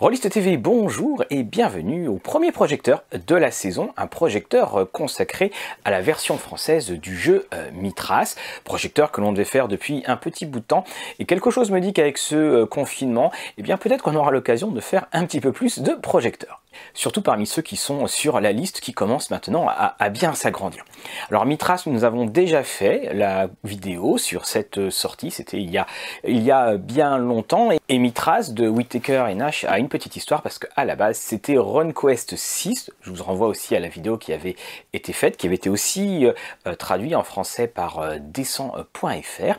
Rollist 0.00 0.30
TV, 0.30 0.56
bonjour 0.56 1.24
et 1.28 1.42
bienvenue 1.42 2.08
au 2.08 2.16
premier 2.16 2.52
projecteur 2.52 3.04
de 3.26 3.34
la 3.34 3.50
saison, 3.50 3.92
un 3.98 4.06
projecteur 4.06 4.88
consacré 4.90 5.52
à 5.84 5.90
la 5.90 6.00
version 6.00 6.38
française 6.38 6.90
du 6.90 7.14
jeu 7.14 7.46
euh, 7.52 7.70
Mitras, 7.74 8.36
projecteur 8.64 9.12
que 9.12 9.20
l'on 9.20 9.30
devait 9.32 9.44
faire 9.44 9.68
depuis 9.68 10.02
un 10.06 10.16
petit 10.16 10.46
bout 10.46 10.60
de 10.60 10.64
temps. 10.64 10.84
Et 11.18 11.26
quelque 11.26 11.50
chose 11.50 11.70
me 11.70 11.80
dit 11.80 11.92
qu'avec 11.92 12.16
ce 12.16 12.34
euh, 12.34 12.66
confinement, 12.66 13.30
eh 13.58 13.62
bien 13.62 13.76
peut-être 13.76 14.02
qu'on 14.02 14.14
aura 14.14 14.30
l'occasion 14.30 14.70
de 14.70 14.80
faire 14.80 15.04
un 15.12 15.26
petit 15.26 15.42
peu 15.42 15.52
plus 15.52 15.80
de 15.80 15.92
projecteurs 15.92 16.62
surtout 16.94 17.22
parmi 17.22 17.46
ceux 17.46 17.62
qui 17.62 17.76
sont 17.76 18.06
sur 18.06 18.40
la 18.40 18.52
liste 18.52 18.80
qui 18.80 18.92
commencent 18.92 19.30
maintenant 19.30 19.66
à, 19.68 20.08
bien 20.10 20.34
s'agrandir. 20.34 20.84
Alors 21.30 21.46
Mitras, 21.46 21.84
nous 21.86 22.04
avons 22.04 22.24
déjà 22.24 22.62
fait 22.62 23.10
la 23.14 23.48
vidéo 23.64 24.18
sur 24.18 24.46
cette 24.46 24.90
sortie, 24.90 25.30
c'était 25.30 25.60
il 25.60 25.70
y 25.70 26.50
a, 26.50 26.76
bien 26.76 27.18
longtemps, 27.18 27.70
et, 27.88 27.98
Mitras 27.98 28.50
de 28.52 28.66
Whittaker 28.66 29.26
et 29.28 29.34
Nash 29.34 29.64
a 29.64 29.78
une 29.78 29.88
petite 29.88 30.16
histoire 30.16 30.42
parce 30.42 30.58
qu'à 30.58 30.84
la 30.84 30.96
base 30.96 31.18
c'était 31.18 31.58
RunQuest 31.58 32.36
6, 32.36 32.90
je 33.02 33.10
vous 33.10 33.22
renvoie 33.22 33.48
aussi 33.48 33.76
à 33.76 33.80
la 33.80 33.88
vidéo 33.88 34.16
qui 34.16 34.32
avait 34.32 34.56
été 34.92 35.12
faite, 35.12 35.36
qui 35.36 35.46
avait 35.46 35.56
été 35.56 35.68
aussi 35.68 36.26
euh, 36.26 36.74
traduit 36.74 37.14
en 37.14 37.22
français 37.22 37.66
par 37.66 37.98
euh, 37.98 38.16
descend.fr, 38.20 39.58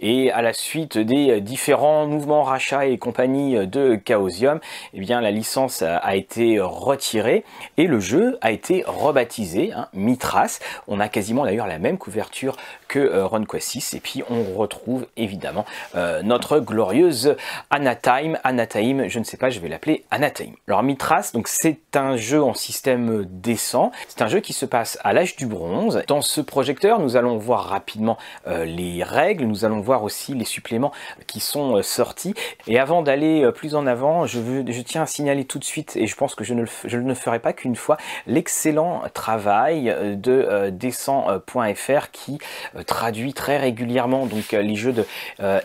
et 0.00 0.30
à 0.30 0.42
la 0.42 0.52
suite 0.52 0.98
des 0.98 1.40
différents 1.40 2.06
mouvements 2.06 2.42
rachats 2.42 2.86
et 2.86 2.98
compagnie 2.98 3.66
de 3.66 3.98
Chaosium, 4.06 4.60
eh 4.92 5.00
bien 5.00 5.20
la 5.20 5.30
licence 5.30 5.82
a 5.82 6.14
été 6.14 6.47
retiré 6.56 7.44
et 7.76 7.86
le 7.86 8.00
jeu 8.00 8.38
a 8.40 8.50
été 8.50 8.84
rebaptisé 8.86 9.72
hein, 9.72 9.88
Mitras. 9.92 10.60
On 10.86 11.00
a 11.00 11.08
quasiment 11.08 11.44
d'ailleurs 11.44 11.66
la 11.66 11.78
même 11.78 11.98
couverture 11.98 12.56
que 12.88 12.98
euh, 12.98 13.26
RunQuest 13.26 13.68
6 13.68 13.94
et 13.94 14.00
puis 14.00 14.22
on 14.30 14.56
retrouve 14.56 15.06
évidemment 15.16 15.64
euh, 15.94 16.22
notre 16.22 16.58
glorieuse 16.58 17.36
Anatime. 17.70 18.38
Anatime, 18.44 19.08
je 19.08 19.18
ne 19.18 19.24
sais 19.24 19.36
pas, 19.36 19.50
je 19.50 19.60
vais 19.60 19.68
l'appeler 19.68 20.04
Anatime. 20.10 20.54
Alors 20.66 20.82
Mitras, 20.82 21.30
donc 21.34 21.48
c'est 21.48 21.96
un 21.96 22.16
jeu 22.16 22.42
en 22.42 22.54
système 22.54 23.26
décent. 23.30 23.92
C'est 24.08 24.22
un 24.22 24.28
jeu 24.28 24.40
qui 24.40 24.52
se 24.52 24.64
passe 24.64 24.98
à 25.04 25.12
l'âge 25.12 25.36
du 25.36 25.46
bronze. 25.46 26.02
Dans 26.06 26.22
ce 26.22 26.40
projecteur, 26.40 27.00
nous 27.00 27.16
allons 27.16 27.36
voir 27.36 27.64
rapidement 27.64 28.16
euh, 28.46 28.64
les 28.64 29.02
règles, 29.02 29.44
nous 29.44 29.64
allons 29.64 29.80
voir 29.80 30.02
aussi 30.02 30.34
les 30.34 30.44
suppléments 30.44 30.92
qui 31.26 31.40
sont 31.40 31.82
sortis. 31.82 32.34
Et 32.66 32.78
avant 32.78 33.02
d'aller 33.02 33.50
plus 33.52 33.74
en 33.74 33.86
avant, 33.86 34.26
je, 34.26 34.40
je 34.66 34.82
tiens 34.82 35.02
à 35.02 35.06
signaler 35.06 35.44
tout 35.44 35.58
de 35.58 35.64
suite, 35.64 35.96
et 35.96 36.06
je 36.06 36.16
pense 36.16 36.34
que 36.38 36.44
je 36.44 36.54
ne, 36.54 37.14
ferai 37.14 37.40
pas 37.40 37.52
qu'une 37.52 37.74
fois, 37.74 37.96
l'excellent 38.26 39.02
travail 39.12 39.90
euh, 39.90 40.14
de 40.14 40.32
euh, 40.32 40.70
Descent.fr 40.70 42.10
qui 42.12 42.38
euh, 42.76 42.84
traduit 42.84 43.34
très 43.34 43.58
régulièrement 43.58 44.26
donc 44.26 44.52
les 44.52 44.76
jeux 44.76 44.92
de 44.92 45.04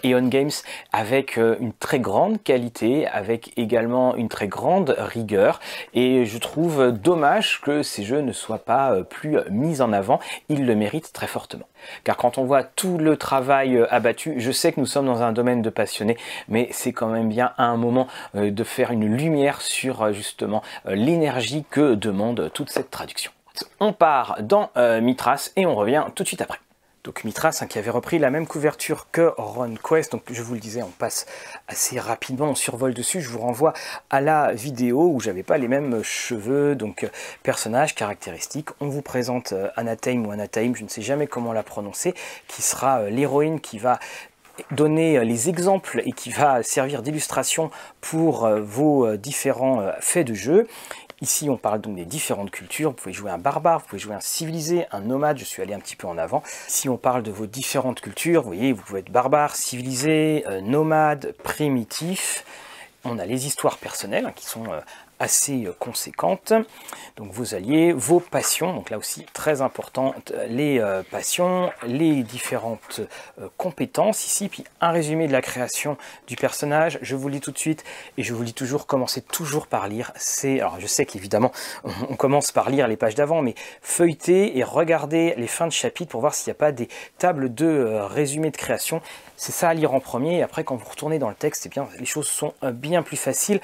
Eon 0.04 0.28
Games 0.28 0.52
avec 0.92 1.38
une 1.38 1.74
très 1.74 2.00
grande 2.00 2.42
qualité, 2.42 3.08
avec 3.08 3.54
également 3.58 4.16
une 4.16 4.30
très 4.30 4.48
grande 4.48 4.96
rigueur. 4.98 5.60
Et 5.94 6.26
je 6.26 6.38
trouve 6.38 6.92
dommage 6.92 7.62
que 7.62 7.84
ces 7.84 8.04
jeux 8.04 8.22
ne 8.22 8.32
soient 8.32 8.66
pas 8.66 9.04
plus 9.04 9.38
mis 9.50 9.82
en 9.82 9.94
avant. 9.94 10.20
Ils 10.50 10.66
le 10.66 10.76
méritent 10.76 11.14
très 11.14 11.28
fortement. 11.28 11.68
Car 12.04 12.18
quand 12.18 12.38
on 12.38 12.46
voit 12.46 12.64
tout 12.64 12.98
le 12.98 13.18
travail 13.18 13.86
abattu, 13.90 14.36
je 14.38 14.52
sais 14.52 14.72
que 14.72 14.80
nous 14.80 14.86
sommes 14.86 15.06
dans 15.06 15.22
un 15.22 15.32
domaine 15.32 15.62
de 15.62 15.70
passionnés, 15.70 16.18
mais 16.48 16.68
c'est 16.72 16.94
quand 16.94 17.08
même 17.08 17.30
bien 17.30 17.54
à 17.58 17.66
un 17.66 17.78
moment 17.78 18.08
de 18.34 18.64
faire 18.64 18.92
une 18.92 19.06
lumière 19.06 19.62
sur 19.62 20.14
justement 20.14 20.64
euh, 20.88 20.96
l'énergie 20.96 21.66
que 21.70 21.96
demande 21.96 22.52
toute 22.54 22.70
cette 22.70 22.92
traduction. 22.92 23.32
On 23.80 23.94
part 23.94 24.38
dans 24.42 24.70
euh, 24.78 25.02
Mitras 25.02 25.52
et 25.56 25.66
on 25.66 25.76
revient 25.76 26.06
tout 26.16 26.24
de 26.24 26.28
suite 26.28 26.42
après. 26.42 26.60
Donc 27.04 27.26
Mitras 27.26 27.60
hein, 27.62 27.68
qui 27.68 27.80
avait 27.80 27.90
repris 27.90 28.18
la 28.18 28.30
même 28.30 28.48
couverture 28.48 29.08
que 29.12 29.34
RunQuest, 29.38 30.14
donc 30.14 30.24
je 30.32 30.42
vous 30.42 30.54
le 30.54 30.60
disais, 30.62 30.82
on 30.82 30.92
passe 30.92 31.26
assez 31.68 32.00
rapidement, 32.00 32.48
on 32.48 32.56
survole 32.56 32.94
dessus, 32.94 33.20
je 33.20 33.30
vous 33.30 33.40
renvoie 33.40 33.74
à 34.10 34.22
la 34.22 34.54
vidéo 34.54 35.12
où 35.14 35.20
j'avais 35.20 35.44
pas 35.44 35.58
les 35.58 35.68
mêmes 35.68 36.02
cheveux, 36.02 36.76
donc 36.76 37.04
euh, 37.04 37.10
personnage, 37.44 37.94
caractéristiques. 37.94 38.70
On 38.80 38.88
vous 38.88 39.02
présente 39.02 39.54
Anatame 39.76 40.26
ou 40.26 40.32
Anatame, 40.32 40.76
je 40.76 40.84
ne 40.84 40.90
sais 40.90 41.02
jamais 41.02 41.28
comment 41.28 41.52
la 41.52 41.64
prononcer, 41.64 42.14
qui 42.48 42.62
sera 42.62 43.10
l'héroïne 43.10 43.60
qui 43.60 43.80
va 43.80 44.00
donner 44.72 45.18
euh, 45.18 45.24
les 45.24 45.50
exemples 45.50 46.02
et 46.06 46.12
qui 46.12 46.30
va 46.30 46.64
servir 46.64 47.02
d'illustration 47.02 47.72
pour 48.02 48.46
euh, 48.46 48.62
vos 48.62 49.06
euh, 49.06 49.18
différents 49.18 49.92
faits 50.00 50.28
de 50.28 50.34
jeu. 50.34 50.68
Ici, 51.22 51.50
on 51.50 51.58
parle 51.58 51.82
donc 51.82 51.96
des 51.96 52.06
différentes 52.06 52.52
cultures. 52.52 52.90
Vous 52.92 52.96
pouvez 52.96 53.14
jouer 53.14 53.32
un 53.32 53.38
barbare, 53.38 53.80
vous 53.80 53.86
pouvez 53.88 54.00
jouer 54.00 54.16
un 54.16 54.20
civilisé, 54.20 54.86
un 54.92 55.02
nomade. 55.02 55.38
Je 55.38 55.46
suis 55.46 55.62
allé 55.62 55.74
un 55.74 55.80
petit 55.80 55.96
peu 55.96 56.08
en 56.08 56.18
avant. 56.18 56.44
Si 56.68 56.90
on 56.90 56.98
parle 56.98 57.24
de 57.24 57.32
vos 57.32 57.46
différentes 57.46 58.02
cultures, 58.02 58.42
vous 58.42 58.48
voyez, 58.48 58.74
vous 58.74 58.82
pouvez 58.82 59.00
être 59.00 59.12
barbare, 59.12 59.56
civilisé, 59.56 60.44
nomade, 60.64 61.34
primitif. 61.44 62.46
On 63.06 63.20
a 63.20 63.26
les 63.26 63.48
histoires 63.48 63.78
personnelles 63.78 64.26
hein, 64.26 64.34
qui 64.34 64.46
sont 64.46 64.66
assez 65.24 65.66
euh, 65.66 65.74
conséquente. 65.80 66.54
Donc 67.16 67.32
vos 67.32 67.56
alliés, 67.56 67.94
vos 67.94 68.20
passions, 68.20 68.74
donc 68.74 68.90
là 68.90 68.98
aussi 68.98 69.26
très 69.34 69.62
importante, 69.62 70.34
les 70.50 70.80
euh, 70.80 71.02
passions, 71.10 71.72
les 71.88 72.24
différentes 72.24 73.00
euh, 73.40 73.48
compétences 73.58 74.26
ici, 74.26 74.50
puis 74.50 74.66
un 74.82 74.92
résumé 74.92 75.28
de 75.28 75.32
la 75.32 75.42
création 75.42 75.98
du 76.28 76.36
personnage. 76.36 77.00
Je 77.02 77.16
vous 77.16 77.30
lis 77.30 77.40
tout 77.40 77.52
de 77.52 77.58
suite 77.58 77.84
et 78.18 78.24
je 78.24 78.34
vous 78.34 78.44
lis 78.44 78.54
toujours, 78.54 78.86
commencez 78.86 79.22
toujours 79.22 79.68
par 79.68 79.88
lire. 79.88 80.12
C'est, 80.18 80.60
alors 80.60 80.80
je 80.80 80.88
sais 80.88 81.06
qu'évidemment 81.06 81.52
on 82.10 82.16
commence 82.16 82.52
par 82.52 82.70
lire 82.70 82.88
les 82.88 82.98
pages 82.98 83.16
d'avant, 83.16 83.42
mais 83.42 83.56
feuilleter 83.82 84.58
et 84.58 84.64
regarder 84.64 85.34
les 85.38 85.48
fins 85.48 85.68
de 85.68 85.72
chapitre 85.72 86.12
pour 86.12 86.22
voir 86.22 86.34
s'il 86.34 86.52
n'y 86.52 86.58
a 86.58 86.60
pas 86.60 86.72
des 86.72 86.90
tables 87.18 87.54
de 87.54 88.00
résumé 88.10 88.52
de 88.52 88.58
création. 88.58 89.02
C'est 89.44 89.52
ça 89.52 89.68
à 89.68 89.74
lire 89.74 89.94
en 89.94 90.00
premier. 90.00 90.38
Et 90.38 90.42
après, 90.42 90.64
quand 90.64 90.78
vous 90.78 90.90
retournez 90.90 91.20
dans 91.20 91.28
le 91.28 91.36
texte, 91.36 91.66
eh 91.66 91.70
bien, 91.70 91.86
les 92.00 92.06
choses 92.06 92.28
sont 92.28 92.54
bien 92.64 93.04
plus 93.04 93.18
faciles. 93.18 93.60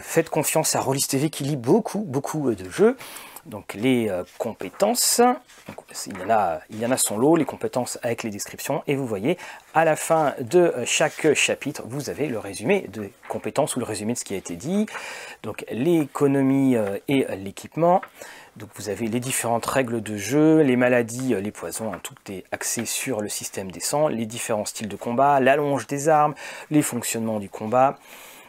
faites 0.00 0.30
confiance 0.30 0.76
à 0.76 0.80
Rollis 0.80 1.06
TV 1.08 1.28
qui 1.28 1.42
lit 1.42 1.56
beaucoup, 1.56 2.04
beaucoup 2.06 2.50
euh, 2.50 2.54
de 2.54 2.70
jeux. 2.70 2.96
Donc 3.44 3.74
les 3.74 4.08
euh, 4.08 4.22
compétences, 4.38 5.20
il, 6.06 6.16
y 6.16 6.22
en 6.22 6.30
a, 6.30 6.60
il 6.70 6.78
y 6.78 6.86
en 6.86 6.92
a 6.92 6.96
son 6.96 7.18
lot, 7.18 7.34
les 7.34 7.44
compétences 7.44 7.98
avec 8.04 8.22
les 8.22 8.30
descriptions, 8.30 8.84
et 8.86 8.94
vous 8.94 9.04
voyez, 9.04 9.36
à 9.74 9.84
la 9.84 9.96
fin 9.96 10.34
de 10.38 10.60
euh, 10.60 10.84
chaque 10.86 11.34
chapitre, 11.34 11.82
vous 11.84 12.08
avez 12.08 12.28
le 12.28 12.38
résumé 12.38 12.86
de 12.92 13.10
compétences 13.28 13.74
ou 13.74 13.80
le 13.80 13.84
résumé 13.84 14.12
de 14.12 14.18
ce 14.18 14.24
qui 14.24 14.34
a 14.34 14.36
été 14.36 14.54
dit, 14.54 14.86
donc 15.42 15.64
l'économie 15.72 16.76
et 17.08 17.26
l'équipement, 17.36 18.00
donc 18.56 18.68
vous 18.74 18.88
avez 18.88 19.06
les 19.06 19.20
différentes 19.20 19.64
règles 19.64 20.02
de 20.02 20.16
jeu, 20.16 20.60
les 20.60 20.76
maladies, 20.76 21.34
les 21.40 21.50
poisons, 21.50 21.92
hein, 21.92 22.00
tout 22.02 22.14
est 22.28 22.44
axé 22.52 22.84
sur 22.84 23.20
le 23.20 23.28
système 23.28 23.70
des 23.70 23.80
sangs, 23.80 24.08
les 24.08 24.26
différents 24.26 24.66
styles 24.66 24.88
de 24.88 24.96
combat, 24.96 25.40
l'allonge 25.40 25.86
des 25.86 26.08
armes, 26.08 26.34
les 26.70 26.82
fonctionnements 26.82 27.40
du 27.40 27.48
combat, 27.48 27.98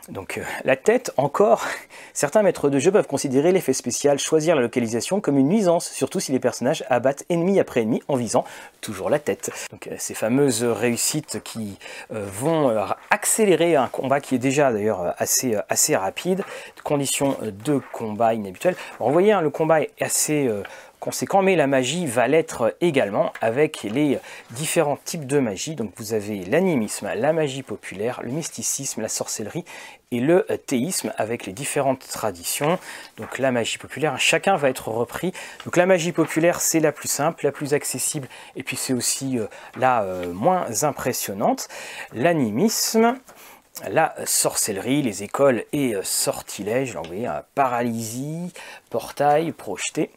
donc 0.10 0.38
euh, 0.38 0.44
la 0.66 0.76
tête, 0.76 1.12
encore, 1.16 1.66
certains 2.14 2.44
maîtres 2.44 2.70
de 2.70 2.78
jeu 2.78 2.92
peuvent 2.92 3.08
considérer 3.08 3.54
l'effet 3.54 3.72
spécial 3.72 4.20
choisir 4.20 4.56
la 4.56 4.62
localisation 4.62 5.22
comme 5.22 5.38
une 5.38 5.48
nuisance, 5.48 5.90
surtout 5.90 6.20
si 6.20 6.34
les 6.34 6.40
personnages 6.40 6.84
abattent 6.90 7.24
ennemi 7.30 7.60
après 7.60 7.82
ennemi 7.82 8.02
en 8.10 8.16
visant 8.16 8.44
toujours 8.82 9.10
la 9.10 9.20
tête. 9.20 9.52
Donc 9.72 9.88
euh, 9.88 9.96
ces 9.98 10.14
fameuses 10.14 10.64
réussites 10.64 11.42
qui 11.44 11.78
euh, 12.14 12.26
vont 12.26 12.76
accélérer 13.10 13.76
un 13.76 13.88
combat 13.88 14.20
qui 14.20 14.36
est 14.36 14.40
déjà 14.40 14.72
d'ailleurs 14.74 15.16
assez, 15.18 15.96
rapide, 15.96 16.44
conditions 16.84 17.38
de 17.42 17.80
combat 17.94 18.34
inhabituelles. 18.34 18.76
vous 19.00 19.12
voyez, 19.12 19.32
hein, 19.32 19.42
le 19.42 19.50
combat 19.50 19.82
est 19.82 19.92
assez 20.02 20.50
conséquent, 21.04 21.42
mais 21.42 21.58
la 21.58 21.68
magie 21.68 22.06
va 22.06 22.30
l'être 22.30 22.78
également 22.80 23.34
avec 23.42 23.84
les 23.84 24.20
différents 24.52 24.98
types 25.04 25.28
de 25.28 25.38
magie. 25.38 25.76
Donc 25.76 25.92
vous 25.98 26.14
avez 26.14 26.46
l'animisme, 26.46 27.12
la 27.14 27.34
magie 27.34 27.62
populaire, 27.62 28.22
le 28.24 28.32
mysticisme, 28.32 29.02
la 29.02 29.10
sorcellerie 29.10 29.66
et 30.12 30.22
le 30.22 30.46
théisme 30.66 31.12
avec 31.18 31.46
les 31.46 31.52
différentes 31.52 32.08
traditions. 32.08 32.80
Donc 33.18 33.38
la 33.38 33.52
magie 33.52 33.78
populaire, 33.78 34.18
chacun 34.18 34.56
va 34.56 34.70
être 34.70 34.88
repris. 34.88 35.34
Donc 35.66 35.76
la 35.76 35.86
magie 35.86 36.14
populaire, 36.14 36.62
c'est 36.62 36.80
la 36.80 36.94
plus 36.94 37.10
simple, 37.10 37.44
la 37.44 37.52
plus 37.52 37.74
accessible, 37.74 38.30
et 38.56 38.64
puis 38.64 38.78
c'est 38.78 38.94
aussi 38.94 39.38
euh, 39.38 39.48
la 39.78 40.04
euh, 40.04 40.32
moins 40.32 40.84
impressionnante. 40.84 41.68
L'animisme, 42.14 43.18
la 43.90 44.16
sorcellerie, 44.24 45.02
les 45.02 45.24
écoles 45.24 45.66
et 45.74 45.96
euh, 45.96 46.02
sortilèges, 46.04 46.98
paralysie, 47.56 48.54
portail, 48.90 49.52
projeté. 49.52 50.10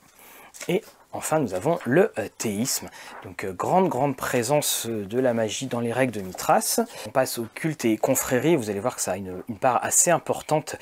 Et 0.68 0.82
Enfin, 1.16 1.38
nous 1.38 1.54
avons 1.54 1.78
le 1.86 2.12
euh, 2.18 2.28
théisme, 2.36 2.90
donc 3.24 3.44
euh, 3.44 3.52
grande 3.52 3.88
grande 3.88 4.16
présence 4.16 4.86
euh, 4.86 5.06
de 5.06 5.18
la 5.18 5.32
magie 5.32 5.66
dans 5.66 5.80
les 5.80 5.90
règles 5.90 6.12
de 6.12 6.20
Mithras. 6.20 6.80
On 7.06 7.10
passe 7.10 7.38
au 7.38 7.46
culte 7.54 7.86
et 7.86 7.96
confrérie, 7.96 8.54
vous 8.54 8.68
allez 8.68 8.80
voir 8.80 8.96
que 8.96 9.00
ça 9.00 9.12
a 9.12 9.16
une, 9.16 9.42
part 9.58 9.82
assez 9.82 10.10
importante 10.10 10.76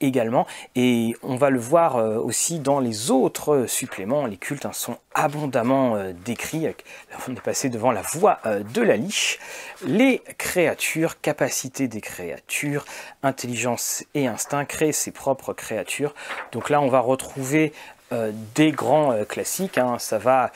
également, 0.00 0.46
et 0.74 1.16
on 1.22 1.36
va 1.36 1.48
le 1.48 1.58
voir 1.58 1.96
aussi 1.96 2.58
dans 2.58 2.78
les 2.78 3.10
autres 3.10 3.64
suppléments. 3.66 4.26
Les 4.26 4.36
cultes 4.36 4.66
hein, 4.66 4.72
sont 4.74 4.98
abondamment 5.14 5.96
décrits, 6.24 6.66
on 7.26 7.32
est 7.32 7.40
passé 7.40 7.70
devant 7.70 7.90
la 7.90 8.02
voie 8.02 8.40
de 8.44 8.82
la 8.82 8.96
liche. 8.96 9.38
Les 9.86 10.22
créatures, 10.36 11.20
capacité 11.20 11.88
des 11.88 12.02
créatures, 12.02 12.84
intelligence 13.22 14.04
et 14.14 14.26
instinct, 14.26 14.66
créer 14.66 14.92
ses 14.92 15.10
propres 15.10 15.54
créatures. 15.54 16.14
Donc 16.52 16.68
là, 16.68 16.82
on 16.82 16.88
va 16.88 17.00
retrouver 17.00 17.72
des 18.54 18.72
grands 18.72 19.24
classiques. 19.28 19.78
Hein. 19.78 19.96
Ça 19.98 20.18
va 20.18 20.52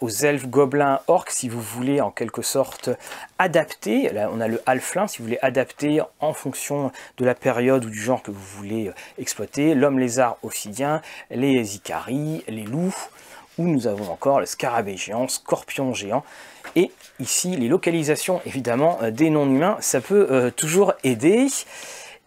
aux 0.00 0.10
elfes, 0.10 0.46
gobelins, 0.46 1.00
orques, 1.06 1.30
si 1.30 1.48
vous 1.48 1.60
voulez 1.60 2.00
en 2.00 2.10
quelque 2.10 2.42
sorte 2.42 2.90
adapter. 3.38 4.10
On 4.32 4.40
a 4.40 4.48
le 4.48 4.60
halflin, 4.66 5.06
si 5.06 5.18
vous 5.18 5.24
voulez 5.24 5.38
adapter 5.42 6.00
en 6.20 6.32
fonction 6.32 6.90
de 7.18 7.24
la 7.24 7.34
période 7.34 7.84
ou 7.84 7.90
du 7.90 8.00
genre 8.00 8.22
que 8.22 8.30
vous 8.30 8.44
voulez 8.56 8.90
exploiter. 9.18 9.74
L'homme 9.74 9.98
lézard 9.98 10.38
obsidien, 10.42 11.02
les 11.30 11.76
icaries, 11.76 12.44
les 12.48 12.64
loups, 12.64 12.94
où 13.58 13.66
nous 13.66 13.86
avons 13.86 14.10
encore 14.10 14.40
le 14.40 14.46
scarabée 14.46 14.96
géant, 14.96 15.28
scorpion 15.28 15.92
géant. 15.92 16.24
Et 16.76 16.90
ici, 17.18 17.56
les 17.56 17.68
localisations, 17.68 18.40
évidemment, 18.46 18.98
euh, 19.02 19.10
des 19.10 19.30
non-humains, 19.30 19.76
ça 19.80 20.00
peut 20.00 20.28
euh, 20.30 20.50
toujours 20.50 20.94
aider. 21.04 21.48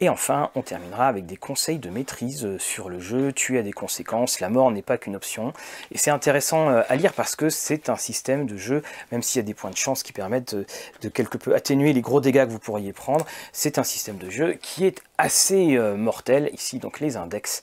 Et 0.01 0.09
enfin, 0.09 0.50
on 0.56 0.62
terminera 0.62 1.07
avec 1.07 1.25
des 1.25 1.38
conseils 1.38 1.80
de 1.80 1.89
maîtrise 1.89 2.44
euh, 2.44 2.59
sur 2.59 2.89
le 2.89 3.00
jeu. 3.00 3.31
Tuer 3.31 3.59
a 3.59 3.62
des 3.63 3.71
conséquences, 3.71 4.42
la 4.42 4.50
mort 4.50 4.69
n'est 4.71 4.81
pas 4.81 4.98
qu'une 4.98 5.15
option. 5.15 5.53
Et 5.92 5.98
c'est 5.98 6.12
intéressant 6.12 6.68
à 6.69 6.95
lire 6.95 7.13
parce 7.13 7.36
que 7.36 7.50
c'est 7.50 7.88
un 7.88 7.95
système 7.95 8.45
de 8.45 8.57
jeu, 8.57 8.83
même 9.12 9.21
s'il 9.21 9.39
y 9.39 9.44
a 9.44 9.45
des 9.45 9.53
points 9.53 9.71
de 9.71 9.77
chance 9.77 10.03
qui 10.03 10.12
permettent 10.12 10.56
de, 10.56 11.09
quelque 11.09 11.38
peu 11.38 11.56
atténuer 11.56 11.94
les 11.94 12.01
gros 12.01 12.19
dégâts 12.19 12.45
que 12.45 12.51
vous 12.51 12.59
pourriez 12.59 12.92
prendre, 12.92 13.25
c'est 13.53 13.77
un 13.77 13.83
système 13.83 14.18
de 14.18 14.30
jeu 14.30 14.53
qui 14.62 14.86
est 14.86 15.01
assez 15.18 15.77
mortel. 15.77 16.50
Ici, 16.54 16.80
donc 16.80 17.00
les 17.00 17.15
index 17.18 17.62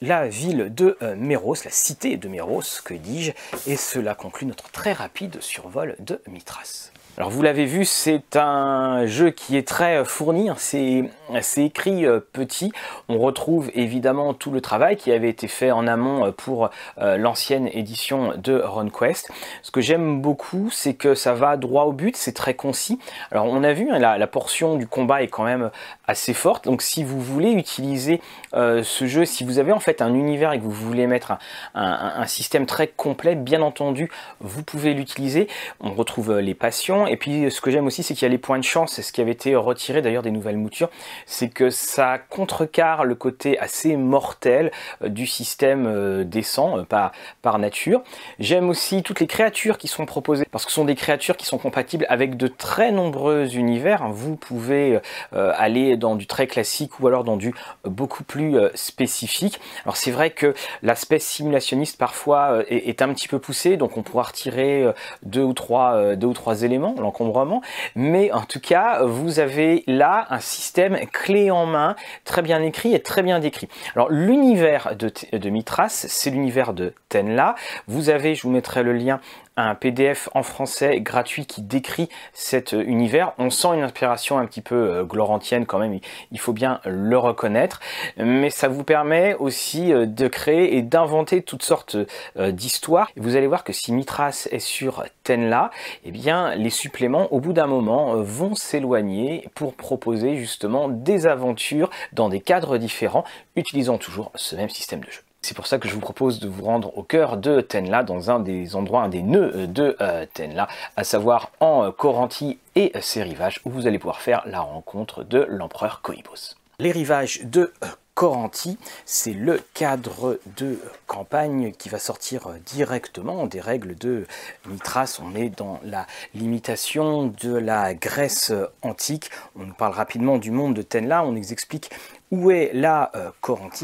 la 0.00 0.28
ville 0.28 0.72
de 0.74 0.96
euh, 1.02 1.16
Méros, 1.16 1.56
la 1.64 1.70
cité 1.70 2.16
de 2.16 2.28
Méros, 2.28 2.62
que 2.84 2.94
dis-je, 2.94 3.32
et 3.66 3.76
cela 3.76 4.14
conclut 4.14 4.46
notre 4.46 4.70
très 4.70 4.92
rapide 4.92 5.40
survol 5.40 5.96
de 5.98 6.20
Mithras. 6.26 6.90
Alors 7.18 7.30
vous 7.30 7.42
l'avez 7.42 7.64
vu, 7.64 7.84
c'est 7.84 8.36
un 8.36 9.04
jeu 9.06 9.30
qui 9.30 9.56
est 9.56 9.66
très 9.66 10.04
fourni, 10.04 10.50
hein. 10.50 10.54
c'est 10.56 11.64
écrit 11.64 12.06
euh, 12.06 12.20
petit. 12.20 12.70
On 13.08 13.18
retrouve 13.18 13.72
évidemment 13.74 14.34
tout 14.34 14.52
le 14.52 14.60
travail 14.60 14.96
qui 14.96 15.10
avait 15.10 15.28
été 15.28 15.48
fait 15.48 15.72
en 15.72 15.88
amont 15.88 16.26
euh, 16.26 16.30
pour 16.30 16.70
euh, 16.98 17.16
l'ancienne 17.16 17.68
édition 17.72 18.34
de 18.36 18.62
RunQuest. 18.64 19.32
Ce 19.62 19.72
que 19.72 19.80
j'aime 19.80 20.22
beaucoup, 20.22 20.70
c'est 20.70 20.94
que 20.94 21.16
ça 21.16 21.34
va 21.34 21.56
droit 21.56 21.86
au 21.86 21.92
but, 21.92 22.16
c'est 22.16 22.34
très 22.34 22.54
concis. 22.54 23.00
Alors 23.32 23.46
on 23.46 23.64
a 23.64 23.72
vu, 23.72 23.90
hein, 23.90 23.98
la, 23.98 24.26
portion 24.28 24.76
du 24.76 24.86
combat 24.86 25.20
est 25.20 25.26
quand 25.26 25.42
même 25.42 25.72
assez 26.06 26.34
forte, 26.34 26.66
donc 26.66 26.82
si 26.82 27.02
vous 27.02 27.20
voulez 27.20 27.50
utiliser 27.50 28.20
ce 28.52 29.06
jeu, 29.06 29.24
si 29.24 29.42
vous 29.42 29.58
avez 29.58 29.72
en 29.72 29.80
fait 29.80 30.02
un 30.02 30.14
univers 30.14 30.52
et 30.52 30.58
que 30.58 30.64
vous 30.64 30.70
voulez 30.70 31.06
mettre 31.06 31.32
un 31.74 32.26
système 32.26 32.66
très 32.66 32.86
complet, 32.88 33.34
bien 33.34 33.62
entendu, 33.62 34.10
vous 34.40 34.62
pouvez 34.62 34.94
l'utiliser. 34.94 35.48
On 35.80 35.94
retrouve 35.94 36.38
les 36.38 36.54
passions, 36.54 37.07
et 37.08 37.16
puis 37.16 37.50
ce 37.50 37.60
que 37.60 37.70
j'aime 37.70 37.86
aussi, 37.86 38.02
c'est 38.02 38.14
qu'il 38.14 38.22
y 38.22 38.26
a 38.26 38.30
les 38.30 38.38
points 38.38 38.58
de 38.58 38.64
chance, 38.64 38.92
c'est 38.92 39.02
ce 39.02 39.12
qui 39.12 39.20
avait 39.20 39.32
été 39.32 39.54
retiré 39.56 40.02
d'ailleurs 40.02 40.22
des 40.22 40.30
nouvelles 40.30 40.56
moutures, 40.56 40.90
c'est 41.26 41.48
que 41.48 41.70
ça 41.70 42.18
contrecarre 42.18 43.04
le 43.04 43.14
côté 43.14 43.58
assez 43.58 43.96
mortel 43.96 44.70
euh, 45.02 45.08
du 45.08 45.26
système 45.26 45.86
euh, 45.86 46.24
décent, 46.24 46.78
euh, 46.78 46.82
par, 46.82 47.12
par 47.42 47.58
nature. 47.58 48.02
J'aime 48.38 48.68
aussi 48.68 49.02
toutes 49.02 49.20
les 49.20 49.26
créatures 49.26 49.78
qui 49.78 49.88
sont 49.88 50.06
proposées, 50.06 50.46
parce 50.50 50.64
que 50.64 50.70
ce 50.70 50.76
sont 50.76 50.84
des 50.84 50.94
créatures 50.94 51.36
qui 51.36 51.46
sont 51.46 51.58
compatibles 51.58 52.06
avec 52.08 52.36
de 52.36 52.46
très 52.46 52.92
nombreux 52.92 53.56
univers. 53.56 54.08
Vous 54.08 54.36
pouvez 54.36 55.00
aller 55.32 55.96
dans 55.96 56.16
du 56.16 56.26
très 56.26 56.46
classique 56.46 57.00
ou 57.00 57.06
alors 57.06 57.24
dans 57.24 57.36
du 57.36 57.54
beaucoup 57.84 58.24
plus 58.24 58.56
spécifique. 58.74 59.60
Alors 59.84 59.96
c'est 59.96 60.10
vrai 60.10 60.30
que 60.30 60.54
l'aspect 60.82 61.18
simulationniste 61.18 61.98
parfois 61.98 62.62
est, 62.68 63.02
un 63.02 63.12
petit 63.12 63.28
peu 63.28 63.38
poussé, 63.38 63.76
donc 63.76 63.96
on 63.96 64.02
pourra 64.02 64.24
retirer 64.24 64.86
deux 65.22 65.42
ou 65.42 65.52
trois, 65.52 66.16
deux 66.16 66.28
ou 66.28 66.34
trois 66.34 66.62
éléments 66.62 66.94
l'encombrement, 67.00 67.62
mais 67.94 68.32
en 68.32 68.42
tout 68.42 68.60
cas, 68.60 69.02
vous 69.04 69.38
avez 69.38 69.84
là 69.86 70.26
un 70.30 70.40
système 70.40 70.98
clé 71.12 71.50
en 71.50 71.66
main, 71.66 71.96
très 72.24 72.42
bien 72.42 72.62
écrit 72.62 72.94
et 72.94 73.00
très 73.00 73.22
bien 73.22 73.38
décrit. 73.38 73.68
Alors 73.94 74.10
l'univers 74.10 74.96
de, 74.96 75.12
de 75.32 75.50
Mitras, 75.50 76.06
c'est 76.08 76.30
l'univers 76.30 76.72
de 76.72 76.94
Tenla. 77.08 77.54
Vous 77.86 78.10
avez, 78.10 78.34
je 78.34 78.42
vous 78.42 78.50
mettrai 78.50 78.82
le 78.82 78.92
lien, 78.92 79.20
un 79.58 79.74
PDF 79.74 80.28
en 80.34 80.42
français 80.42 81.00
gratuit 81.00 81.44
qui 81.44 81.62
décrit 81.62 82.08
cet 82.32 82.74
euh, 82.74 82.82
univers. 82.86 83.32
On 83.38 83.50
sent 83.50 83.68
une 83.74 83.82
inspiration 83.82 84.38
un 84.38 84.46
petit 84.46 84.60
peu 84.60 84.74
euh, 84.74 85.04
glorantienne 85.04 85.66
quand 85.66 85.78
même, 85.78 85.98
il 86.30 86.38
faut 86.38 86.52
bien 86.52 86.80
le 86.84 87.18
reconnaître, 87.18 87.80
mais 88.16 88.50
ça 88.50 88.68
vous 88.68 88.84
permet 88.84 89.34
aussi 89.34 89.92
euh, 89.92 90.06
de 90.06 90.28
créer 90.28 90.76
et 90.76 90.82
d'inventer 90.82 91.42
toutes 91.42 91.62
sortes 91.62 91.96
d'histoires. 92.36 93.10
Vous 93.16 93.36
allez 93.36 93.46
voir 93.46 93.64
que 93.64 93.72
si 93.72 93.92
Mitras 93.92 94.48
est 94.50 94.58
sur 94.58 95.04
Tenla, 95.24 95.70
eh 96.04 96.10
bien 96.10 96.54
les 96.54 96.70
suppléments 96.70 97.32
au 97.32 97.40
bout 97.40 97.52
d'un 97.52 97.66
moment 97.66 98.14
vont 98.16 98.54
s'éloigner 98.54 99.48
pour 99.54 99.74
proposer 99.74 100.36
justement 100.36 100.88
des 100.88 101.26
aventures 101.26 101.90
dans 102.12 102.28
des 102.28 102.40
cadres 102.40 102.78
différents, 102.78 103.24
utilisant 103.56 103.98
toujours 103.98 104.30
ce 104.34 104.56
même 104.56 104.70
système 104.70 105.00
de 105.00 105.10
jeu. 105.10 105.27
C'est 105.40 105.56
pour 105.56 105.66
ça 105.66 105.78
que 105.78 105.88
je 105.88 105.94
vous 105.94 106.00
propose 106.00 106.40
de 106.40 106.48
vous 106.48 106.64
rendre 106.64 106.96
au 106.98 107.02
cœur 107.02 107.36
de 107.36 107.60
Tenla, 107.60 108.02
dans 108.02 108.30
un 108.30 108.40
des 108.40 108.74
endroits, 108.74 109.02
un 109.02 109.08
des 109.08 109.22
nœuds 109.22 109.66
de 109.66 109.96
euh, 110.00 110.26
Tenla, 110.34 110.68
à 110.96 111.04
savoir 111.04 111.52
en 111.60 111.92
Coranti 111.92 112.58
et 112.74 112.92
ses 113.00 113.22
rivages, 113.22 113.60
où 113.64 113.70
vous 113.70 113.86
allez 113.86 113.98
pouvoir 113.98 114.20
faire 114.20 114.42
la 114.46 114.60
rencontre 114.60 115.22
de 115.22 115.46
l'empereur 115.48 116.02
Koibos. 116.02 116.56
Les 116.80 116.90
rivages 116.90 117.42
de 117.44 117.72
euh, 117.84 117.86
Coranti, 118.18 118.78
c'est 119.06 119.32
le 119.32 119.62
cadre 119.74 120.40
de 120.56 120.80
campagne 121.06 121.70
qui 121.70 121.88
va 121.88 122.00
sortir 122.00 122.48
directement 122.66 123.46
des 123.46 123.60
règles 123.60 123.94
de 123.94 124.26
Mithras. 124.66 125.20
On 125.22 125.36
est 125.36 125.50
dans 125.50 125.78
la 125.84 126.04
limitation 126.34 127.32
de 127.40 127.54
la 127.54 127.94
Grèce 127.94 128.52
antique. 128.82 129.30
On 129.56 129.70
parle 129.70 129.92
rapidement 129.92 130.38
du 130.38 130.50
monde 130.50 130.74
de 130.74 130.82
Tenla. 130.82 131.22
On 131.22 131.30
nous 131.30 131.52
explique 131.52 131.90
où 132.30 132.50
est 132.50 132.70
la 132.74 133.10
euh, 133.14 133.30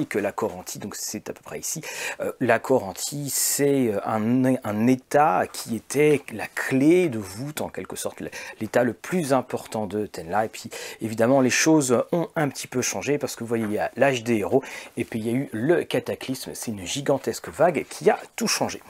que 0.09 0.19
La 0.19 0.33
Corantie, 0.33 0.79
donc 0.79 0.95
c'est 0.95 1.31
à 1.31 1.33
peu 1.33 1.43
près 1.43 1.59
ici. 1.59 1.81
Euh, 2.21 2.33
la 2.41 2.59
Corantie, 2.59 3.31
c'est 3.31 3.89
euh, 3.89 4.01
un, 4.05 4.57
un, 4.63 4.87
état 4.87 5.45
qui 5.51 5.75
était 5.77 6.23
la 6.33 6.47
clé 6.47 7.09
de 7.09 7.19
voûte, 7.19 7.61
en 7.61 7.69
quelque 7.69 7.97
sorte, 7.97 8.23
l'état 8.61 8.85
le 8.85 8.93
plus 8.93 9.33
important 9.33 9.87
de 9.87 10.07
Tenla. 10.07 10.45
Et 10.45 10.49
puis, 10.49 10.71
évidemment, 11.01 11.41
les 11.41 11.51
choses 11.51 12.05
ont 12.13 12.29
un 12.37 12.49
petit 12.49 12.67
peu 12.67 12.83
changé 12.83 13.19
parce 13.19 13.37
que 13.37 13.45
vous 13.45 13.49
voyez, 13.49 13.65
il 13.65 13.73
y 13.73 13.79
a 13.79 13.91
l'âge 13.97 14.23
des 14.23 14.37
héros 14.37 14.63
et 14.97 15.05
puis 15.05 15.21
il 15.21 15.27
y 15.27 15.31
a 15.31 15.33
eu 15.33 15.49
le 15.53 15.85
cataclysme. 15.85 16.53
C'est 16.55 16.71
une 16.71 16.87
gigantesque 16.87 17.49
vague 17.49 17.87
qui 17.89 18.11
a 18.11 18.19
tout 18.37 18.49
changé. 18.49 18.81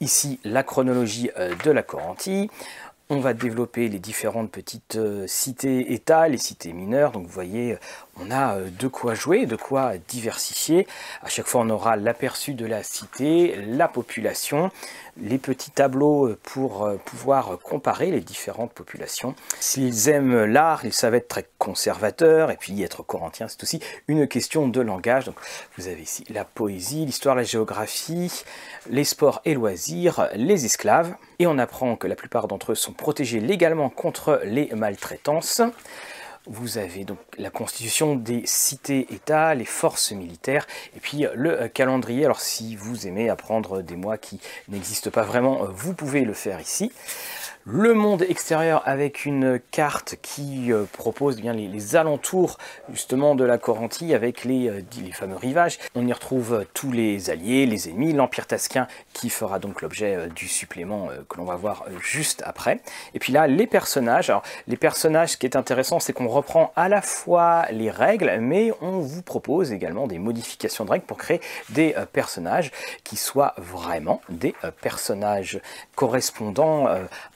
Ici, 0.00 0.38
la 0.44 0.62
chronologie 0.62 1.30
euh, 1.38 1.54
de 1.64 1.70
la 1.72 1.82
Corantie. 1.82 2.50
On 3.10 3.20
va 3.20 3.32
développer 3.32 3.88
les 3.88 4.00
différentes 4.00 4.50
petites 4.50 4.96
euh, 4.96 5.26
cités-États, 5.26 6.28
les 6.28 6.36
cités 6.36 6.74
mineures. 6.74 7.10
Donc 7.10 7.24
vous 7.24 7.32
voyez, 7.32 7.78
on 8.20 8.30
a 8.30 8.56
euh, 8.56 8.68
de 8.68 8.86
quoi 8.86 9.14
jouer, 9.14 9.46
de 9.46 9.56
quoi 9.56 9.94
diversifier. 9.96 10.86
À 11.22 11.30
chaque 11.30 11.46
fois, 11.46 11.62
on 11.62 11.70
aura 11.70 11.96
l'aperçu 11.96 12.52
de 12.52 12.66
la 12.66 12.82
cité, 12.82 13.56
la 13.66 13.88
population, 13.88 14.70
les 15.20 15.38
petits 15.38 15.70
tableaux 15.70 16.28
euh, 16.28 16.38
pour 16.42 16.88
pouvoir 17.04 17.58
comparer 17.58 18.10
les 18.10 18.20
différentes 18.20 18.72
populations. 18.72 19.34
S'ils 19.60 20.08
aiment 20.08 20.44
l'art, 20.44 20.84
ils 20.84 20.92
savent 20.92 21.14
être 21.14 21.28
très 21.28 21.46
conservateurs, 21.58 22.50
et 22.50 22.56
puis 22.56 22.82
être 22.82 23.02
corinthiens, 23.02 23.48
c'est 23.48 23.62
aussi 23.62 23.80
une 24.06 24.26
question 24.28 24.68
de 24.68 24.80
langage. 24.80 25.26
Donc 25.26 25.36
vous 25.76 25.88
avez 25.88 26.02
ici 26.02 26.24
la 26.30 26.44
poésie, 26.44 27.04
l'histoire, 27.04 27.34
la 27.34 27.42
géographie, 27.42 28.44
les 28.90 29.04
sports 29.04 29.40
et 29.44 29.54
loisirs, 29.54 30.28
les 30.34 30.64
esclaves. 30.64 31.14
Et 31.38 31.46
on 31.46 31.58
apprend 31.58 31.96
que 31.96 32.06
la 32.06 32.16
plupart 32.16 32.48
d'entre 32.48 32.72
eux 32.72 32.74
sont 32.74 32.92
protégés 32.92 33.40
légalement 33.40 33.90
contre 33.90 34.40
les 34.44 34.70
maltraitances. 34.74 35.62
Vous 36.48 36.78
avez 36.78 37.04
donc 37.04 37.18
la 37.36 37.50
constitution 37.50 38.16
des 38.16 38.42
cités-États, 38.46 39.54
les 39.54 39.64
forces 39.64 40.12
militaires, 40.12 40.66
et 40.96 41.00
puis 41.00 41.26
le 41.34 41.68
calendrier. 41.68 42.24
Alors 42.24 42.40
si 42.40 42.74
vous 42.74 43.06
aimez 43.06 43.28
apprendre 43.28 43.82
des 43.82 43.96
mois 43.96 44.18
qui 44.18 44.40
n'existent 44.68 45.10
pas 45.10 45.22
vraiment, 45.22 45.66
vous 45.70 45.94
pouvez 45.94 46.22
le 46.22 46.32
faire 46.32 46.60
ici 46.60 46.90
le 47.70 47.92
monde 47.92 48.22
extérieur 48.22 48.82
avec 48.86 49.26
une 49.26 49.60
carte 49.70 50.16
qui 50.22 50.72
euh, 50.72 50.84
propose 50.90 51.36
bien 51.36 51.52
les, 51.52 51.96
alentours 51.96 52.56
justement 52.90 53.34
de 53.34 53.44
la 53.44 53.58
Corantie 53.58 54.14
avec 54.14 54.44
les, 54.44 54.70
euh, 54.70 54.80
les, 55.04 55.12
fameux 55.12 55.36
rivages. 55.36 55.78
On 55.94 56.06
y 56.06 56.12
retrouve 56.12 56.54
euh, 56.54 56.64
tous 56.72 56.92
les 56.92 57.28
alliés, 57.28 57.66
les 57.66 57.90
ennemis, 57.90 58.14
l'Empire 58.14 58.46
tasquin 58.46 58.86
qui 59.12 59.28
fera 59.28 59.58
donc 59.58 59.82
l'objet 59.82 60.28
du 60.34 60.48
supplément 60.48 61.08
que 61.28 61.36
l'on 61.36 61.44
va 61.44 61.56
voir 61.56 61.84
juste 62.00 62.42
après. 62.46 62.80
Et 63.12 63.18
puis 63.18 63.32
là, 63.32 63.46
les 63.46 63.66
personnages. 63.66 64.30
Alors, 64.30 64.42
les 64.66 64.76
personnages, 64.76 65.30
ce 65.30 65.36
qui 65.36 65.44
est 65.44 65.56
intéressant, 65.56 66.00
c'est 66.00 66.12
qu'on 66.12 66.28
reprend 66.28 66.72
à 66.76 66.88
la 66.88 67.02
fois 67.02 67.66
les 67.70 67.90
règles, 67.90 68.38
mais 68.40 68.72
on 68.80 69.00
vous 69.00 69.22
propose 69.22 69.72
également 69.72 70.06
des 70.06 70.18
modifications 70.18 70.84
de 70.84 70.90
règles 70.90 71.04
pour 71.04 71.18
créer 71.18 71.40
des 71.70 71.94
personnages 72.12 72.70
qui 73.02 73.16
soient 73.16 73.54
vraiment 73.56 74.20
des 74.28 74.54
personnages 74.80 75.60
correspondant 75.96 76.86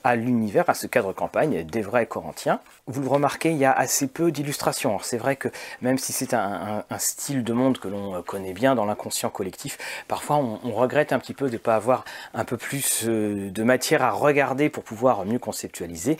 à 0.03 0.15
l'univers, 0.23 0.69
à 0.69 0.73
ce 0.73 0.87
cadre 0.87 1.13
campagne 1.13 1.63
des 1.63 1.81
vrais 1.81 2.05
Corinthiens. 2.05 2.59
Vous 2.87 3.01
le 3.01 3.07
remarquez, 3.07 3.51
il 3.51 3.57
y 3.57 3.65
a 3.65 3.71
assez 3.71 4.07
peu 4.07 4.31
d'illustrations. 4.31 4.99
C'est 5.01 5.17
vrai 5.17 5.35
que 5.35 5.49
même 5.81 5.97
si 5.97 6.13
c'est 6.13 6.33
un, 6.33 6.83
style 6.97 7.43
de 7.43 7.53
monde 7.53 7.77
que 7.77 7.87
l'on 7.87 8.21
connaît 8.23 8.53
bien 8.53 8.75
dans 8.75 8.85
l'inconscient 8.85 9.29
collectif, 9.29 9.77
parfois 10.07 10.37
on, 10.37 10.71
regrette 10.73 11.13
un 11.13 11.19
petit 11.19 11.33
peu 11.33 11.47
de 11.47 11.53
ne 11.53 11.57
pas 11.57 11.75
avoir 11.75 12.03
un 12.33 12.45
peu 12.45 12.57
plus 12.57 13.03
euh, 13.05 13.51
de 13.51 13.63
matière 13.63 14.01
à 14.01 14.11
regarder 14.11 14.69
pour 14.69 14.83
pouvoir 14.83 15.25
mieux 15.25 15.39
conceptualiser. 15.39 16.17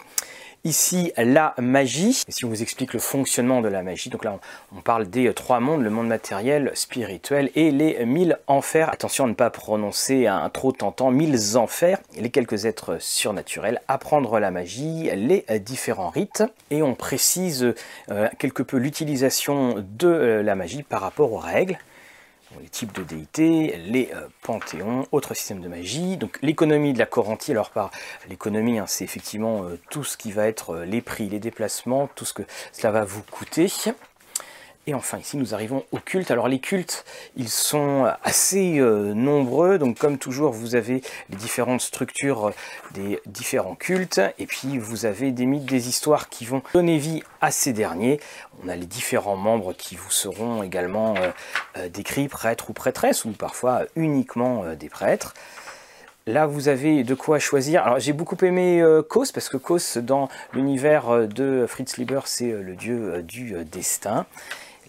Ici 0.64 1.12
la 1.18 1.54
magie. 1.58 2.24
Si 2.28 2.46
on 2.46 2.50
vous 2.50 2.62
explique 2.62 2.94
le 2.94 3.00
fonctionnement 3.00 3.62
de 3.62 3.68
la 3.68 3.84
magie, 3.84 4.10
donc 4.10 4.24
là 4.24 4.40
on, 4.76 4.82
parle 4.82 5.10
des 5.10 5.34
trois 5.34 5.60
mondes, 5.60 5.82
le 5.82 5.90
monde 5.90 6.08
matériel, 6.08 6.72
spirituel 6.74 7.50
et 7.56 7.72
les 7.72 8.06
mille 8.06 8.38
enfers. 8.48 8.90
Attention 8.90 9.26
à 9.26 9.28
ne 9.28 9.34
pas 9.34 9.50
prononcer 9.50 10.28
un 10.28 10.50
trop 10.50 10.72
tentant, 10.72 11.12
mille 11.12 11.38
enfers, 11.56 12.00
les 12.18 12.30
quelques 12.30 12.66
êtres 12.66 12.98
surnaturels, 13.00 13.82
apprendre 13.88 14.40
la 14.40 14.52
magie, 14.52 15.10
les 15.16 15.46
différents 15.60 16.10
rites. 16.10 16.44
Et 16.72 16.82
on 16.82 16.96
précise 16.96 17.74
euh, 18.12 18.30
quelque 18.40 18.64
peu 18.64 18.78
l'utilisation 18.78 19.76
de 19.78 20.08
euh, 20.08 20.44
la 20.44 20.56
magie 20.56 20.84
par 20.84 21.02
rapport 21.02 21.32
aux 21.34 21.38
règles 21.38 21.78
les 22.62 22.70
types 22.70 22.94
de 22.94 23.04
déités, 23.04 23.78
les 23.86 24.10
euh, 24.14 24.28
panthéons, 24.42 25.06
autres 25.12 25.34
systèmes 25.34 25.62
de 25.62 25.68
magie. 25.68 26.18
Donc 26.18 26.40
l'économie 26.42 26.94
de 26.94 27.00
la 27.00 27.06
Corantie, 27.06 27.52
alors 27.52 27.70
par 27.70 27.92
l'économie, 28.30 28.80
hein, 28.80 28.86
c'est 28.88 29.04
effectivement 29.04 29.64
euh, 29.64 29.80
tout 29.90 30.04
ce 30.04 30.18
qui 30.18 30.32
va 30.32 30.48
être 30.48 30.72
euh, 30.72 30.86
les 30.86 31.02
prix, 31.02 31.30
les 31.30 31.40
déplacements, 31.40 32.10
tout 32.16 32.26
ce 32.26 32.34
que 32.34 32.44
cela 32.72 32.92
va 32.92 33.06
vous 33.06 33.24
coûter. 33.24 33.68
Et 34.86 34.94
enfin 34.94 35.18
ici 35.18 35.38
nous 35.38 35.54
arrivons 35.54 35.86
au 35.94 36.00
culte. 36.00 36.30
Alors 36.30 36.50
les 36.50 36.60
cultes 36.60 37.06
ils 37.38 37.48
sont 37.48 38.12
assez 38.22 38.80
euh, 38.80 39.14
nombreux 39.14 39.78
donc 39.78 39.98
comme 39.98 40.18
toujours 40.18 40.52
vous 40.52 40.76
avez 40.76 41.02
les 41.30 41.38
différentes 41.38 41.80
structures 41.80 42.52
des 42.94 43.22
différents 43.26 43.76
cultes 43.76 44.20
et 44.40 44.46
puis 44.46 44.78
vous 44.78 45.06
avez 45.06 45.32
des 45.32 45.46
mythes, 45.46 45.66
des 45.66 45.88
histoires 45.88 46.28
qui 46.28 46.44
vont 46.44 46.62
donner 46.74 46.98
vie 46.98 47.24
à 47.40 47.50
ces 47.50 47.72
derniers. 47.72 48.20
On 48.66 48.68
a 48.68 48.76
les 48.76 48.86
différents 48.86 49.38
membres 49.38 49.72
qui 49.72 49.96
vous 49.96 50.12
seront 50.12 50.64
également 50.64 51.16
euh, 51.16 51.32
euh, 51.78 51.88
décrits 51.88 52.28
prêtres 52.28 52.70
ou 52.70 52.74
prêtresses 52.74 53.24
ou 53.24 53.32
parfois 53.32 53.84
uniquement 53.96 54.66
des 54.76 54.90
prêtres. 54.90 55.34
Là, 56.26 56.46
vous 56.46 56.68
avez 56.70 57.04
de 57.04 57.16
quoi 57.16 57.38
choisir. 57.38 57.84
Alors, 57.84 58.00
j'ai 58.00 58.14
beaucoup 58.14 58.38
aimé 58.46 58.82
Kos, 59.10 59.34
parce 59.34 59.50
que 59.50 59.58
Kos, 59.58 59.98
dans 59.98 60.30
l'univers 60.54 61.28
de 61.28 61.66
Fritz 61.68 61.98
Lieber, 61.98 62.22
c'est 62.26 62.50
le 62.50 62.76
dieu 62.78 63.22
du 63.22 63.56
destin. 63.66 64.26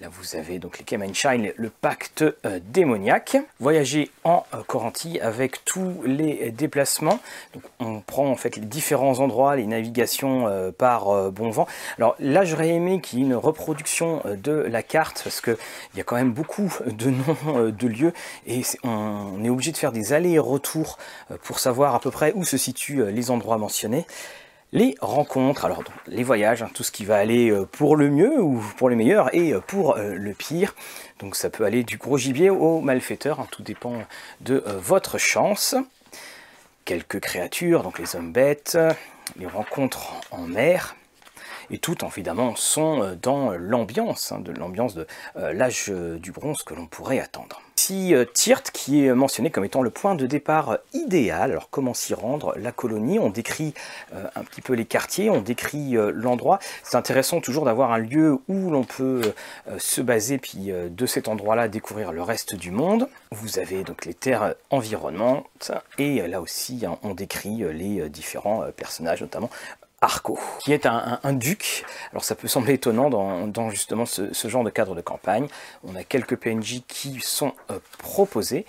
Là, 0.01 0.09
vous 0.11 0.35
avez 0.35 0.59
donc 0.59 0.79
les 0.79 0.85
Kemenshine, 0.85 1.53
le 1.55 1.71
pacte 1.71 2.25
euh, 2.45 2.59
démoniaque. 2.65 3.37
Voyager 3.61 4.11
en 4.25 4.45
euh, 4.53 5.21
avec 5.23 5.65
tous 5.65 6.03
les 6.05 6.51
déplacements. 6.51 7.21
On 7.79 8.01
prend 8.01 8.29
en 8.29 8.35
fait 8.35 8.57
les 8.57 8.65
différents 8.65 9.21
endroits, 9.21 9.55
les 9.55 9.67
navigations 9.67 10.49
euh, 10.49 10.73
par 10.73 11.31
bon 11.31 11.51
vent. 11.51 11.69
Alors 11.97 12.17
là, 12.19 12.45
j'aurais 12.45 12.71
aimé 12.71 13.01
qu'il 13.01 13.21
y 13.21 13.23
ait 13.23 13.25
une 13.25 13.37
reproduction 13.37 14.23
de 14.25 14.53
la 14.53 14.83
carte 14.83 15.21
parce 15.23 15.41
qu'il 15.41 15.57
y 15.95 16.01
a 16.01 16.05
quand 16.05 16.17
même 16.17 16.33
beaucoup 16.33 16.73
de 16.87 17.11
noms 17.11 17.71
de 17.71 17.87
lieux 17.87 18.13
et 18.47 18.63
on 18.83 19.45
est 19.45 19.51
obligé 19.51 19.71
de 19.71 19.77
faire 19.77 19.93
des 19.93 20.13
allers-retours 20.13 20.99
pour 21.43 21.61
savoir 21.61 21.95
à 21.95 22.01
peu 22.01 22.11
près 22.11 22.33
où 22.35 22.45
se 22.45 22.57
situent 22.57 23.05
les 23.13 23.31
endroits 23.31 23.59
mentionnés 23.59 24.07
les 24.75 24.97
rencontres, 25.01 25.65
alors 25.65 25.85
les 26.09 26.25
voyages, 26.25 26.63
hein, 26.63 26.71
tout 26.75 26.83
ce 26.83 26.91
qui 26.91 27.05
va 27.05 27.17
aller 27.17 27.49
euh, 27.49 27.65
pour 27.65 27.97
le 27.97 28.11
mieux 28.11 28.43
ou 28.43 28.61
pour 28.77 28.89
le 28.89 28.97
meilleur 28.97 29.33
et 29.35 29.55
euh, 29.55 29.61
pour 29.61 29.97
euh, 29.97 30.15
le 30.15 30.33
pire. 30.35 30.75
Donc 31.21 31.37
ça 31.37 31.49
peut 31.49 31.65
aller 31.65 31.85
du 31.85 31.97
gros 31.97 32.19
gibier 32.19 32.51
au 32.51 32.81
malfaiteur, 32.81 33.39
hein, 33.39 33.47
tout 33.53 33.63
dépend 33.63 34.03
de 34.41 34.63
votre 34.67 35.17
chance. 35.17 35.77
Quelques 36.85 37.21
créatures, 37.21 37.85
donc 37.85 38.01
les 38.01 38.17
hommes 38.17 38.33
bêtes, 38.33 38.77
les 39.39 39.47
rencontres 39.47 40.15
en 40.33 40.43
mer, 40.43 40.97
et 41.71 41.79
toutes 41.79 42.03
évidemment 42.03 42.55
sont 42.57 43.17
dans 43.21 43.53
l'ambiance, 43.53 44.33
hein, 44.33 44.41
de 44.41 44.53
l'ambiance 44.53 44.95
de 44.95 45.07
l'âge 45.35 45.91
du 45.91 46.33
bronze 46.33 46.63
que 46.63 46.75
l'on 46.75 46.87
pourrait 46.87 47.21
attendre. 47.21 47.61
Ici, 47.85 48.15
euh, 48.15 48.25
qui 48.73 49.05
est 49.05 49.13
mentionné 49.13 49.51
comme 49.51 49.65
étant 49.65 49.83
le 49.83 49.91
point 49.91 50.15
de 50.15 50.27
départ 50.27 50.79
idéal. 50.95 51.51
Alors 51.51 51.69
comment 51.69 51.93
s'y 51.93 52.15
rendre 52.15 52.55
La 52.57 52.73
colonie, 52.73 53.19
on 53.19 53.29
décrit 53.29 53.75
euh, 54.15 54.27
un 54.37 54.43
petit 54.43 54.63
peu 54.63 54.73
les 54.73 54.87
quartiers, 54.87 55.29
on 55.29 55.43
décrit 55.43 55.95
euh, 55.95 56.11
l'endroit. 56.11 56.61
C'est 56.83 56.97
intéressant 56.97 57.43
toujours 57.43 57.67
d'avoir 57.67 57.93
un 57.93 57.99
lieu 57.99 58.39
où 58.49 58.71
l'on 58.71 58.85
peut 58.85 59.35
se 59.77 60.01
baser, 60.01 60.39
puis 60.39 60.73
de 60.73 61.07
cet 61.07 61.29
endroit-là 61.29 61.69
découvrir 61.69 62.13
le 62.13 62.23
reste 62.23 62.55
du 62.55 62.71
monde. 62.71 63.09
Vous 63.33 63.59
avez 63.59 63.83
donc 63.85 64.07
les 64.07 64.15
terres 64.15 64.55
environnantes, 64.71 65.73
et 65.99 66.27
là 66.27 66.41
aussi 66.41 66.87
hein, 66.87 66.99
on 67.03 67.13
décrit 67.13 67.65
les 67.73 68.09
différents 68.09 68.65
personnages, 68.77 69.21
notamment 69.21 69.51
Qui 70.61 70.73
est 70.73 70.87
un, 70.87 71.33
duc. 71.33 71.85
Alors 72.11 72.25
ça 72.25 72.35
peut 72.35 72.49
sembler 72.49 72.75
étonnant 72.75 73.11
dans, 73.11 73.71
justement 73.71 74.07
ce, 74.07 74.49
genre 74.49 74.65
de 74.65 74.71
cadre 74.71 74.95
de 74.95 75.01
campagne. 75.01 75.47
On 75.87 75.97
a 75.97 76.05
quelques 76.05 76.37
PNJ 76.37 76.83
qui 76.87 77.21
sont 77.21 77.53
euh, 77.71 77.79
proposés. 77.99 78.67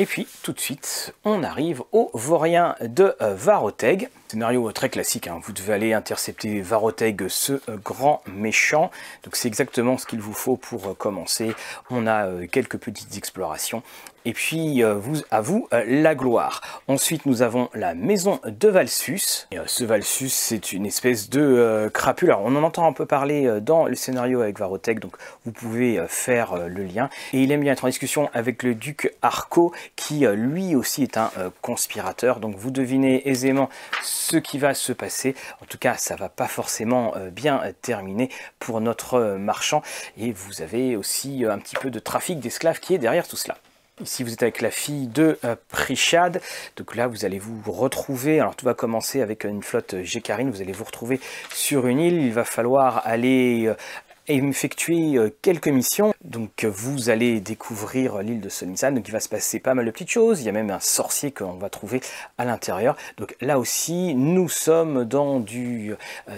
Et 0.00 0.06
puis, 0.06 0.28
tout 0.42 0.52
de 0.52 0.60
suite, 0.60 1.12
on 1.24 1.42
arrive 1.42 1.82
au 1.90 2.10
Vaurien 2.14 2.76
de 2.80 3.16
euh, 3.20 3.34
Varoteg. 3.34 4.08
Scénario 4.28 4.70
très 4.72 4.90
classique, 4.90 5.26
hein. 5.26 5.40
vous 5.42 5.52
devez 5.52 5.72
aller 5.72 5.92
intercepter 5.94 6.60
Varoteg, 6.60 7.28
ce 7.28 7.54
euh, 7.68 7.76
grand 7.82 8.22
méchant. 8.26 8.90
Donc 9.24 9.36
c'est 9.36 9.48
exactement 9.48 9.96
ce 9.96 10.04
qu'il 10.04 10.20
vous 10.20 10.34
faut 10.34 10.56
pour 10.56 10.96
commencer. 10.98 11.54
On 11.90 12.06
a 12.06 12.28
quelques 12.50 12.76
petites 12.76 13.16
explorations 13.16 13.82
et 14.28 14.34
puis, 14.34 14.84
euh, 14.84 14.94
vous, 14.94 15.22
à 15.30 15.40
vous, 15.40 15.68
euh, 15.72 15.84
la 15.86 16.14
gloire. 16.14 16.82
Ensuite, 16.86 17.24
nous 17.24 17.40
avons 17.40 17.70
la 17.72 17.94
maison 17.94 18.40
de 18.44 18.68
Valsus. 18.68 19.46
Euh, 19.54 19.62
ce 19.64 19.84
Valsus, 19.84 20.28
c'est 20.28 20.72
une 20.72 20.84
espèce 20.84 21.30
de 21.30 21.90
crapule. 21.94 22.28
Alors, 22.30 22.42
on 22.44 22.54
en 22.54 22.62
entend 22.62 22.86
un 22.86 22.92
peu 22.92 23.06
parler 23.06 23.60
dans 23.62 23.86
le 23.86 23.94
scénario 23.94 24.42
avec 24.42 24.58
Varotech, 24.58 25.00
donc 25.00 25.16
vous 25.46 25.52
pouvez 25.52 26.04
faire 26.08 26.68
le 26.68 26.84
lien. 26.84 27.08
Et 27.32 27.42
il 27.42 27.52
aime 27.52 27.60
bien 27.60 27.72
être 27.72 27.84
en 27.84 27.88
discussion 27.88 28.28
avec 28.34 28.62
le 28.62 28.74
duc 28.74 29.14
Arco, 29.22 29.72
qui 29.96 30.26
lui 30.26 30.74
aussi 30.74 31.02
est 31.02 31.16
un 31.16 31.30
conspirateur. 31.62 32.40
Donc, 32.40 32.56
vous 32.56 32.70
devinez 32.70 33.28
aisément 33.28 33.70
ce 34.02 34.17
qui 34.36 34.58
va 34.58 34.74
se 34.74 34.92
passer. 34.92 35.34
En 35.62 35.64
tout 35.64 35.78
cas, 35.78 35.96
ça 35.96 36.16
va 36.16 36.28
pas 36.28 36.48
forcément 36.48 37.14
bien 37.32 37.62
terminer 37.82 38.30
pour 38.58 38.80
notre 38.80 39.36
marchand. 39.36 39.82
Et 40.18 40.32
vous 40.32 40.62
avez 40.62 40.96
aussi 40.96 41.44
un 41.48 41.58
petit 41.58 41.76
peu 41.76 41.90
de 41.90 41.98
trafic 41.98 42.38
d'esclaves 42.40 42.80
qui 42.80 42.94
est 42.94 42.98
derrière 42.98 43.26
tout 43.26 43.36
cela. 43.36 43.56
Ici, 44.00 44.22
vous 44.22 44.32
êtes 44.32 44.42
avec 44.42 44.60
la 44.60 44.70
fille 44.70 45.08
de 45.08 45.38
euh, 45.44 45.56
Prichad. 45.70 46.40
Donc 46.76 46.94
là, 46.94 47.08
vous 47.08 47.24
allez 47.24 47.40
vous 47.40 47.60
retrouver. 47.72 48.38
Alors, 48.38 48.54
tout 48.54 48.64
va 48.64 48.74
commencer 48.74 49.22
avec 49.22 49.42
une 49.42 49.62
flotte 49.62 50.02
Gécarine. 50.02 50.50
Vous 50.50 50.62
allez 50.62 50.72
vous 50.72 50.84
retrouver 50.84 51.18
sur 51.52 51.88
une 51.88 51.98
île. 51.98 52.22
Il 52.22 52.32
va 52.32 52.44
falloir 52.44 53.02
aller 53.04 53.72
euh, 54.30 54.48
effectuer 54.48 55.16
euh, 55.16 55.30
quelques 55.42 55.68
missions. 55.68 56.14
Donc 56.22 56.64
vous 56.64 57.10
allez 57.10 57.40
découvrir 57.40 58.18
l'île 58.18 58.40
de 58.40 58.48
Sonisan, 58.48 58.92
donc 58.92 59.08
il 59.08 59.12
va 59.12 59.20
se 59.20 59.28
passer 59.28 59.60
pas 59.60 59.74
mal 59.74 59.86
de 59.86 59.90
petites 59.90 60.10
choses. 60.10 60.40
Il 60.40 60.46
y 60.46 60.48
a 60.48 60.52
même 60.52 60.70
un 60.70 60.80
sorcier 60.80 61.32
qu'on 61.32 61.54
va 61.54 61.70
trouver 61.70 62.00
à 62.36 62.44
l'intérieur. 62.44 62.96
Donc 63.16 63.36
là 63.40 63.58
aussi, 63.58 64.14
nous 64.14 64.48
sommes 64.48 65.04
dans 65.04 65.40
du 65.40 65.94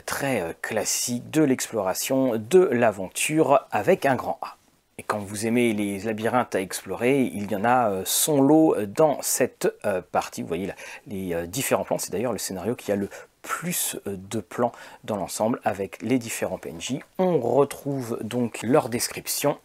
très 0.07 0.57
classique 0.63 1.31
de 1.31 1.43
l'exploration, 1.43 2.37
de 2.37 2.61
l'aventure 2.61 3.67
avec 3.71 4.07
un 4.07 4.17
grand 4.17 4.39
A. 4.43 4.57
Et 5.01 5.03
quand 5.03 5.21
vous 5.21 5.47
aimez 5.47 5.73
les 5.73 6.01
labyrinthes 6.01 6.55
à 6.55 6.61
explorer, 6.61 7.23
il 7.23 7.51
y 7.51 7.57
en 7.57 7.65
a 7.65 7.91
euh, 7.91 8.03
son 8.05 8.43
lot 8.43 8.77
dans 8.85 9.17
cette 9.23 9.67
euh, 9.87 10.03
partie. 10.03 10.43
Vous 10.43 10.49
voyez 10.49 10.71
les 11.07 11.33
euh, 11.33 11.47
différents 11.47 11.85
plans. 11.85 11.97
C'est 11.97 12.13
d'ailleurs 12.13 12.33
le 12.35 12.39
scénario 12.39 12.75
qui 12.75 12.93
a 12.93 12.97
le 12.97 13.09
plus 13.43 13.99
de 14.07 14.41
plans 14.41 14.73
dans 15.05 15.17
l'ensemble 15.17 15.61
avec 15.65 16.01
les 16.03 16.19
différents 16.19 16.59
PNJ. 16.59 16.99
On 17.19 17.39
retrouve 17.41 18.19
donc 18.23 18.61
leur 18.63 18.89
description. 18.89 19.59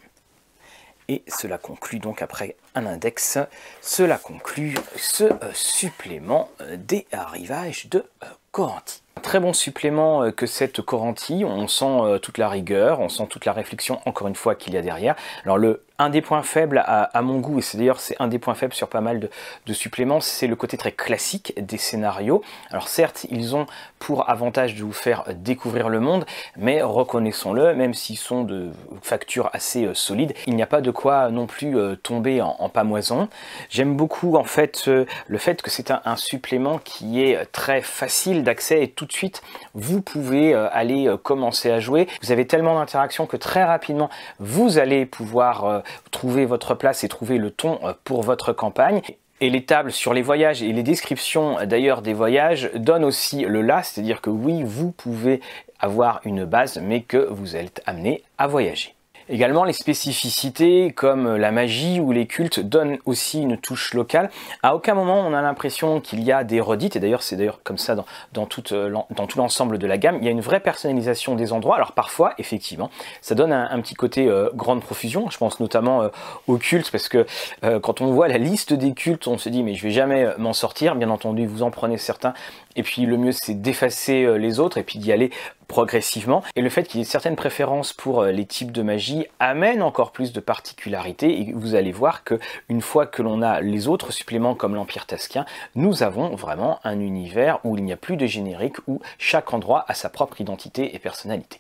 Et 1.08 1.24
cela 1.28 1.60
conclut 1.60 2.00
donc 2.00 2.24
après 2.24 2.56
un 2.74 2.88
index, 2.88 3.38
cela 3.82 4.18
conclut 4.18 4.76
ce 4.96 5.30
supplément 5.54 6.50
des 6.78 7.06
arrivages 7.12 7.88
de 7.90 8.06
Coranti 8.52 9.04
très 9.26 9.40
bon 9.40 9.54
supplément 9.54 10.24
euh, 10.24 10.32
que 10.32 10.46
cette 10.46 10.82
Coranti. 10.82 11.44
On 11.46 11.68
sent 11.68 11.86
euh, 11.86 12.20
toute 12.20 12.38
la 12.38 12.48
rigueur, 12.48 13.00
on 13.00 13.10
sent 13.10 13.26
toute 13.28 13.46
la 13.46 13.54
réflexion, 13.54 14.00
encore 14.06 14.28
une 14.28 14.36
fois, 14.36 14.54
qu'il 14.56 14.76
y 14.76 14.78
a 14.78 14.82
derrière. 14.82 15.16
Alors 15.44 15.58
le 15.58 15.84
un 15.98 16.10
des 16.10 16.22
points 16.22 16.44
faibles 16.44 16.84
à, 16.86 17.22
mon 17.22 17.40
goût, 17.40 17.60
et 17.60 17.62
c'est 17.62 17.78
d'ailleurs 17.78 18.00
c'est 18.00 18.16
un 18.20 18.28
des 18.28 18.40
points 18.40 18.56
faibles 18.56 18.74
sur 18.74 18.88
pas 18.88 19.02
mal 19.02 19.30
de, 19.66 19.74
suppléments, 19.74 20.20
c'est 20.20 20.48
le 20.48 20.56
côté 20.56 20.78
très 20.78 20.92
classique 20.92 21.54
des 21.58 21.78
scénarios. 21.78 22.42
Alors 22.72 22.88
certes, 22.88 23.26
ils 23.30 23.56
ont 23.56 23.66
pour 24.00 24.30
avantage 24.30 24.76
de 24.76 24.84
vous 24.84 24.94
faire 24.94 25.26
découvrir 25.36 25.90
le 25.90 26.00
monde, 26.00 26.26
mais 26.58 26.82
reconnaissons-le, 26.82 27.76
même 27.76 27.94
s'ils 27.94 28.18
sont 28.18 28.44
de 28.44 28.72
facture 29.02 29.50
assez 29.54 29.86
euh, 29.86 29.94
solide, 29.94 30.34
il 30.48 30.56
n'y 30.56 30.64
a 30.64 30.68
pas 30.68 30.82
de 30.82 30.92
quoi 30.92 31.30
non 31.30 31.48
plus 31.48 31.76
tomber 32.04 32.42
en, 32.42 32.70
pamoison. 32.70 33.30
J'aime 33.70 33.96
beaucoup 33.96 34.36
en 34.36 34.44
fait 34.44 34.88
le 34.88 35.38
fait 35.38 35.62
que 35.62 35.70
c'est 35.70 35.92
un, 35.92 36.16
supplément 36.16 36.80
qui 36.80 37.22
est 37.22 37.46
très 37.52 37.82
facile 37.82 38.44
d'accès 38.44 38.82
et 38.84 38.88
tout 38.90 39.06
de 39.06 39.12
suite 39.12 39.42
vous 39.74 40.02
pouvez 40.02 40.54
euh, 40.54 40.68
aller 40.72 41.08
euh, 41.08 41.18
commencer 41.18 41.72
à 41.72 41.80
jouer. 41.80 42.08
Vous 42.22 42.32
avez 42.32 42.46
tellement 42.48 42.76
d'interactions 42.76 43.26
que 43.26 43.38
très 43.38 43.64
rapidement 43.64 44.10
vous 44.40 44.78
allez 44.78 45.06
pouvoir 45.06 45.66
euh, 45.66 45.80
trouver 46.12 46.46
votre 46.46 46.76
place 46.76 47.04
et 47.04 47.08
trouver 47.08 47.38
le 47.38 47.52
ton 47.52 47.80
pour 48.04 48.22
votre 48.24 48.54
campagne. 48.54 49.02
Et 49.42 49.50
les 49.50 49.66
tables 49.66 49.92
sur 49.92 50.14
les 50.14 50.22
voyages 50.22 50.64
et 50.64 50.72
les 50.72 50.84
descriptions 50.84 51.58
d'ailleurs 51.66 52.02
des 52.02 52.14
voyages 52.14 52.72
donnent 52.76 53.04
aussi 53.04 53.44
le 53.44 53.62
là, 53.62 53.84
c'est-à-dire 53.84 54.22
que 54.22 54.30
oui, 54.30 54.64
vous 54.64 54.92
pouvez 54.92 55.42
avoir 55.80 56.22
une 56.24 56.46
base, 56.46 56.80
mais 56.82 57.02
que 57.02 57.18
vous 57.18 57.56
êtes 57.56 57.82
amené 57.86 58.24
à 58.38 58.48
voyager. 58.48 58.95
Également, 59.28 59.64
les 59.64 59.74
spécificités 59.74 60.92
comme 60.92 61.36
la 61.36 61.52
magie 61.52 62.00
ou 62.00 62.12
les 62.12 62.28
cultes 62.28 62.60
donnent 62.60 63.00
aussi 63.06 63.42
une 63.42 63.58
touche 63.58 63.96
locale. 63.96 64.30
À 64.62 64.76
aucun 64.76 64.94
moment 64.94 65.26
on 65.26 65.34
a 65.34 65.42
l'impression 65.42 66.00
qu'il 66.00 66.24
y 66.24 66.32
a 66.32 66.44
des 66.44 66.62
redites, 66.62 66.96
et 66.96 67.00
d'ailleurs 67.00 67.24
c'est 67.24 67.36
d'ailleurs 67.36 67.60
comme 67.64 67.80
ça 67.80 67.96
dans, 67.96 68.06
euh, 68.72 68.92
tout 69.28 69.38
l'ensemble 69.40 69.80
de 69.80 69.88
la 69.88 69.98
gamme. 69.98 70.18
Il 70.20 70.26
y 70.26 70.28
a 70.28 70.32
une 70.32 70.42
vraie 70.42 70.60
personnalisation 70.60 71.34
des 71.34 71.54
endroits. 71.54 71.76
Alors 71.76 71.94
parfois, 71.94 72.36
effectivement, 72.38 72.92
ça 73.22 73.34
donne 73.34 73.52
un, 73.52 73.82
petit 73.82 73.96
côté 73.96 74.28
euh, 74.28 74.52
grande 74.54 74.82
profusion. 74.82 75.28
Je 75.32 75.40
pense 75.40 75.60
notamment 75.60 76.04
euh, 76.04 76.10
aux 76.46 76.58
cultes, 76.58 76.92
parce 76.92 77.10
que 77.10 77.26
quand 77.82 78.02
on 78.02 78.12
voit 78.12 78.28
la 78.28 78.38
liste 78.38 78.74
des 78.74 78.94
cultes, 78.94 79.28
on 79.28 79.40
se 79.40 79.50
dit 79.50 79.64
mais 79.64 79.74
je 79.74 79.82
vais 79.82 79.92
jamais 79.92 80.28
m'en 80.38 80.54
sortir. 80.54 80.94
Bien 80.94 81.10
entendu, 81.10 81.48
vous 81.48 81.64
en 81.64 81.72
prenez 81.72 81.98
certains, 81.98 82.36
et 82.76 82.84
puis 82.84 83.08
le 83.08 83.18
mieux 83.18 83.32
c'est 83.32 83.60
d'effacer 83.60 84.38
les 84.38 84.60
autres 84.60 84.78
et 84.78 84.84
puis 84.84 85.00
d'y 85.00 85.12
aller 85.12 85.32
progressivement. 85.68 86.44
Et 86.56 86.62
le 86.62 86.70
fait 86.70 86.84
qu'il 86.84 87.00
y 87.00 87.04
ait 87.04 87.06
certaines 87.06 87.36
préférences 87.36 87.94
pour 87.94 88.22
euh, 88.22 88.32
les 88.32 88.46
types 88.46 88.72
de 88.72 88.82
magie 88.82 89.26
amène 89.40 89.82
encore 89.82 90.12
plus 90.12 90.34
de 90.34 90.40
particularités. 90.40 91.42
Et 91.42 91.54
vous 91.54 91.76
allez 91.76 91.92
voir 91.92 92.24
que 92.24 92.40
une 92.70 92.82
fois 92.82 93.06
que 93.06 93.22
l'on 93.22 93.42
a 93.42 93.62
les 93.62 93.88
autres 93.88 94.12
suppléments 94.12 94.56
comme 94.56 94.76
l'Empire 94.76 95.06
Tasquin, 95.06 95.46
nous 95.76 96.04
avons 96.04 96.36
vraiment 96.36 96.80
un 96.84 97.00
univers 97.00 97.60
où 97.64 97.78
il 97.78 97.84
n'y 97.84 97.94
a 97.94 97.98
plus 97.98 98.18
de 98.18 98.26
générique, 98.26 98.78
où 98.88 99.02
chaque 99.18 99.54
endroit 99.54 99.86
a 99.88 99.94
sa 99.94 100.10
propre 100.10 100.42
identité 100.42 100.96
et 100.96 101.00
personnalité. 101.00 101.60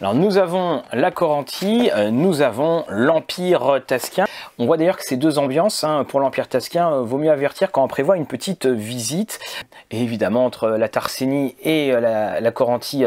Alors 0.00 0.14
nous 0.14 0.38
avons 0.38 0.82
la 0.92 1.10
Corantie, 1.10 1.90
euh, 1.94 2.10
nous 2.10 2.42
avons 2.42 2.84
l'Empire 2.88 3.80
Tasquin. 3.86 4.26
On 4.58 4.66
voit 4.66 4.76
d'ailleurs 4.76 4.96
que 4.96 5.04
ces 5.04 5.16
deux 5.16 5.38
ambiances, 5.38 5.84
hein, 5.84 6.04
pour 6.06 6.20
l'Empire 6.20 6.48
Tasquin, 6.48 6.92
euh, 6.92 7.02
vaut 7.02 7.16
mieux 7.16 7.30
avertir 7.30 7.72
quand 7.72 7.82
on 7.82 7.88
prévoit 7.88 8.16
une 8.16 8.26
petite 8.26 8.66
visite. 8.66 9.38
Et 9.90 10.02
évidemment, 10.02 10.44
entre 10.44 10.68
la 10.68 10.88
Tarsénie 10.88 11.54
et 11.62 11.92
euh, 11.92 12.00
la, 12.00 12.40
la 12.40 12.52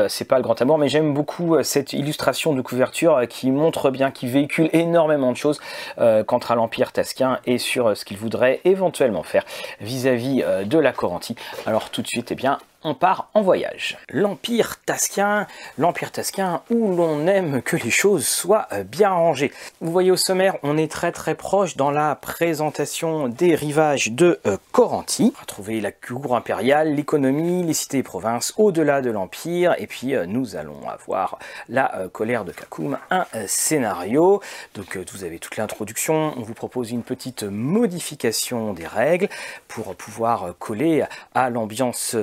c'est 0.08 0.26
pas 0.26 0.38
le 0.38 0.44
grand 0.44 0.62
amour, 0.62 0.78
mais 0.78 0.88
j'aime 0.88 1.14
beaucoup 1.14 1.62
cette 1.64 1.94
illustration 1.94 2.54
de 2.54 2.62
couverture 2.62 3.22
qui 3.30 3.52
montre 3.52 3.90
bien, 3.90 4.12
qui 4.12 4.28
véhicule 4.28 4.70
énormément 4.74 5.32
de 5.32 5.38
choses 5.38 5.60
quant 5.98 6.38
à 6.38 6.56
l'Empire 6.56 6.92
Tasquin 6.92 7.40
et 7.46 7.58
sur 7.58 7.96
ce 7.96 8.06
qu'il 8.06 8.18
voudrait 8.18 8.62
éventuellement 8.66 9.24
faire 9.24 9.44
vis-à-vis 9.82 10.44
de 10.66 10.78
la 10.78 10.92
Corantie. 10.92 11.36
Alors 11.66 11.90
tout 11.90 12.02
de 12.02 12.08
suite, 12.08 12.32
eh 12.32 12.36
bien, 12.36 12.60
on 12.88 12.96
part 12.96 13.30
en 13.34 13.42
voyage. 13.42 13.98
L'Empire 14.10 14.78
Tasquin, 14.86 15.46
l'Empire 15.78 16.10
Tasquin 16.10 16.62
où 16.70 16.96
l'on 16.96 17.28
aime 17.28 17.62
que 17.62 17.76
les 17.76 17.92
choses 17.92 18.26
soient 18.26 18.68
euh, 18.72 18.84
bien 18.84 19.10
rangées. 19.10 19.52
Vous 19.82 19.92
voyez 19.92 20.10
au 20.10 20.16
sommaire, 20.16 20.56
on 20.64 20.78
est 20.78 20.90
très 20.90 21.12
très 21.12 21.36
proche 21.36 21.76
dans 21.76 21.92
la 21.92 22.16
présentation 22.16 23.28
des 23.28 23.56
rivages 23.56 24.12
de 24.14 24.40
euh, 24.46 24.56
Coranti. 24.72 25.34
On 25.36 25.40
va 25.40 25.46
trouver 25.46 25.82
la 25.82 25.92
cour 25.92 26.34
impériale, 26.34 26.96
l'économie, 26.96 27.64
les 27.64 27.74
cités 27.74 27.98
et 27.98 28.04
provinces 28.04 28.54
au-delà 28.56 29.02
de 29.02 29.12
l'Empire, 29.12 29.76
et 29.80 29.88
puis 29.88 30.16
euh, 30.16 30.26
nous 30.26 30.56
allons 30.56 30.88
avoir 30.88 31.40
la 31.68 32.08
colère 32.14 32.46
de 32.46 32.54
Kakoum, 32.54 32.98
un 33.12 33.26
scénario. 33.48 34.42
Donc 34.76 34.98
vous 35.12 35.26
avez 35.26 35.40
toute 35.40 35.58
l'introduction, 35.58 36.34
on 36.38 36.42
vous 36.42 36.54
propose 36.54 36.92
une 36.92 37.04
petite 37.04 37.44
modification 37.44 38.72
des 38.72 38.88
règles 38.88 39.28
pour 39.68 39.94
pouvoir 39.96 40.54
coller 40.58 41.04
à 41.36 41.50
l'ambiance 41.50 42.16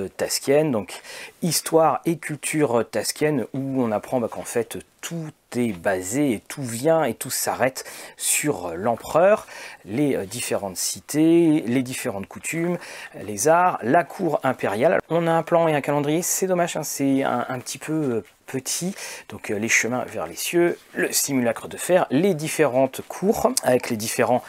donc 0.62 1.02
histoire 1.42 2.00
et 2.04 2.16
culture 2.16 2.84
tasquienne, 2.90 3.46
où 3.52 3.82
on 3.82 3.90
apprend 3.90 4.20
bah, 4.20 4.28
qu'en 4.30 4.44
fait 4.44 4.78
tout 5.04 5.30
est 5.58 5.73
basé 5.73 6.32
et 6.32 6.40
tout 6.40 6.62
vient 6.62 7.04
et 7.04 7.14
tout 7.14 7.30
s'arrête 7.30 7.84
sur 8.16 8.75
l'empereur, 8.75 9.46
les 9.84 10.16
euh, 10.16 10.25
différentes 10.25 10.76
cités, 10.76 11.62
les 11.66 11.82
différentes 11.82 12.26
coutumes, 12.26 12.78
les 13.23 13.49
arts, 13.49 13.78
la 13.82 14.04
cour 14.04 14.40
impériale. 14.42 14.99
On 15.11 15.26
a 15.26 15.32
un 15.32 15.42
plan 15.42 15.68
et 15.68 15.75
un 15.75 15.80
calendrier, 15.80 16.23
c'est 16.23 16.46
dommage, 16.46 16.76
hein, 16.76 16.82
c'est 16.82 17.23
un, 17.23 17.58
petit 17.58 17.78
peu 17.78 17.92
euh, 17.92 18.25
petit, 18.46 18.94
donc 19.28 19.50
euh, 19.50 19.58
les 19.58 19.68
chemins 19.68 20.04
vers 20.04 20.26
les 20.26 20.37
cieux, 20.37 20.78
le 20.94 21.12
simulacre 21.12 21.68
de 21.68 21.76
fer, 21.76 22.06
les 22.11 22.34
différentes 22.34 23.02
cours 23.06 23.52
avec 23.62 23.90
les 23.90 23.96
différents 23.96 24.42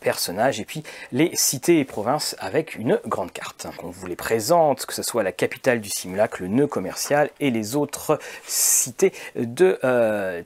personnages 0.00 0.60
et 0.60 0.64
puis 0.64 0.82
les 1.12 1.30
cités 1.34 1.78
et 1.78 1.84
provinces 1.84 2.36
avec 2.38 2.74
une 2.76 3.00
grande 3.06 3.32
carte. 3.32 3.66
On 3.82 3.88
vous 3.88 4.06
les 4.06 4.16
présente, 4.16 4.84
que 4.84 4.92
ce 4.92 5.02
soit 5.02 5.22
la 5.22 5.32
capitale 5.32 5.80
du 5.80 5.88
simulacre, 5.88 6.42
le 6.42 6.48
nœud 6.48 6.66
commercial 6.66 7.30
et 7.40 7.50
les 7.50 7.74
autres 7.74 8.18
cités 8.46 9.12
de 9.34 9.78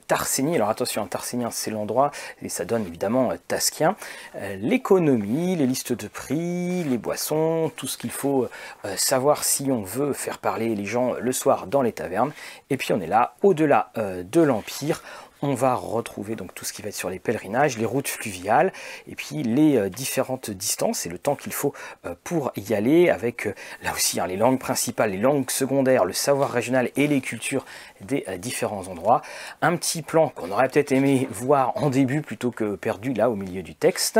Tarsénie. 0.07 0.55
Alors 0.55 0.69
attention, 0.69 1.05
Tarsénien 1.07 1.49
c'est 1.51 1.71
l'endroit 1.71 2.11
et 2.41 2.49
ça 2.49 2.65
donne 2.65 2.85
évidemment 2.85 3.31
Tasquien. 3.47 3.95
Euh, 4.35 4.55
l'économie, 4.59 5.55
les 5.55 5.65
listes 5.65 5.93
de 5.93 6.07
prix, 6.07 6.83
les 6.83 6.97
boissons, 6.97 7.71
tout 7.75 7.87
ce 7.87 7.97
qu'il 7.97 8.11
faut 8.11 8.47
euh, 8.85 8.95
savoir 8.97 9.43
si 9.43 9.71
on 9.71 9.81
veut 9.81 10.13
faire 10.13 10.37
parler 10.37 10.75
les 10.75 10.85
gens 10.85 11.13
le 11.19 11.31
soir 11.31 11.67
dans 11.67 11.81
les 11.81 11.91
tavernes. 11.91 12.31
Et 12.69 12.77
puis 12.77 12.93
on 12.93 13.01
est 13.01 13.07
là, 13.07 13.35
au-delà 13.43 13.91
euh, 13.97 14.23
de 14.23 14.41
l'Empire, 14.41 15.01
on 15.41 15.53
va 15.53 15.75
retrouver 15.75 16.35
donc 16.35 16.53
tout 16.53 16.65
ce 16.65 16.73
qui 16.73 16.81
va 16.81 16.89
être 16.89 16.95
sur 16.95 17.09
les 17.09 17.19
pèlerinages, 17.19 17.77
les 17.77 17.85
routes 17.85 18.07
fluviales, 18.07 18.71
et 19.07 19.15
puis 19.15 19.43
les 19.43 19.77
euh, 19.77 19.89
différentes 19.89 20.49
distances 20.49 21.05
et 21.05 21.09
le 21.09 21.17
temps 21.17 21.35
qu'il 21.35 21.53
faut 21.53 21.73
euh, 22.05 22.15
pour 22.23 22.51
y 22.55 22.73
aller, 22.73 23.09
avec 23.09 23.47
euh, 23.47 23.53
là 23.83 23.93
aussi 23.93 24.19
hein, 24.19 24.27
les 24.27 24.37
langues 24.37 24.59
principales, 24.59 25.11
les 25.11 25.17
langues 25.17 25.49
secondaires, 25.49 26.05
le 26.05 26.13
savoir 26.13 26.51
régional 26.51 26.89
et 26.95 27.07
les 27.07 27.21
cultures 27.21 27.65
des 28.01 28.25
différents 28.37 28.87
endroits. 28.87 29.21
Un 29.61 29.75
petit 29.75 30.01
plan 30.01 30.29
qu'on 30.29 30.51
aurait 30.51 30.69
peut-être 30.69 30.91
aimé 30.91 31.27
voir 31.31 31.75
en 31.77 31.89
début 31.89 32.21
plutôt 32.21 32.51
que 32.51 32.75
perdu 32.75 33.13
là 33.13 33.29
au 33.29 33.35
milieu 33.35 33.63
du 33.63 33.75
texte. 33.75 34.19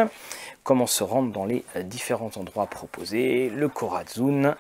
Comment 0.63 0.87
se 0.87 1.03
rendre 1.03 1.31
dans 1.31 1.45
les 1.45 1.63
différents 1.83 2.31
endroits 2.35 2.67
proposés, 2.67 3.49
le 3.49 3.69
Korazun, 3.69 4.55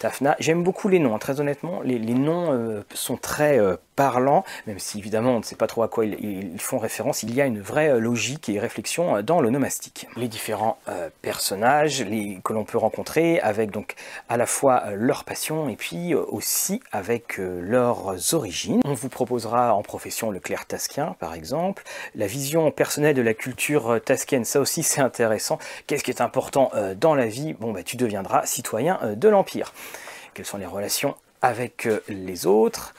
Tafna. 0.00 0.34
J'aime 0.40 0.64
beaucoup 0.64 0.88
les 0.88 0.98
noms, 0.98 1.14
hein. 1.14 1.18
très 1.18 1.40
honnêtement, 1.40 1.80
les, 1.82 1.98
noms 2.00 2.82
sont 2.94 3.16
très 3.16 3.60
parlant, 4.00 4.44
même 4.66 4.78
si 4.78 4.98
évidemment 4.98 5.32
on 5.32 5.40
ne 5.40 5.44
sait 5.44 5.56
pas 5.56 5.66
trop 5.66 5.82
à 5.82 5.88
quoi 5.88 6.06
ils, 6.06 6.58
font 6.58 6.78
référence, 6.78 7.22
il 7.22 7.34
y 7.34 7.42
a 7.42 7.44
une 7.44 7.60
vraie 7.60 7.90
euh, 7.90 7.98
logique 7.98 8.48
et 8.48 8.58
réflexion 8.58 9.16
euh, 9.16 9.22
dans 9.22 9.42
le 9.42 9.50
nomastique. 9.50 10.06
Les 10.16 10.26
différents 10.26 10.78
euh, 10.88 11.10
personnages 11.20 12.02
que 12.42 12.52
l'on 12.54 12.64
peut 12.64 12.78
rencontrer 12.78 13.40
avec 13.40 13.70
donc 13.70 13.96
à 14.30 14.38
la 14.38 14.46
fois 14.46 14.84
leur 14.94 15.24
passion 15.24 15.68
et 15.68 15.76
puis 15.76 16.14
aussi 16.14 16.80
avec 16.92 17.36
leurs 17.36 18.32
origines. 18.32 18.80
On 18.86 18.94
vous 18.94 19.10
proposera 19.10 19.74
en 19.74 19.82
profession 19.82 20.30
le 20.30 20.40
clerc 20.40 20.64
tasquien 20.66 21.14
par 21.18 21.34
exemple, 21.34 21.82
la 22.14 22.26
vision 22.26 22.70
personnelle 22.70 23.14
de 23.14 23.22
la 23.22 23.34
culture 23.34 24.00
tasquienne, 24.02 24.46
ça 24.46 24.60
aussi 24.60 24.82
c'est 24.82 25.02
intéressant. 25.02 25.58
Qu'est-ce 25.86 26.04
qui 26.04 26.10
est 26.10 26.22
important 26.22 26.70
dans 26.96 27.14
la 27.14 27.26
vie? 27.26 27.52
Bon 27.52 27.72
bah 27.72 27.82
tu 27.82 27.98
deviendras 27.98 28.46
citoyen 28.46 28.98
de 29.14 29.28
l'Empire. 29.28 29.74
Quelles 30.34 30.46
sont 30.46 30.58
les 30.58 30.66
relations 30.66 31.16
avec 31.42 31.88
les 32.08 32.46
autres? 32.46 32.94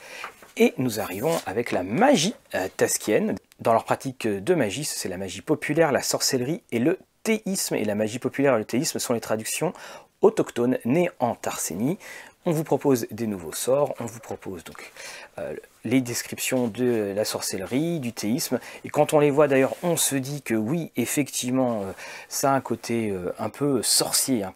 Et 0.56 0.74
nous 0.76 1.00
arrivons 1.00 1.40
avec 1.46 1.72
la 1.72 1.82
magie 1.82 2.34
euh, 2.54 2.68
tasquienne. 2.76 3.36
Dans 3.60 3.72
leur 3.72 3.84
pratique 3.84 4.26
de 4.26 4.54
magie, 4.54 4.84
c'est 4.84 5.08
la 5.08 5.16
magie 5.16 5.40
populaire, 5.40 5.92
la 5.92 6.02
sorcellerie 6.02 6.62
et 6.72 6.78
le 6.78 6.98
théisme. 7.22 7.76
Et 7.76 7.84
la 7.84 7.94
magie 7.94 8.18
populaire 8.18 8.56
et 8.56 8.58
le 8.58 8.64
théisme 8.66 8.98
sont 8.98 9.14
les 9.14 9.20
traductions 9.20 9.72
autochtones 10.20 10.78
nées 10.84 11.10
en 11.20 11.34
Tarsénie. 11.34 11.98
On 12.44 12.50
vous 12.50 12.64
propose 12.64 13.06
des 13.10 13.28
nouveaux 13.28 13.52
sorts, 13.52 13.94
on 14.00 14.04
vous 14.04 14.18
propose 14.18 14.64
donc 14.64 14.92
euh, 15.38 15.54
les 15.84 16.00
descriptions 16.00 16.66
de 16.66 17.12
la 17.14 17.24
sorcellerie, 17.24 18.00
du 18.00 18.12
théisme. 18.12 18.58
Et 18.84 18.90
quand 18.90 19.14
on 19.14 19.20
les 19.20 19.30
voit 19.30 19.48
d'ailleurs, 19.48 19.74
on 19.82 19.96
se 19.96 20.16
dit 20.16 20.42
que 20.42 20.54
oui, 20.54 20.90
effectivement, 20.96 21.82
euh, 21.82 21.92
ça 22.28 22.52
a 22.52 22.54
un 22.54 22.60
côté 22.60 23.14
un 23.38 23.48
peu 23.48 23.80
sorcier, 23.82 24.42
hein, 24.42 24.52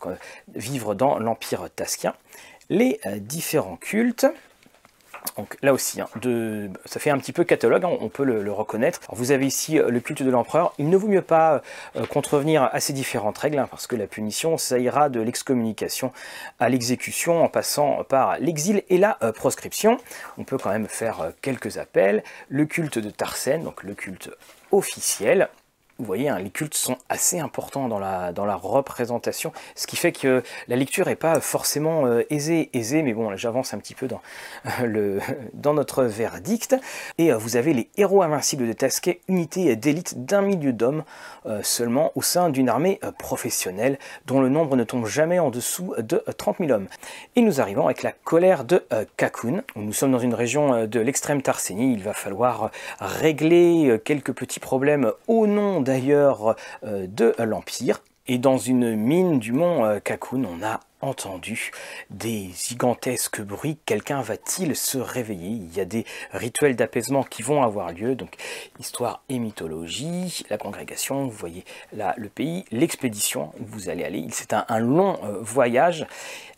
vivre 0.55 0.95
dans 0.95 1.19
l'empire 1.19 1.69
tasquien. 1.75 2.15
Les 2.69 3.01
différents 3.21 3.77
cultes, 3.77 4.27
donc 5.37 5.57
là 5.63 5.73
aussi, 5.73 6.01
hein, 6.01 6.09
ça 6.85 7.01
fait 7.01 7.11
un 7.11 7.19
petit 7.19 7.33
peu 7.33 7.45
catalogue, 7.45 7.85
hein, 7.85 7.91
on 8.01 8.09
peut 8.09 8.25
le, 8.25 8.51
reconnaître. 8.53 9.01
vous 9.11 9.33
avez 9.33 9.47
ici 9.47 9.79
euh, 9.79 9.91
le 9.91 10.01
culte 10.01 10.23
de 10.23 10.31
l'empereur. 10.31 10.73
Il 10.79 10.89
ne 10.89 10.97
vaut 10.97 11.09
mieux 11.09 11.23
pas 11.23 11.63
euh, 11.97 12.07
contrevenir 12.07 12.71
à 12.73 12.81
ces 12.81 12.93
différentes 12.93 13.37
règles, 13.37 13.59
hein, 13.59 13.69
parce 13.71 13.87
que 13.87 13.97
la 13.97 14.07
punition, 14.07 14.57
ça 14.57 14.79
ira 14.79 15.09
de 15.09 15.21
l'excommunication 15.21 16.13
à 16.59 16.69
l'exécution, 16.69 17.43
en 17.43 17.49
passant 17.49 18.03
par 18.05 18.39
l'exil 18.39 18.83
et 18.89 18.97
la 18.97 19.19
euh, 19.23 19.33
proscription. 19.33 19.99
On 20.39 20.45
peut 20.45 20.57
quand 20.57 20.71
même 20.71 20.89
faire 20.89 21.33
quelques 21.43 21.77
appels. 21.77 22.23
Le 22.49 22.65
culte 22.65 22.99
de 22.99 23.11
Tarsène, 23.11 23.63
donc 23.63 23.83
le 23.83 23.95
culte 23.95 24.31
officiel 24.73 25.49
vous 25.99 26.05
voyez, 26.05 26.29
hein, 26.29 26.39
les 26.39 26.51
cultes 26.51 26.75
sont 26.75 26.99
assez 27.09 27.39
importants 27.39 27.89
dans 27.89 27.99
la, 27.99 28.33
dans 28.33 28.45
la 28.45 28.55
représentation, 28.55 29.53
ce 29.75 29.87
qui 29.87 29.97
fait 29.97 30.13
que 30.13 30.43
la 30.69 30.77
lecture 30.77 31.07
n'est 31.07 31.17
pas 31.17 31.41
forcément 31.41 32.07
euh, 32.07 32.23
aisée, 32.29 32.69
aisée, 32.75 33.03
mais 33.03 33.15
bon, 33.15 33.35
j'avance 33.37 33.73
un 33.73 33.79
petit 33.79 33.95
peu 33.95 34.07
dans, 34.07 34.21
le, 34.85 35.21
dans 35.55 35.73
notre 35.73 36.05
verdict. 36.05 36.77
Et 37.17 37.33
euh, 37.33 37.39
vous 37.39 37.57
avez 37.57 37.73
les 37.73 37.89
héros 37.97 38.23
invincibles 38.23 38.67
de 38.67 38.73
Tasquet, 38.75 39.21
unité 39.29 39.75
d'élite 39.75 40.27
d'un 40.27 40.43
milieu 40.43 40.75
d'hommes 40.75 41.03
euh, 41.47 41.63
seulement 41.63 42.13
au 42.15 42.21
sein 42.21 42.51
d'une 42.51 42.69
armée 42.69 43.01
professionnelle, 43.19 43.99
dont 44.27 44.41
le 44.41 44.51
nombre 44.51 44.77
ne 44.77 44.85
tombe 44.85 45.07
jamais 45.07 45.39
en 45.39 45.51
dessous 45.51 45.95
de 45.99 46.23
30 46.37 46.59
000 46.59 46.73
hommes. 46.73 46.89
Et 47.37 47.41
nous 47.41 47.61
arrivons 47.61 47.87
avec 47.87 48.03
la 48.03 48.13
colère 48.13 48.65
de 48.65 48.85
Kakun. 49.17 49.63
Nous 49.77 49.93
sommes 49.93 50.13
dans 50.13 50.19
une 50.19 50.35
région 50.35 50.87
de 50.87 51.01
l'extrême 51.01 51.43
Tarsénie, 51.43 51.93
il 51.95 52.03
va 52.03 52.13
falloir 52.13 52.71
régler 53.01 54.01
quelques 54.05 54.33
petits 54.33 54.61
problèmes 54.61 55.13
au 55.29 55.47
nom 55.47 55.81
d'ailleurs 55.87 56.57
euh, 56.85 57.07
de 57.09 57.35
l'Empire. 57.39 58.03
Et 58.29 58.39
dans 58.39 58.59
une 58.59 58.97
mine 58.97 59.39
du 59.39 59.53
mont 59.53 60.01
Kakun, 60.01 60.43
on 60.45 60.61
a 60.61 60.81
entendu 61.01 61.71
des 62.11 62.51
gigantesques 62.57 63.41
bruits. 63.41 63.79
Quelqu'un 63.87 64.21
va-t-il 64.21 64.75
se 64.75 64.99
réveiller? 64.99 65.51
Il 65.51 65.73
y 65.77 65.81
a 65.81 65.85
des 65.85 66.05
rituels 66.33 66.75
d'apaisement 66.75 67.23
qui 67.23 67.43
vont 67.43 67.63
avoir 67.63 67.93
lieu. 67.93 68.17
Donc, 68.17 68.35
histoire 68.81 69.23
et 69.29 69.39
mythologie, 69.39 70.45
la 70.51 70.59
congrégation, 70.59 71.25
vous 71.25 71.31
voyez 71.31 71.65
là 71.93 72.15
le 72.17 72.29
pays, 72.29 72.65
l'expédition 72.73 73.53
où 73.61 73.65
vous 73.65 73.89
allez 73.89 74.03
aller. 74.03 74.27
C'est 74.33 74.53
un, 74.53 74.79
long 74.81 75.21
voyage, 75.41 76.05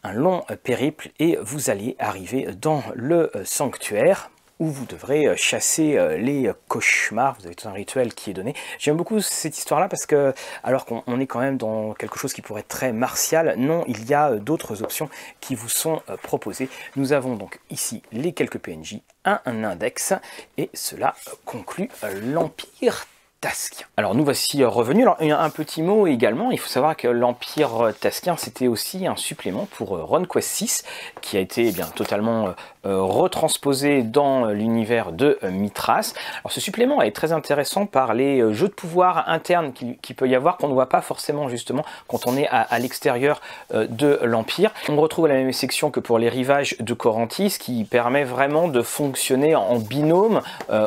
un 0.05 0.14
long 0.14 0.45
périple 0.62 1.11
et 1.19 1.37
vous 1.43 1.69
allez 1.69 1.97
arriver 1.99 2.49
dans 2.59 2.83
le 2.95 3.31
sanctuaire 3.45 4.31
où 4.59 4.66
vous 4.66 4.87
devrez 4.87 5.27
euh, 5.27 5.37
chasser 5.37 5.97
euh, 5.97 6.16
les 6.16 6.51
cauchemars. 6.68 7.37
Vous 7.40 7.47
avez 7.47 7.55
tout 7.55 7.68
un 7.68 7.73
rituel 7.73 8.14
qui 8.14 8.31
est 8.31 8.35
donné. 8.35 8.55
J'aime 8.79 8.97
beaucoup 8.97 9.21
cette 9.21 9.57
histoire-là 9.57 9.88
parce 9.88 10.07
que, 10.07 10.35
alors 10.64 10.85
qu'on 10.85 11.21
est 11.21 11.27
quand 11.27 11.40
même 11.40 11.57
dans 11.57 11.94
quelque 11.94 12.18
chose 12.18 12.33
qui 12.33 12.42
pourrait 12.42 12.61
être 12.61 12.68
très 12.68 12.92
martial, 12.92 13.55
non, 13.57 13.85
il 13.87 14.05
y 14.07 14.14
a 14.14 14.33
euh, 14.33 14.38
d'autres 14.38 14.83
options 14.83 15.09
qui 15.40 15.55
vous 15.55 15.68
sont 15.68 16.03
proposées. 16.23 16.68
Nous 16.97 17.12
avons 17.12 17.37
donc 17.37 17.61
ici 17.71 18.03
les 18.12 18.33
quelques 18.33 18.59
PNJ, 18.59 19.01
un, 19.25 19.40
index, 19.47 20.14
et 20.57 20.71
cela 20.75 21.14
conclut 21.44 21.88
l'Empire 22.23 23.07
Tasquien. 23.40 23.87
Alors 23.97 24.14
nous 24.14 24.25
voici 24.25 24.64
revenus. 24.64 25.07
Alors 25.07 25.21
un 25.21 25.51
petit 25.51 25.83
mot 25.83 26.07
également, 26.07 26.51
il 26.51 26.59
faut 26.59 26.68
savoir 26.68 26.97
que 26.97 27.09
l'Empire 27.09 27.92
Tasquien 28.01 28.37
c'était 28.37 28.66
aussi 28.66 29.07
un 29.07 29.16
supplément 29.16 29.66
pour 29.66 29.90
RunQuest 29.90 30.49
6 30.49 30.85
qui 31.21 31.37
a 31.37 31.40
été 31.40 31.68
eh 31.68 31.73
bien 31.73 31.87
totalement 31.87 32.55
retransposé 32.96 34.03
dans 34.03 34.46
l'univers 34.46 35.12
de 35.12 35.38
euh, 35.42 35.51
Mithras. 35.51 36.14
Alors 36.40 36.53
ce 36.53 36.61
supplément 36.61 37.03
est 37.03 37.12
très 37.12 37.33
intéressant 37.33 37.87
par 37.87 38.14
les 38.14 38.40
euh, 38.40 38.53
jeux 38.53 38.68
de 38.68 38.72
pouvoir 38.72 39.29
internes 39.29 39.72
qu'il 39.72 40.14
peut 40.14 40.29
y 40.29 40.35
avoir 40.35 40.57
qu'on 40.57 40.68
ne 40.68 40.72
voit 40.72 40.88
pas 40.88 41.01
forcément 41.01 41.48
justement 41.48 41.85
quand 42.07 42.27
on 42.27 42.37
est 42.37 42.48
à, 42.48 42.79
l'extérieur 42.79 43.40
de 43.72 44.20
l'Empire. 44.22 44.72
On 44.88 44.96
retrouve 44.96 45.27
la 45.27 45.35
même 45.35 45.53
section 45.53 45.90
que 45.90 46.01
pour 46.01 46.18
les 46.18 46.29
rivages 46.29 46.77
de 46.81 46.94
Corantis 46.94 47.57
qui 47.59 47.85
permet 47.85 48.24
vraiment 48.24 48.68
de 48.68 48.83
fonctionner 48.83 49.55
en 49.55 49.77
binôme 49.79 50.40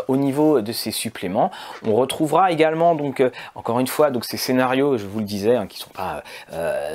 au 0.08 0.18
niveau 0.18 0.62
de 0.62 0.72
ces 0.72 0.92
suppléments. 0.92 1.52
On 1.86 1.94
retrouvera 1.94 2.52
également 2.52 2.96
donc 2.96 3.24
encore 3.56 3.80
une 3.80 3.88
fois 3.88 4.10
ces 4.22 4.38
scénarios, 4.38 4.98
je 4.98 5.06
vous 5.06 5.20
le 5.20 5.26
disais, 5.26 5.56
hein, 5.56 5.68
qui 5.68 5.80
sont 5.80 5.90
pas 5.90 6.24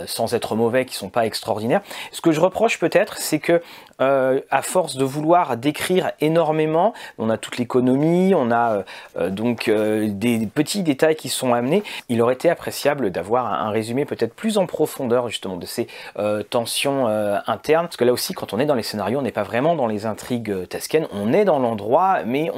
sans 0.07 0.35
être 0.35 0.57
mauvais, 0.57 0.85
qui 0.85 0.95
sont 0.95 1.11
pas 1.11 1.27
extraordinaires. 1.27 1.83
Ce 2.13 2.21
que 2.21 2.33
je 2.33 2.41
reproche 2.41 2.79
peut-être, 2.79 3.19
c'est 3.19 3.39
que 3.39 3.63
à 3.99 4.63
force 4.63 4.97
de 4.97 5.05
vouloir 5.05 5.57
décrire 5.57 6.13
énormément. 6.21 6.93
On 7.19 7.31
a 7.31 7.39
toute 7.39 7.59
l'économie, 7.59 8.35
on 8.35 8.51
a 8.51 8.73
euh, 8.73 8.83
euh, 9.19 9.31
donc 9.31 9.69
euh, 9.69 10.09
des 10.11 10.47
petits 10.47 10.83
détails 10.83 11.17
qui 11.17 11.29
sont 11.29 11.55
amenés. 11.55 11.83
Il 12.09 12.23
aurait 12.23 12.35
été 12.35 12.51
appréciable 12.51 13.11
d'avoir 13.11 13.47
un, 13.47 13.71
résumé 13.71 14.05
peut-être 14.05 14.35
plus 14.35 14.59
en 14.59 14.67
profondeur 14.67 15.29
justement 15.29 15.57
de 15.57 15.67
ces 15.67 15.89
tensions 16.51 17.07
internes. 17.47 17.87
Parce 17.87 17.97
que 17.97 18.05
là 18.05 18.13
aussi, 18.13 18.33
quand 18.33 18.53
on 18.53 18.59
est 18.59 18.65
dans 18.65 18.75
les 18.75 18.83
scénarios, 18.83 19.19
on 19.19 19.23
n'est 19.23 19.33
pas 19.33 19.43
vraiment 19.43 19.75
dans 19.75 19.87
les 19.87 20.07
intrigues 20.07 20.67
tasquennes. 20.69 21.07
On 21.13 21.33
est 21.33 21.45
dans 21.45 21.59
l'endroit, 21.59 22.23
mais 22.25 22.51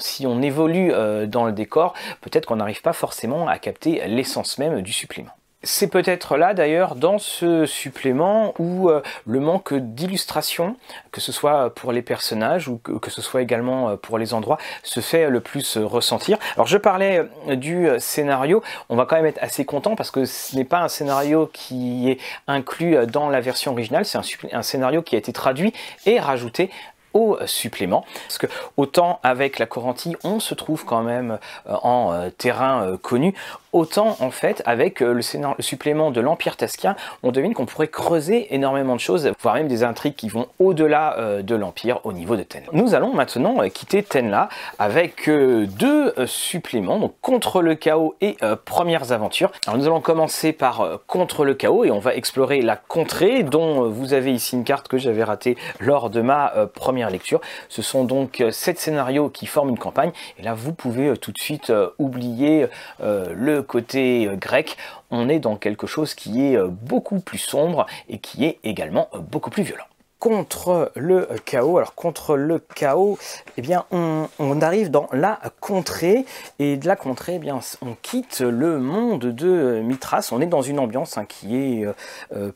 si 0.00 0.26
on 0.26 0.42
évolue 0.42 0.92
dans 1.28 1.44
le 1.44 1.52
décor, 1.52 1.94
peut-être 2.22 2.46
qu'on 2.46 2.56
n'arrive 2.56 2.82
pas 2.82 2.92
forcément 2.92 3.46
à 3.46 3.58
capter 3.58 4.02
l'essence 4.08 4.58
même 4.58 4.82
du 4.82 4.92
supplément. 4.92 5.30
C'est 5.64 5.88
peut-être 5.88 6.36
là 6.36 6.52
d'ailleurs 6.52 6.94
dans 6.94 7.18
ce 7.18 7.64
supplément 7.64 8.54
où 8.58 8.90
euh, 8.90 9.02
le 9.26 9.40
manque 9.40 9.72
d'illustration, 9.72 10.76
que 11.10 11.22
ce 11.22 11.32
soit 11.32 11.74
pour 11.74 11.90
les 11.92 12.02
personnages 12.02 12.68
ou 12.68 12.78
que, 12.78 13.10
ce 13.10 13.22
soit 13.22 13.40
également 13.40 13.88
euh, 13.88 13.96
pour 13.96 14.18
les 14.18 14.34
endroits, 14.34 14.58
se 14.82 15.00
fait 15.00 15.30
le 15.30 15.40
plus 15.40 15.78
ressentir. 15.78 16.38
Alors 16.56 16.66
je 16.66 16.76
parlais 16.76 17.26
euh, 17.48 17.56
du 17.56 17.88
scénario, 17.98 18.62
on 18.90 18.96
va 18.96 19.06
quand 19.06 19.16
même 19.16 19.26
être 19.26 19.42
assez 19.42 19.64
content 19.64 19.96
parce 19.96 20.10
que 20.10 20.26
ce 20.26 20.54
n'est 20.54 20.64
pas 20.64 20.80
un 20.80 20.88
scénario 20.88 21.50
qui 21.52 22.10
est 22.10 22.18
inclus 22.46 23.06
dans 23.06 23.30
la 23.30 23.40
version 23.40 23.72
originale, 23.72 24.04
c'est 24.04 24.18
un, 24.52 24.62
scénario 24.62 25.00
qui 25.00 25.14
a 25.14 25.18
été 25.18 25.32
traduit 25.32 25.72
et 26.04 26.20
rajouté 26.20 26.70
au 27.14 27.38
supplément. 27.46 28.04
Parce 28.26 28.38
que 28.38 28.46
autant 28.76 29.20
avec 29.22 29.58
la 29.58 29.66
Corantie, 29.66 30.16
on 30.24 30.40
se 30.40 30.54
trouve 30.54 30.84
quand 30.84 31.02
même 31.02 31.38
en 31.66 32.28
terrain 32.36 32.96
connu, 33.00 33.34
Autant 33.74 34.16
en 34.20 34.30
fait 34.30 34.62
avec 34.66 35.02
euh, 35.02 35.12
le, 35.12 35.20
supplément 35.58 36.12
de 36.12 36.20
l'Empire 36.20 36.56
Tasquien, 36.56 36.94
on 37.24 37.32
devine 37.32 37.54
qu'on 37.54 37.66
pourrait 37.66 37.88
creuser 37.88 38.54
énormément 38.54 38.94
de 38.94 39.00
choses, 39.00 39.32
voire 39.40 39.56
même 39.56 39.66
des 39.66 39.82
intrigues 39.82 40.14
qui 40.14 40.28
vont 40.28 40.46
au-delà 40.60 41.18
euh, 41.18 41.42
de 41.42 41.56
l'Empire 41.56 41.98
au 42.04 42.12
niveau 42.12 42.36
de 42.36 42.44
Ten. 42.44 42.62
Nous 42.72 42.94
allons 42.94 43.12
maintenant 43.12 43.60
euh, 43.60 43.66
quitter 43.70 44.04
Tenla 44.04 44.48
avec 44.78 45.28
deux 45.28 46.14
suppléments, 46.26 47.00
donc 47.00 47.14
Contre 47.20 47.62
le 47.62 47.74
chaos 47.74 48.14
et 48.20 48.36
Premières 48.64 49.10
aventures. 49.10 49.50
Alors 49.66 49.76
nous 49.76 49.86
allons 49.86 50.00
commencer 50.00 50.52
par 50.52 51.00
Contre 51.08 51.44
le 51.44 51.54
chaos 51.54 51.84
et 51.84 51.90
on 51.90 51.98
va 51.98 52.14
explorer 52.14 52.62
la 52.62 52.76
contrée 52.76 53.42
dont 53.42 53.88
vous 53.88 54.12
avez 54.12 54.32
ici 54.32 54.54
une 54.54 54.62
carte 54.62 54.86
que 54.86 54.98
j'avais 54.98 55.24
ratée 55.24 55.56
lors 55.80 56.10
de 56.10 56.20
ma 56.20 56.52
première 56.74 57.10
lecture. 57.10 57.40
Ce 57.68 57.82
sont 57.82 58.04
donc 58.04 58.44
sept 58.52 58.78
scénarios 58.78 59.30
qui 59.30 59.46
forment 59.46 59.70
une 59.70 59.78
campagne 59.78 60.12
et 60.38 60.42
là 60.42 60.54
vous 60.54 60.72
pouvez 60.72 61.16
tout 61.16 61.32
de 61.32 61.38
suite 61.38 61.72
oublier 61.98 62.66
le 63.00 63.63
côté 63.64 64.26
euh, 64.26 64.36
grec, 64.36 64.76
on 65.10 65.28
est 65.28 65.40
dans 65.40 65.56
quelque 65.56 65.86
chose 65.86 66.14
qui 66.14 66.46
est 66.46 66.56
euh, 66.56 66.68
beaucoup 66.68 67.20
plus 67.20 67.38
sombre 67.38 67.86
et 68.08 68.18
qui 68.18 68.44
est 68.44 68.58
également 68.64 69.08
euh, 69.14 69.18
beaucoup 69.18 69.50
plus 69.50 69.62
violent 69.62 69.84
contre 70.20 70.90
le 70.96 71.28
chaos. 71.44 71.76
Alors 71.76 71.94
contre 71.94 72.36
le 72.36 72.58
chaos, 72.58 73.18
eh 73.58 73.60
bien 73.60 73.84
on, 73.90 74.26
arrive 74.62 74.90
dans 74.90 75.06
la 75.12 75.38
contrée 75.60 76.24
et 76.58 76.78
de 76.78 76.86
la 76.86 76.96
contrée, 76.96 77.34
eh 77.34 77.38
bien 77.38 77.60
on 77.82 77.94
quitte 78.00 78.40
le 78.40 78.78
monde 78.78 79.26
de 79.26 79.82
Mithras. 79.84 80.30
On 80.32 80.40
est 80.40 80.46
dans 80.46 80.62
une 80.62 80.78
ambiance 80.78 81.18
hein, 81.18 81.26
qui 81.26 81.56
est 81.56 81.86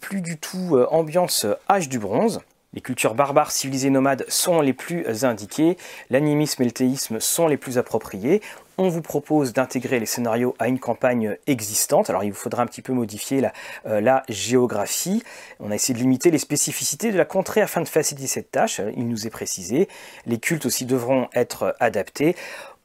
plus 0.00 0.22
du 0.22 0.38
tout 0.38 0.78
ambiance 0.90 1.44
âge 1.68 1.90
du 1.90 1.98
bronze. 1.98 2.40
Les 2.72 2.80
cultures 2.80 3.14
barbares, 3.14 3.50
civilisées, 3.50 3.90
nomades 3.90 4.24
sont 4.28 4.62
les 4.62 4.72
plus 4.72 5.24
indiquées, 5.24 5.76
l'animisme 6.08 6.62
et 6.62 6.66
le 6.66 6.70
théisme 6.70 7.20
sont 7.20 7.48
les 7.48 7.56
plus 7.58 7.76
appropriés 7.76 8.40
on 8.78 8.88
vous 8.88 9.02
propose 9.02 9.52
d'intégrer 9.52 9.98
les 9.98 10.06
scénarios 10.06 10.54
à 10.58 10.68
une 10.68 10.78
campagne 10.78 11.36
existante. 11.48 12.08
Alors 12.08 12.22
il 12.22 12.30
vous 12.30 12.38
faudra 12.38 12.62
un 12.62 12.66
petit 12.66 12.80
peu 12.80 12.92
modifier 12.92 13.40
la, 13.40 13.52
euh, 13.86 14.20
géographie. 14.28 15.22
On 15.58 15.70
a 15.72 15.74
essayé 15.74 15.94
de 15.94 15.98
limiter 15.98 16.30
les 16.30 16.38
spécificités 16.38 17.10
de 17.10 17.18
la 17.18 17.24
contrée 17.24 17.60
afin 17.60 17.82
de 17.82 17.88
faciliter 17.88 18.28
cette 18.28 18.52
tâche. 18.52 18.80
Il 18.96 19.08
nous 19.08 19.26
est 19.26 19.30
précisé. 19.30 19.88
Les 20.26 20.38
cultes 20.38 20.64
aussi 20.64 20.86
devront 20.86 21.28
être 21.34 21.74
adaptés. 21.80 22.36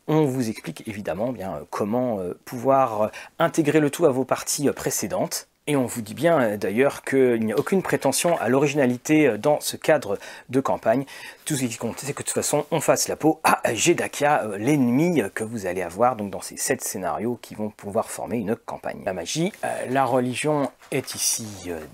On 0.08 0.26
vous 0.26 0.50
explique 0.50 0.86
évidemment 0.88 1.32
bien 1.32 1.62
comment 1.70 2.20
euh, 2.20 2.34
pouvoir 2.44 3.12
intégrer 3.40 3.80
le 3.80 3.90
tout 3.90 4.06
à 4.06 4.10
vos 4.10 4.26
parties 4.26 4.70
précédentes. 4.72 5.48
Et 5.65 5.78
on 5.78 5.86
vous 5.86 6.02
dit 6.02 6.13
bien 6.13 6.41
euh, 6.41 6.58
d'ailleurs 6.58 7.04
qu'il 7.04 7.45
n'y 7.45 7.54
a 7.54 7.58
aucune 7.58 7.82
prétention 7.82 8.38
à 8.38 8.49
l'originalité 8.49 9.28
euh, 9.28 9.38
dans 9.38 9.62
ce 9.62 9.78
cadre 9.78 10.19
de 10.49 10.60
campagne. 10.60 11.06
Tout 11.45 11.56
ce 11.56 11.63
qui 11.63 11.78
compte, 11.78 11.99
c'est 11.99 12.12
que 12.12 12.21
de 12.21 12.28
toute 12.28 12.34
façon, 12.34 12.65
on 12.69 12.82
fasse 12.82 13.08
la 13.08 13.15
peau 13.15 13.39
à 13.45 13.73
Jedakia, 13.73 14.43
euh, 14.43 14.58
l'ennemi 14.58 15.21
que 15.34 15.45
vous 15.45 15.65
allez 15.65 15.82
avoir 15.82 16.17
donc 16.17 16.32
dans 16.32 16.41
ces 16.41 16.58
sept 16.58 16.84
scénarios 16.84 17.39
qui 17.41 17.56
vont 17.56 17.69
pouvoir 17.69 18.10
former 18.10 18.39
une 18.39 18.58
campagne. 18.58 19.04
La 19.06 19.13
magie, 19.13 19.54
la 19.89 20.04
religion 20.04 20.69
est 20.91 21.15
ici 21.15 21.45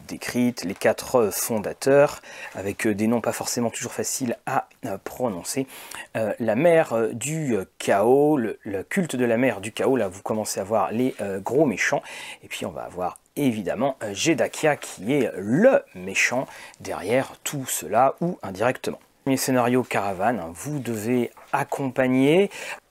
décrite, 0.08 0.64
les 0.64 0.74
quatre 0.74 1.30
fondateurs, 1.32 2.22
avec 2.56 2.88
des 2.88 3.08
noms 3.08 3.22
pas 3.22 3.34
forcément 3.34 3.70
toujours 3.70 3.92
faciles 3.92 4.38
à 4.46 4.68
prononcer. 5.04 5.68
La 6.16 6.56
mère 6.56 7.10
du 7.14 7.58
chaos, 7.78 8.38
le, 8.38 8.58
culte 8.90 9.16
de 9.16 9.26
la 9.26 9.38
mère 9.38 9.62
du 9.62 9.72
chaos, 9.72 9.96
là 9.96 10.08
vous 10.08 10.22
commencez 10.22 10.60
à 10.60 10.64
voir 10.64 10.92
les 10.92 11.16
gros 11.44 11.66
méchants, 11.66 12.02
et 12.44 12.48
puis 12.48 12.66
on 12.66 12.72
va 12.72 12.84
avoir 12.84 13.18
évidemment 13.46 13.98
Jedakia 14.12 14.76
qui 14.76 15.14
est 15.14 15.32
le 15.38 15.84
méchant 15.96 16.48
derrière 16.80 17.34
tout 17.44 17.66
cela 17.68 18.16
ou 18.22 18.38
indirectement. 18.44 19.00
Premier 19.24 19.38
scénario 19.38 19.84
caravane, 19.84 20.42
vous 20.54 20.80
devez 20.80 21.32
accompagner 21.52 22.50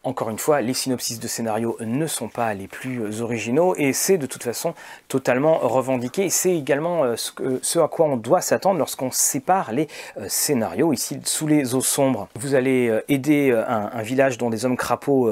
encore 0.09 0.31
une 0.31 0.39
fois, 0.39 0.63
les 0.63 0.73
synopsis 0.73 1.21
de 1.21 1.29
scénario 1.29 1.77
ne 1.81 2.07
sont 2.07 2.29
pas 2.29 2.55
les 2.55 2.67
plus 2.67 3.21
originaux 3.21 3.75
et 3.77 3.93
c'est 3.93 4.17
de 4.17 4.27
toute 4.27 4.43
façon 4.43 4.75
totalement 5.07 5.59
revendiqué. 5.59 6.31
C'est 6.31 6.57
également 6.57 7.05
euh, 7.05 7.17
ce, 7.17 7.79
à 7.79 7.89
quoi 7.89 8.07
on 8.07 8.17
doit 8.17 8.41
s'attendre 8.41 8.79
lorsqu'on 8.79 9.11
sépare 9.11 9.73
les 9.73 9.87
euh, 10.17 10.25
scénarios. 10.29 10.95
Ici, 10.95 11.21
sous 11.25 11.47
les 11.47 11.75
eaux 11.75 11.83
sombres, 11.83 12.29
vous 12.37 12.55
allez 12.55 12.89
euh, 12.89 13.05
aider 13.09 13.51
un, 13.51 14.03
village 14.03 14.39
dont 14.39 14.49
des 14.49 14.65
hommes 14.65 14.77
crapauds 14.77 15.31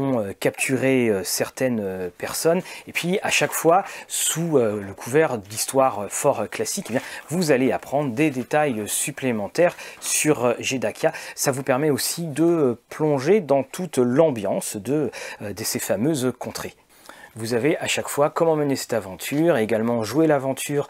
ont 0.00 0.34
capturé 0.38 1.10
certaines 1.24 2.10
personnes. 2.18 2.62
Et 2.86 2.92
puis, 2.92 3.18
à 3.22 3.30
chaque 3.30 3.52
fois, 3.52 3.84
sous 4.08 4.58
le 4.58 4.92
couvert 4.94 5.38
d'histoires 5.38 6.06
fort 6.08 6.48
classiques, 6.50 6.90
eh 6.94 6.98
vous 7.28 7.50
allez 7.50 7.72
apprendre 7.72 8.12
des 8.12 8.30
détails 8.30 8.82
supplémentaires 8.86 9.76
sur 10.00 10.54
Jedakia. 10.58 11.12
Ça 11.34 11.52
vous 11.52 11.62
permet 11.62 11.90
aussi 11.90 12.26
de 12.26 12.76
plonger 12.88 13.40
dans 13.40 13.62
toute 13.62 13.98
l'ambiance 13.98 14.76
euh, 14.88 15.10
de 15.40 15.64
ces 15.64 15.78
fameuses 15.78 16.32
contrées. 16.38 16.74
Vous 17.36 17.54
avez 17.54 17.76
à 17.78 17.86
chaque 17.86 18.08
fois 18.08 18.30
comment 18.30 18.56
mener 18.56 18.76
cette 18.76 18.92
aventure 18.92 19.56
et 19.56 19.62
également 19.62 20.02
jouer 20.02 20.26
l'aventure 20.26 20.88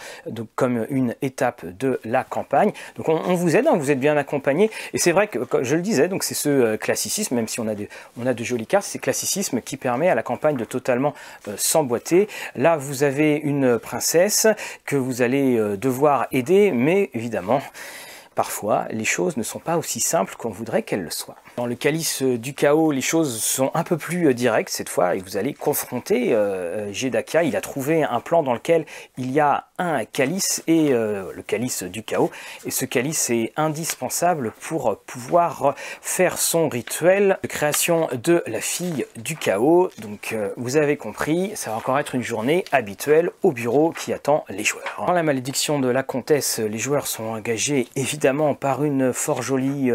comme 0.54 0.86
une 0.90 1.14
étape 1.22 1.64
de 1.64 2.00
la 2.04 2.24
campagne. 2.24 2.72
Donc 2.96 3.08
on, 3.08 3.34
vous 3.34 3.56
aide, 3.56 3.66
hein, 3.66 3.76
vous 3.76 3.90
êtes 3.90 4.00
bien 4.00 4.16
accompagné. 4.16 4.70
Et 4.92 4.98
c'est 4.98 5.12
vrai 5.12 5.28
que, 5.28 5.38
je 5.62 5.76
le 5.76 5.82
disais, 5.82 6.08
donc 6.08 6.24
c'est 6.24 6.34
ce 6.34 6.48
euh, 6.48 6.76
classicisme, 6.76 7.34
même 7.34 7.48
si 7.48 7.60
on 7.60 7.68
a, 7.68 7.74
de, 7.74 7.88
on 8.18 8.44
jolies 8.44 8.66
cartes, 8.66 8.86
c'est 8.86 8.98
classicisme 8.98 9.60
qui 9.60 9.76
permet 9.76 10.08
à 10.08 10.14
la 10.14 10.22
campagne 10.22 10.56
de 10.56 10.64
totalement 10.64 11.14
euh, 11.48 11.54
s'emboîter. 11.56 12.28
Là, 12.56 12.76
vous 12.76 13.02
avez 13.02 13.36
une 13.36 13.78
princesse 13.78 14.46
que 14.84 14.96
vous 14.96 15.22
allez 15.22 15.56
euh, 15.56 15.76
devoir 15.76 16.26
aider, 16.32 16.72
mais 16.72 17.10
évidemment, 17.14 17.60
parfois, 18.40 18.86
les 18.88 19.04
choses 19.04 19.36
ne 19.36 19.42
sont 19.42 19.58
pas 19.58 19.76
aussi 19.76 20.00
simples 20.00 20.34
qu'on 20.38 20.48
voudrait 20.48 20.82
qu'elles 20.82 21.02
le 21.02 21.10
soient. 21.10 21.36
Dans 21.58 21.66
le 21.66 21.74
calice 21.74 22.22
du 22.22 22.54
chaos, 22.54 22.90
les 22.90 23.02
choses 23.02 23.42
sont 23.42 23.70
un 23.74 23.84
peu 23.84 23.98
plus 23.98 24.28
euh, 24.28 24.32
directes 24.32 24.70
cette 24.70 24.88
fois 24.88 25.14
et 25.14 25.18
vous 25.18 25.36
allez 25.36 25.52
confronter 25.52 26.32
euh, 26.32 26.90
Jedaka. 26.90 27.42
Il 27.42 27.54
a 27.54 27.60
trouvé 27.60 28.02
un 28.02 28.20
plan 28.20 28.42
dans 28.42 28.54
lequel 28.54 28.86
il 29.18 29.30
y 29.30 29.40
a 29.40 29.66
un 29.80 30.04
calice 30.04 30.62
et 30.66 30.92
euh, 30.92 31.32
le 31.34 31.42
calice 31.42 31.82
du 31.82 32.02
chaos. 32.02 32.30
Et 32.64 32.70
ce 32.70 32.84
calice 32.84 33.30
est 33.30 33.52
indispensable 33.56 34.52
pour 34.60 34.98
pouvoir 35.06 35.74
faire 36.00 36.38
son 36.38 36.68
rituel 36.68 37.38
de 37.42 37.48
création 37.48 38.08
de 38.12 38.42
la 38.46 38.60
fille 38.60 39.06
du 39.16 39.36
chaos. 39.36 39.90
Donc 39.98 40.36
vous 40.56 40.76
avez 40.76 40.96
compris, 40.96 41.52
ça 41.54 41.70
va 41.70 41.76
encore 41.76 41.98
être 41.98 42.14
une 42.14 42.22
journée 42.22 42.64
habituelle 42.70 43.30
au 43.42 43.52
bureau 43.52 43.90
qui 43.90 44.12
attend 44.12 44.44
les 44.48 44.64
joueurs. 44.64 45.04
Dans 45.06 45.12
la 45.12 45.22
malédiction 45.22 45.80
de 45.80 45.88
la 45.88 46.02
comtesse, 46.02 46.58
les 46.58 46.78
joueurs 46.78 47.06
sont 47.06 47.24
engagés 47.24 47.88
évidemment 47.96 48.54
par 48.54 48.84
une 48.84 49.12
fort 49.12 49.42
jolie 49.42 49.90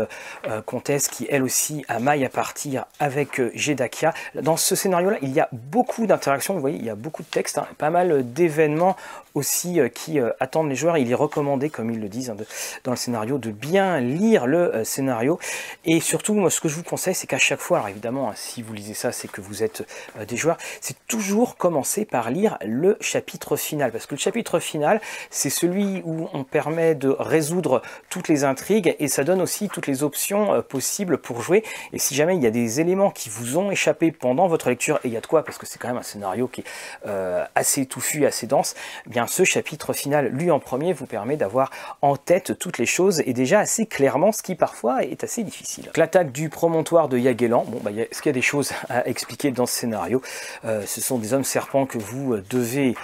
comtesse 0.65 1.08
qui 1.08 1.28
elle 1.30 1.43
aussi 1.43 1.86
à 1.88 2.00
maille 2.00 2.26
à 2.26 2.30
partir 2.30 2.86
avec 3.00 3.39
euh, 3.39 3.52
Jedakia. 3.54 4.13
Dans 4.36 4.58
ce 4.58 4.76
scénario-là, 4.76 5.17
il 5.21 5.32
y 5.32 5.39
a 5.39 5.50
beaucoup 5.52 6.06
d'interactions, 6.06 6.54
vous 6.54 6.60
voyez, 6.60 6.78
il 6.78 6.86
y 6.86 6.89
a 6.89 6.95
beaucoup 6.95 7.24
de 7.24 7.28
textes, 7.28 7.58
hein, 7.58 7.67
pas 7.78 7.89
mal 7.89 8.34
d'événements 8.34 8.95
aussi 9.34 9.75
euh, 9.80 9.90
qui 9.90 10.20
euh, 10.20 10.32
attendent 10.40 10.70
les 10.70 10.76
joueurs. 10.76 10.98
Il 10.98 11.12
est 11.12 11.16
recommandé, 11.16 11.70
comme 11.70 11.92
ils 11.92 12.00
le 12.00 12.10
disent 12.10 12.30
hein, 12.30 12.38
dans 12.84 12.92
le 12.92 12.98
scénario, 12.98 13.38
de 13.38 13.52
bien 13.52 14.00
lire 14.00 14.48
le 14.48 14.84
scénario. 14.84 15.40
Et 15.86 16.00
surtout, 16.00 16.34
moi, 16.34 16.50
ce 16.50 16.60
que 16.60 16.68
je 16.68 16.76
vous 16.76 16.84
conseille, 16.84 17.16
c'est 17.16 17.28
qu'à 17.28 17.38
chaque 17.38 17.60
fois, 17.60 17.78
alors 17.78 17.90
évidemment, 17.90 18.30
hein, 18.30 18.34
si 18.36 18.62
vous 18.62 18.74
lisez 18.74 18.94
ça, 18.94 19.12
c'est 19.12 19.30
que 19.30 19.42
vous 19.42 19.64
êtes 19.64 19.86
des 20.28 20.38
joueurs, 20.38 20.58
c'est 20.82 20.98
toujours 21.08 21.58
commencer 21.58 22.06
par 22.06 22.30
lire 22.30 22.58
le 22.66 22.98
chapitre 23.02 23.56
final. 23.56 23.92
Parce 23.92 24.06
que 24.06 24.16
le 24.16 24.20
chapitre 24.20 24.60
final, 24.60 25.02
c'est 25.30 25.50
celui 25.50 26.02
où 26.06 26.28
on 26.34 26.44
permet 26.44 26.96
de 26.96 27.10
résoudre 27.10 27.82
toutes 28.10 28.28
les 28.28 28.44
intrigues 28.44 28.96
et 29.00 29.08
ça 29.08 29.24
donne 29.24 29.42
aussi 29.42 29.70
toutes 29.70 29.88
les 29.88 30.04
options 30.04 30.62
possibles 30.62 31.18
pour 31.18 31.42
jouer. 31.42 31.64
Et 31.94 32.00
si 32.00 32.16
jamais 32.16 32.36
il 32.36 32.44
y 32.44 32.48
a 32.48 32.52
des 32.52 32.80
éléments 32.80 33.12
qui 33.12 33.30
vous 33.30 33.58
ont 33.58 33.72
échappé 33.72 34.12
pendant 34.12 34.48
votre 34.48 34.70
lecture, 34.70 35.00
et 35.04 35.08
il 35.08 35.14
y 35.14 35.18
a 35.18 35.22
de 35.22 35.28
quoi, 35.28 35.44
parce 35.44 35.58
que 35.58 35.66
c'est 35.66 35.80
quand 35.80 35.88
même 35.88 35.98
un 35.98 36.04
scénario 36.04 36.48
qui 36.48 36.62
est 36.62 36.66
euh, 37.08 37.44
assez 37.56 37.86
touffu, 37.86 38.26
assez 38.26 38.48
dense, 38.48 38.76
eh 39.06 39.10
bien 39.10 39.28
ce 39.28 39.44
chapitre 39.44 39.64
final, 39.93 40.28
lu 40.28 40.51
en 40.51 40.60
premier, 40.60 40.93
vous 40.93 41.06
permet 41.06 41.38
d'avoir 41.38 41.71
en 42.01 42.15
tête 42.15 42.58
toutes 42.58 42.78
les 42.78 42.86
choses 42.86 43.21
et 43.25 43.34
déjà 43.34 43.60
assez 43.60 43.86
clairement, 43.86 44.32
ce 44.32 44.41
qui 44.41 44.56
parfois 44.56 45.04
est 45.04 45.23
assez 45.23 45.43
difficile. 45.43 45.89
L'attaque 45.95 46.32
du 46.32 46.49
promontoire 46.49 47.10
de 47.10 47.17
Yagelan, 47.17 47.65
bon, 47.67 47.80
bah, 47.82 47.91
est-ce 47.91 48.21
qu'il 48.21 48.30
y 48.30 48.34
a 48.34 48.34
des 48.34 48.41
choses 48.41 48.71
à 48.89 49.08
expliquer 49.08 49.51
dans 49.51 49.65
ce 49.65 49.73
scénario? 49.73 50.21
Euh, 50.65 50.84
Ce 50.86 51.01
sont 51.01 51.17
des 51.17 51.34
hommes 51.34 51.43
serpents 51.43 51.86
que 51.86 51.97
vous 51.97 52.34
euh, 52.34 52.43
devez 52.49 52.95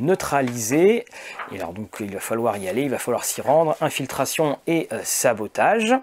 neutraliser. 0.00 1.04
Et 1.52 1.56
alors 1.56 1.72
donc 1.72 1.96
il 2.00 2.12
va 2.12 2.20
falloir 2.20 2.56
y 2.56 2.68
aller, 2.68 2.82
il 2.82 2.90
va 2.90 2.98
falloir 2.98 3.24
s'y 3.24 3.40
rendre. 3.40 3.76
Infiltration 3.80 4.58
et 4.66 4.88
sabotage. 5.04 5.94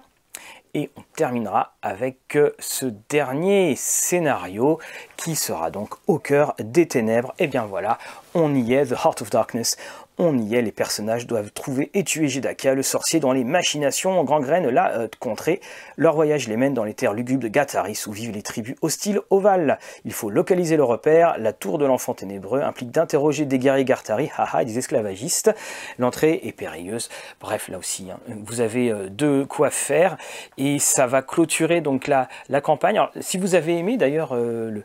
Et 0.78 0.92
on 0.96 1.02
terminera 1.16 1.74
avec 1.82 2.36
euh, 2.36 2.54
ce 2.60 2.86
dernier 3.10 3.76
scénario 3.76 4.78
qui 5.16 5.36
sera 5.36 5.72
donc 5.72 5.96
au 6.06 6.20
cœur 6.20 6.54
des 6.60 6.88
ténèbres. 6.88 7.34
Et 7.40 7.48
bien 7.48 7.66
voilà, 7.66 7.98
on 8.36 8.54
y 8.54 8.76
est, 8.76 8.86
The 8.86 8.92
Heart 8.92 9.24
of 9.24 9.32
Darkness 9.32 9.76
on 10.18 10.38
y 10.38 10.56
est, 10.56 10.62
les 10.62 10.72
personnages 10.72 11.28
doivent 11.28 11.52
trouver 11.52 11.92
et 11.94 12.04
tuer 12.04 12.28
Jedaka, 12.28 12.74
le 12.74 12.84
sorcier 12.84 13.20
dont 13.20 13.32
les 13.32 13.44
machinations 13.44 14.24
gangrènent 14.24 14.70
la 14.70 14.98
euh, 14.98 15.08
contrée. 15.20 15.62
Leur 15.96 16.16
voyage 16.16 16.48
les 16.48 16.58
mène 16.58 16.74
dans 16.74 16.84
les 16.84 16.94
terres 16.94 17.14
lugubres 17.14 17.44
de 17.44 17.48
Gataris 17.48 18.04
où 18.08 18.12
vivent 18.12 18.32
les 18.32 18.42
tribus 18.42 18.76
hostiles 18.82 19.22
ovales. 19.30 19.78
Il 20.06 20.14
faut 20.14 20.30
localiser 20.30 20.76
le 20.76 20.84
repère, 20.84 21.38
la 21.38 21.54
tour 21.54 21.78
de 21.78 21.86
l'enfant 21.86 22.14
ténébreux 22.14 22.62
implique 22.62 22.92
d'interroger 22.92 23.46
des 23.46 23.60
guerriers 23.60 23.86
Gartari, 23.86 24.30
haha, 24.38 24.66
des 24.66 24.78
esclavagistes. 24.78 25.54
L'entrée 26.00 26.42
est 26.44 26.52
périlleuse. 26.52 27.10
Bref, 27.40 27.68
là 27.70 27.78
aussi, 27.78 28.10
hein, 28.10 28.20
vous 28.46 28.62
avez 28.62 28.92
euh, 28.92 29.10
de 29.10 29.46
quoi 29.48 29.70
faire 29.70 30.18
et 30.58 30.80
ça 30.80 31.06
va 31.06 31.22
clôturer 31.22 31.82
donc 31.82 32.08
la, 32.08 32.28
la 32.50 32.62
campagne. 32.62 32.98
Alors, 32.98 33.12
si 33.20 33.38
vous 33.38 33.56
avez 33.56 33.78
aimé 33.78 33.98
d'ailleurs 33.98 34.32
euh, 34.34 34.72
le, 34.72 34.84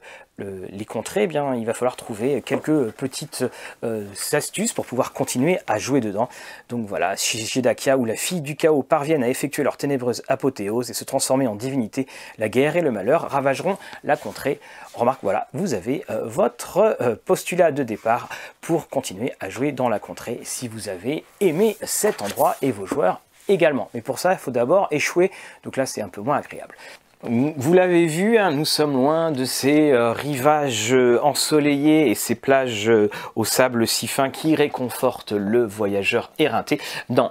les 0.71 0.85
contrées, 0.85 1.25
eh 1.25 1.27
bien, 1.27 1.55
il 1.55 1.65
va 1.67 1.75
falloir 1.75 1.97
trouver 1.97 2.43
quelques 2.43 2.91
petites 2.93 3.45
euh, 3.85 4.07
astuces 4.33 4.73
pour 4.73 4.87
pouvoir 4.87 5.13
continuer 5.13 5.59
à 5.67 5.79
jouer 5.79 6.01
dedans. 6.01 6.29
Donc 6.69 6.87
voilà, 6.87 7.17
Shidakia 7.17 7.97
ou 7.97 8.05
la 8.05 8.17
fille 8.17 8.41
du 8.41 8.57
chaos 8.57 8.83
parviennent 8.83 9.25
à 9.25 9.29
effectuer 9.29 9.63
leur 9.63 9.77
ténébreuse 9.77 10.23
apothéose 10.29 10.91
et 10.91 10.95
se 10.95 11.05
transformer 11.05 11.47
en 11.47 11.55
divinité, 11.55 12.07
la 12.39 12.49
guerre 12.49 12.77
et 12.77 12.83
le 12.83 12.91
malheur 12.91 13.31
ravageront 13.31 13.79
la 14.05 14.17
contrée. 14.17 14.61
Remarque, 14.95 15.21
voilà, 15.23 15.49
vous 15.53 15.75
avez 15.75 16.05
euh, 16.11 16.23
votre 16.25 16.97
euh, 17.01 17.17
postulat 17.25 17.73
de 17.73 17.83
départ 17.83 18.29
pour 18.61 18.89
continuer 18.89 19.33
à 19.41 19.49
jouer 19.49 19.73
dans 19.73 19.89
la 19.89 19.99
contrée 19.99 20.41
si 20.43 20.69
vous 20.69 20.89
avez 20.89 21.25
aimé 21.41 21.77
cet 21.83 22.23
endroit 22.23 22.57
et 22.63 22.73
vos 22.73 22.87
joueurs 22.87 23.21
également. 23.49 23.89
Mais 23.95 24.01
pour 24.01 24.19
ça, 24.19 24.33
il 24.33 24.39
faut 24.39 24.51
d'abord 24.51 24.89
échouer, 24.91 25.31
donc 25.65 25.77
là 25.77 25.87
c'est 25.87 26.03
un 26.03 26.09
peu 26.09 26.21
moins 26.21 26.37
agréable. 26.37 26.77
Vous 27.25 27.73
l'avez 27.73 28.07
vu, 28.07 28.37
hein, 28.37 28.51
nous 28.51 28.65
sommes 28.65 28.95
loin 28.95 29.31
de 29.31 29.45
ces 29.45 29.93
euh, 29.93 30.11
rivages 30.11 30.93
euh, 30.93 31.21
ensoleillés 31.23 32.11
et 32.11 32.17
ces 32.17 32.35
plages 32.35 32.89
euh, 32.89 33.11
au 33.37 33.45
sable 33.45 33.87
si 33.87 34.09
fin 34.09 34.29
qui 34.29 34.57
réconfortent 34.57 35.31
le 35.31 35.65
voyageur 35.65 36.33
éreinté. 36.41 36.81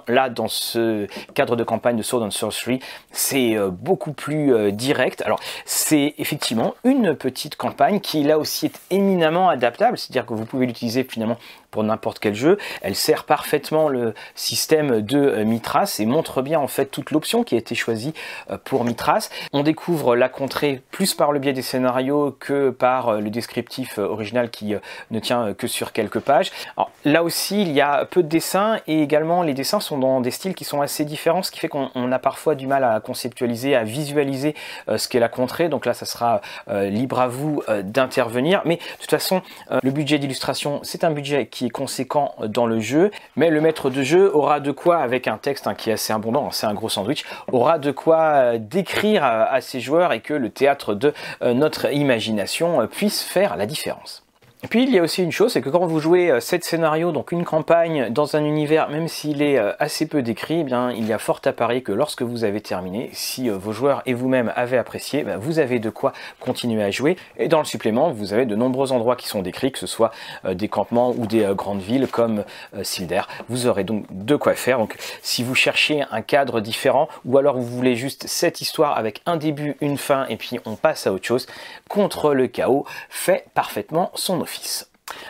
là, 0.08 0.30
dans 0.30 0.48
ce 0.48 1.06
cadre 1.34 1.56
de 1.56 1.62
campagne 1.64 1.98
de 1.98 2.02
Sword 2.02 2.22
and 2.22 2.30
Sorcery, 2.30 2.80
c'est 3.10 3.54
beaucoup 3.70 4.12
plus 4.12 4.72
direct. 4.72 5.20
Alors, 5.26 5.40
c'est 5.66 6.14
effectivement 6.16 6.74
une 6.84 7.14
petite 7.14 7.56
campagne 7.56 8.00
qui 8.00 8.22
là 8.22 8.38
aussi 8.38 8.66
est 8.66 8.80
éminemment 8.88 9.50
adaptable, 9.50 9.98
c'est-à-dire 9.98 10.24
que 10.24 10.32
vous 10.32 10.46
pouvez 10.46 10.64
l'utiliser 10.64 11.04
finalement 11.04 11.36
pour 11.72 11.82
n'importe 11.82 12.20
quel 12.20 12.36
jeu. 12.36 12.58
Elle 12.82 12.94
sert 12.94 13.24
parfaitement 13.24 13.88
le 13.88 14.14
système 14.36 15.00
de 15.00 15.18
euh, 15.18 15.44
Mitras 15.44 15.96
et 15.98 16.06
montre 16.06 16.42
bien 16.42 16.60
en 16.60 16.68
fait 16.68 16.86
toute 16.86 17.10
l'option 17.10 17.42
qui 17.42 17.56
a 17.56 17.58
été 17.58 17.74
choisie 17.74 18.14
euh, 18.50 18.58
pour 18.62 18.84
Mitras. 18.84 19.30
On 19.52 19.64
découvre 19.64 20.14
la 20.14 20.28
contrée 20.28 20.82
plus 20.92 21.14
par 21.14 21.32
le 21.32 21.40
biais 21.40 21.54
des 21.54 21.62
scénarios 21.62 22.36
que 22.38 22.70
par 22.70 23.08
euh, 23.08 23.20
le 23.20 23.30
descriptif 23.30 23.98
original 23.98 24.50
qui 24.50 24.74
ne 25.10 25.18
tient 25.18 25.54
que 25.54 25.66
sur 25.66 25.92
quelques 25.92 26.20
pages. 26.20 26.52
Alors, 26.76 26.90
là 27.06 27.24
aussi, 27.24 27.62
il 27.62 27.72
y 27.72 27.80
a 27.80 28.04
peu 28.04 28.22
de 28.22 28.28
dessins 28.28 28.78
et 28.86 29.02
également 29.02 29.42
les 29.42 29.54
dessins 29.54 29.80
sont 29.80 29.96
dans 29.96 30.20
des 30.20 30.30
styles 30.30 30.54
qui 30.54 30.64
sont 30.64 30.82
assez 30.82 31.06
différents, 31.06 31.42
ce 31.42 31.50
qui 31.50 31.58
fait 31.58 31.68
qu'on 31.68 32.12
a 32.12 32.18
parfois 32.18 32.54
du 32.54 32.66
mal 32.66 32.84
à 32.84 33.00
conceptualiser, 33.00 33.74
à 33.74 33.84
visualiser 33.84 34.54
ce 34.94 35.08
qu'est 35.08 35.20
la 35.20 35.30
contrée. 35.30 35.70
Donc 35.70 35.86
là, 35.86 35.94
ça 35.94 36.04
sera 36.04 36.42
libre 36.68 37.20
à 37.20 37.28
vous 37.28 37.62
d'intervenir. 37.82 38.60
Mais 38.66 38.76
de 38.76 39.00
toute 39.00 39.10
façon, 39.10 39.40
le 39.82 39.90
budget 39.90 40.18
d'illustration, 40.18 40.80
c'est 40.82 41.04
un 41.04 41.10
budget 41.10 41.46
qui 41.46 41.61
est 41.64 41.70
conséquent 41.70 42.34
dans 42.46 42.66
le 42.66 42.80
jeu, 42.80 43.10
mais 43.36 43.50
le 43.50 43.60
maître 43.60 43.90
de 43.90 44.02
jeu 44.02 44.34
aura 44.34 44.60
de 44.60 44.70
quoi, 44.70 44.98
avec 44.98 45.28
un 45.28 45.38
texte 45.38 45.66
hein, 45.66 45.74
qui 45.74 45.90
est 45.90 45.94
assez 45.94 46.12
abondant, 46.12 46.50
c'est 46.50 46.66
un 46.66 46.74
gros 46.74 46.88
sandwich, 46.88 47.24
aura 47.50 47.78
de 47.78 47.90
quoi 47.90 48.18
euh, 48.18 48.58
décrire 48.58 49.24
à, 49.24 49.60
ses 49.60 49.80
joueurs 49.80 50.12
et 50.12 50.20
que 50.20 50.34
le 50.34 50.50
théâtre 50.50 50.94
de 50.94 51.12
euh, 51.42 51.54
notre 51.54 51.92
imagination 51.92 52.80
euh, 52.80 52.86
puisse 52.86 53.22
faire 53.22 53.56
la 53.56 53.66
différence. 53.66 54.24
Puis 54.70 54.84
il 54.84 54.90
y 54.90 54.98
a 54.98 55.02
aussi 55.02 55.24
une 55.24 55.32
chose, 55.32 55.52
c'est 55.52 55.60
que 55.60 55.68
quand 55.68 55.84
vous 55.86 55.98
jouez 55.98 56.40
cette 56.40 56.64
scénario, 56.64 57.10
donc 57.10 57.32
une 57.32 57.44
campagne 57.44 58.10
dans 58.10 58.36
un 58.36 58.44
univers, 58.44 58.88
même 58.88 59.08
s'il 59.08 59.42
est 59.42 59.58
assez 59.80 60.06
peu 60.06 60.22
décrit, 60.22 60.60
eh 60.60 60.64
bien 60.64 60.92
il 60.92 61.04
y 61.04 61.12
a 61.12 61.18
fort 61.18 61.40
à 61.44 61.52
parier 61.52 61.82
que 61.82 61.90
lorsque 61.90 62.22
vous 62.22 62.44
avez 62.44 62.60
terminé, 62.60 63.10
si 63.12 63.48
vos 63.48 63.72
joueurs 63.72 64.02
et 64.06 64.14
vous-même 64.14 64.52
avez 64.54 64.78
apprécié, 64.78 65.24
ben, 65.24 65.36
vous 65.36 65.58
avez 65.58 65.80
de 65.80 65.90
quoi 65.90 66.12
continuer 66.38 66.82
à 66.84 66.92
jouer. 66.92 67.16
Et 67.38 67.48
dans 67.48 67.58
le 67.58 67.64
supplément, 67.64 68.12
vous 68.12 68.32
avez 68.32 68.46
de 68.46 68.54
nombreux 68.54 68.92
endroits 68.92 69.16
qui 69.16 69.26
sont 69.26 69.42
décrits, 69.42 69.72
que 69.72 69.80
ce 69.80 69.88
soit 69.88 70.12
des 70.48 70.68
campements 70.68 71.10
ou 71.10 71.26
des 71.26 71.50
grandes 71.56 71.82
villes 71.82 72.06
comme 72.06 72.44
Silder. 72.84 73.22
Vous 73.48 73.66
aurez 73.66 73.82
donc 73.82 74.04
de 74.10 74.36
quoi 74.36 74.54
faire. 74.54 74.78
Donc 74.78 74.94
si 75.22 75.42
vous 75.42 75.56
cherchez 75.56 76.04
un 76.12 76.22
cadre 76.22 76.60
différent, 76.60 77.08
ou 77.24 77.36
alors 77.36 77.56
vous 77.56 77.66
voulez 77.66 77.96
juste 77.96 78.28
cette 78.28 78.60
histoire 78.60 78.96
avec 78.96 79.22
un 79.26 79.36
début, 79.36 79.76
une 79.80 79.98
fin, 79.98 80.24
et 80.28 80.36
puis 80.36 80.60
on 80.66 80.76
passe 80.76 81.08
à 81.08 81.12
autre 81.12 81.26
chose, 81.26 81.48
contre 81.88 82.32
le 82.32 82.46
chaos 82.46 82.86
fait 83.10 83.46
parfaitement 83.54 84.12
son 84.14 84.40
office. 84.40 84.51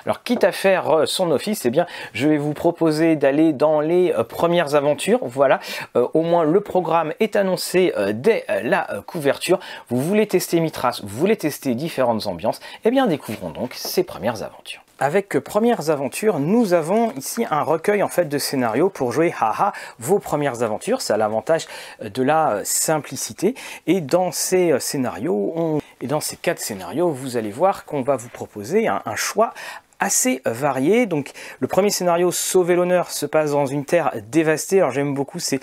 Alors, 0.04 0.22
quitte 0.22 0.44
à 0.44 0.52
faire 0.52 0.90
euh, 0.90 1.06
son 1.06 1.30
office, 1.30 1.64
eh 1.64 1.70
bien, 1.70 1.86
je 2.12 2.28
vais 2.28 2.38
vous 2.38 2.54
proposer 2.54 3.16
d'aller 3.16 3.52
dans 3.52 3.80
les 3.80 4.12
euh, 4.12 4.24
premières 4.24 4.74
aventures. 4.74 5.20
Voilà, 5.22 5.60
euh, 5.96 6.06
au 6.14 6.22
moins 6.22 6.44
le 6.44 6.60
programme 6.60 7.12
est 7.20 7.36
annoncé 7.36 7.92
dès 8.14 8.44
la 8.62 8.86
couverture. 9.06 9.58
Vous 9.88 10.00
voulez 10.00 10.26
tester 10.26 10.60
Mitras, 10.60 11.00
vous 11.02 11.18
voulez 11.18 11.36
tester 11.36 11.74
différentes 11.74 12.26
ambiances, 12.26 12.60
eh 12.84 12.90
bien, 12.90 13.06
découvrons 13.06 13.50
donc 13.50 13.72
ces 13.74 14.02
premières 14.02 14.42
aventures. 14.42 14.82
Avec 14.98 15.40
Premières 15.40 15.90
Aventures, 15.90 16.38
nous 16.38 16.74
avons 16.74 17.10
ici 17.12 17.44
un 17.50 17.62
recueil 17.62 18.04
en 18.04 18.08
fait 18.08 18.26
de 18.26 18.38
scénarios 18.38 18.88
pour 18.88 19.10
jouer 19.10 19.34
haha 19.40 19.72
vos 19.98 20.20
premières 20.20 20.62
aventures. 20.62 21.00
C'est 21.00 21.12
à 21.12 21.16
l'avantage 21.16 21.66
de 22.00 22.22
la 22.22 22.60
simplicité. 22.62 23.56
Et 23.88 24.00
dans 24.00 24.30
ces 24.30 24.78
scénarios, 24.78 25.52
on 25.56 25.81
Et 26.02 26.08
dans 26.08 26.20
ces 26.20 26.36
quatre 26.36 26.58
scénarios, 26.58 27.10
vous 27.10 27.36
allez 27.36 27.52
voir 27.52 27.84
qu'on 27.84 28.02
va 28.02 28.16
vous 28.16 28.28
proposer 28.28 28.88
un, 28.88 29.00
choix 29.14 29.54
assez 30.00 30.42
varié. 30.44 31.06
Donc 31.06 31.30
le 31.60 31.68
premier 31.68 31.90
scénario, 31.90 32.32
Sauver 32.32 32.74
l'honneur, 32.74 33.12
se 33.12 33.24
passe 33.24 33.52
dans 33.52 33.66
une 33.66 33.84
terre 33.84 34.12
dévastée. 34.28 34.80
Alors 34.80 34.90
j'aime 34.90 35.14
beaucoup, 35.14 35.38
c'est 35.38 35.60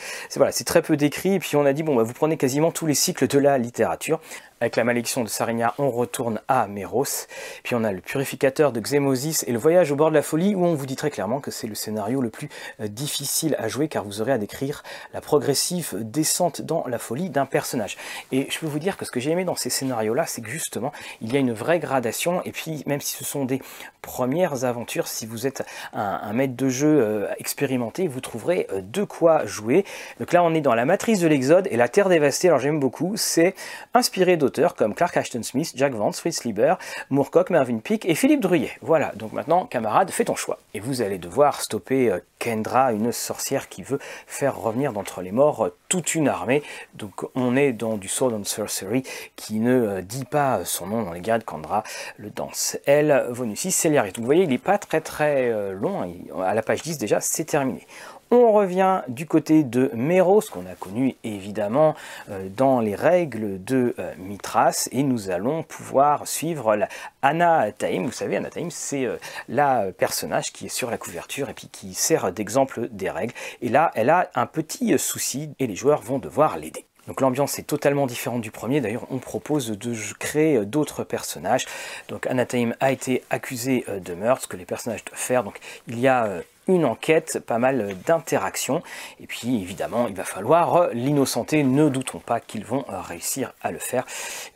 très 0.66 0.82
peu 0.82 0.96
décrit. 0.96 1.34
Et 1.36 1.40
puis 1.40 1.58
on 1.58 1.66
a 1.66 1.74
dit 1.74 1.84
bon, 1.84 1.94
bah, 1.94 2.04
vous 2.04 2.14
prenez 2.14 2.38
quasiment 2.38 2.72
tous 2.72 2.86
les 2.86 2.94
cycles 2.94 3.28
de 3.28 3.38
la 3.38 3.58
littérature. 3.58 4.22
Avec 4.62 4.76
la 4.76 4.84
malédiction 4.84 5.24
de 5.24 5.30
Sarinia, 5.30 5.74
on 5.78 5.90
retourne 5.90 6.42
à 6.50 6.68
Méros. 6.68 7.06
Puis 7.64 7.76
on 7.76 7.84
a 7.86 7.94
le 7.94 8.02
purificateur 8.02 8.74
de 8.74 8.82
Xémosis 8.82 9.46
et 9.48 9.54
le 9.54 9.58
voyage 9.58 9.90
au 9.94 9.96
bord 9.96 10.10
de 10.10 10.16
la 10.16 10.22
folie 10.22 10.54
où 10.54 10.66
on 10.66 10.76
vous 10.76 10.86
dit 10.86 10.98
très 10.98 11.10
clairement 11.10 11.40
que 11.40 11.50
c'est 11.50 11.68
le 11.68 11.76
scénario 11.76 12.20
le 12.20 12.30
plus 12.30 12.50
euh, 12.82 12.90
difficile 12.90 13.56
à 13.58 13.70
jouer 13.70 13.88
car 13.88 14.04
vous 14.04 14.20
aurez 14.20 14.34
à 14.34 14.38
décrire 14.38 14.84
la 15.14 15.22
progressive 15.22 15.96
descente 16.02 16.62
dans 16.62 16.84
la 16.88 17.00
folie 17.00 17.30
d'un 17.30 17.46
personnage. 17.46 17.96
Et 18.34 18.48
je 18.50 18.60
peux 18.60 18.66
vous 18.66 18.80
dire 18.80 18.98
que 18.98 19.06
ce 19.06 19.12
que 19.12 19.22
j'ai 19.22 19.32
aimé 19.32 19.46
dans 19.46 19.56
ces 19.56 19.70
scénarios-là, 19.70 20.26
c'est 20.26 20.42
que 20.42 20.50
justement, 20.50 20.92
il 21.22 21.32
y 21.32 21.38
a 21.38 21.40
une 21.40 21.54
vraie 21.54 21.80
gradation 21.80 22.42
et 22.44 22.52
puis 22.52 22.84
même 22.86 23.00
si 23.00 23.16
ce 23.16 23.24
sont 23.24 23.46
des 23.46 23.62
premières 24.02 24.66
aventures, 24.66 25.08
si 25.08 25.26
vous 25.26 25.48
êtes 25.48 25.64
un, 25.94 26.34
maître 26.34 26.58
de 26.58 26.68
jeu 26.68 27.02
euh, 27.02 27.28
expérimenté, 27.38 28.08
vous 28.08 28.22
trouverez 28.22 28.68
euh, 28.72 28.82
de 28.82 29.06
quoi 29.06 29.46
jouer. 29.46 29.86
Donc 30.20 30.34
là, 30.34 30.44
on 30.44 30.54
est 30.54 30.62
dans 30.62 30.76
la 30.76 30.86
matrice 30.86 31.22
de 31.22 31.28
l'Exode 31.28 31.68
et 31.72 31.78
la 31.78 31.88
Terre 31.88 32.10
dévastée, 32.10 32.50
alors 32.50 32.60
j'aime 32.60 32.80
beaucoup, 32.80 33.14
c'est 33.16 33.56
inspiré 33.94 34.36
comme 34.76 34.96
Clark 34.96 35.16
Ashton 35.16 35.44
Smith, 35.44 35.74
Jack 35.76 35.94
Vance, 35.94 36.20
Fritz 36.20 36.44
Lieber, 36.44 36.76
Moorcock, 37.10 37.50
Mervyn 37.50 37.80
Peake 37.80 38.06
et 38.06 38.16
Philippe 38.16 38.42
Druyet. 38.42 38.72
Voilà, 38.82 39.12
donc 39.16 39.34
maintenant, 39.34 39.66
camarade, 39.66 40.10
fais 40.12 40.26
ton 40.26 40.36
choix. 40.36 40.60
Et 40.74 40.80
vous 40.80 41.02
allez 41.02 41.18
devoir 41.18 41.62
stopper 41.62 42.12
euh, 42.12 42.20
Kendra, 42.40 42.94
une 42.94 43.12
sorcière 43.12 43.70
qui 43.70 43.84
veut 43.84 44.00
faire 44.28 44.58
revenir 44.58 44.94
d'entre 44.94 45.22
les 45.22 45.32
morts 45.32 45.66
euh, 45.66 45.76
toute 45.88 46.16
une 46.16 46.28
armée. 46.28 46.64
Donc 46.96 47.26
on 47.36 47.56
est 47.56 47.74
dans 47.74 47.98
du 47.98 48.08
Sword 48.08 48.34
and 48.34 48.44
Sorcery 48.44 49.04
qui 49.36 49.60
ne 49.60 49.72
euh, 49.72 50.02
dit 50.02 50.26
pas 50.26 50.66
son 50.66 50.88
nom 50.88 51.04
dans 51.04 51.14
les 51.14 51.22
guerres 51.22 51.40
de 51.40 51.44
Kendra, 51.44 51.84
le 52.18 52.30
danse. 52.30 52.78
Elle, 52.86 53.26
Vonusis, 53.30 53.72
Celiaris. 53.72 54.12
Donc 54.12 54.20
vous 54.20 54.26
voyez, 54.26 54.44
il 54.44 54.50
n'est 54.50 54.58
pas 54.58 54.78
très 54.78 55.02
très 55.02 55.74
long, 55.74 56.02
hein. 56.02 56.42
à 56.44 56.54
la 56.54 56.62
page 56.62 56.82
10 56.82 56.98
déjà, 56.98 57.22
c'est 57.22 57.46
terminé. 57.46 57.86
On 58.32 58.52
revient 58.52 59.02
du 59.08 59.26
côté 59.26 59.64
de 59.64 59.90
Méros, 59.96 60.42
qu'on 60.52 60.68
a 60.68 60.76
connu 60.76 61.16
évidemment 61.24 61.96
euh, 62.30 62.48
dans 62.56 62.80
les 62.80 62.94
règles 62.94 63.64
de 63.64 63.96
euh, 63.98 64.14
Mithras, 64.20 64.88
et 64.92 65.02
nous 65.02 65.32
allons 65.32 65.64
pouvoir 65.64 66.28
suivre 66.28 66.76
la 66.76 66.88
Anna 67.24 67.72
Taïm. 67.72 68.06
Vous 68.06 68.12
savez, 68.12 68.38
Anna 68.38 68.52
Taïm, 68.52 68.70
c'est 68.70 69.06
euh, 69.06 69.18
la 69.48 69.88
personnage 69.98 70.54
qui 70.54 70.68
est 70.68 70.70
sur 70.70 70.92
la 70.92 71.00
couverture 71.00 71.50
et 71.50 71.56
puis 71.56 71.70
qui 71.72 71.96
sert 71.96 72.32
d'exemple 72.32 72.88
des 72.92 73.10
règles. 73.10 73.34
Et 73.64 73.70
là, 73.70 73.92
elle 73.96 74.12
a 74.12 74.30
un 74.36 74.46
petit 74.46 74.96
souci 75.00 75.50
et 75.58 75.66
les 75.66 75.76
joueurs 75.76 76.04
vont 76.04 76.20
devoir 76.20 76.60
l'aider. 76.60 76.86
Donc 77.08 77.22
l'ambiance 77.22 77.58
est 77.58 77.64
totalement 77.64 78.06
différente 78.06 78.42
du 78.42 78.52
premier. 78.52 78.80
D'ailleurs, 78.80 79.08
on 79.10 79.18
propose 79.18 79.72
de 79.72 79.96
créer 80.20 80.64
d'autres 80.68 81.04
personnages. 81.04 81.66
Donc 82.10 82.28
Anataim 82.28 82.74
a 82.80 82.92
été 82.92 83.24
accusé 83.32 83.84
de 83.88 84.14
meurtre, 84.14 84.44
ce 84.44 84.48
que 84.48 84.58
les 84.58 84.66
personnages 84.66 85.04
doivent 85.04 85.20
faire. 85.20 85.44
Donc 85.44 85.60
il 85.88 86.00
y 86.00 86.08
a 86.08 86.30
une 86.70 86.86
enquête, 86.86 87.40
pas 87.40 87.58
mal 87.58 87.96
d'interactions. 88.06 88.82
Et 89.20 89.28
puis 89.28 89.62
évidemment, 89.62 90.08
il 90.08 90.16
va 90.16 90.24
falloir 90.24 90.90
l'innocenter. 90.94 91.64
Ne 91.64 91.90
doutons 91.90 92.20
pas 92.20 92.40
qu'ils 92.40 92.66
vont 92.66 92.86
réussir 92.88 93.54
à 93.62 93.72
le 93.72 93.80
faire. 93.80 94.06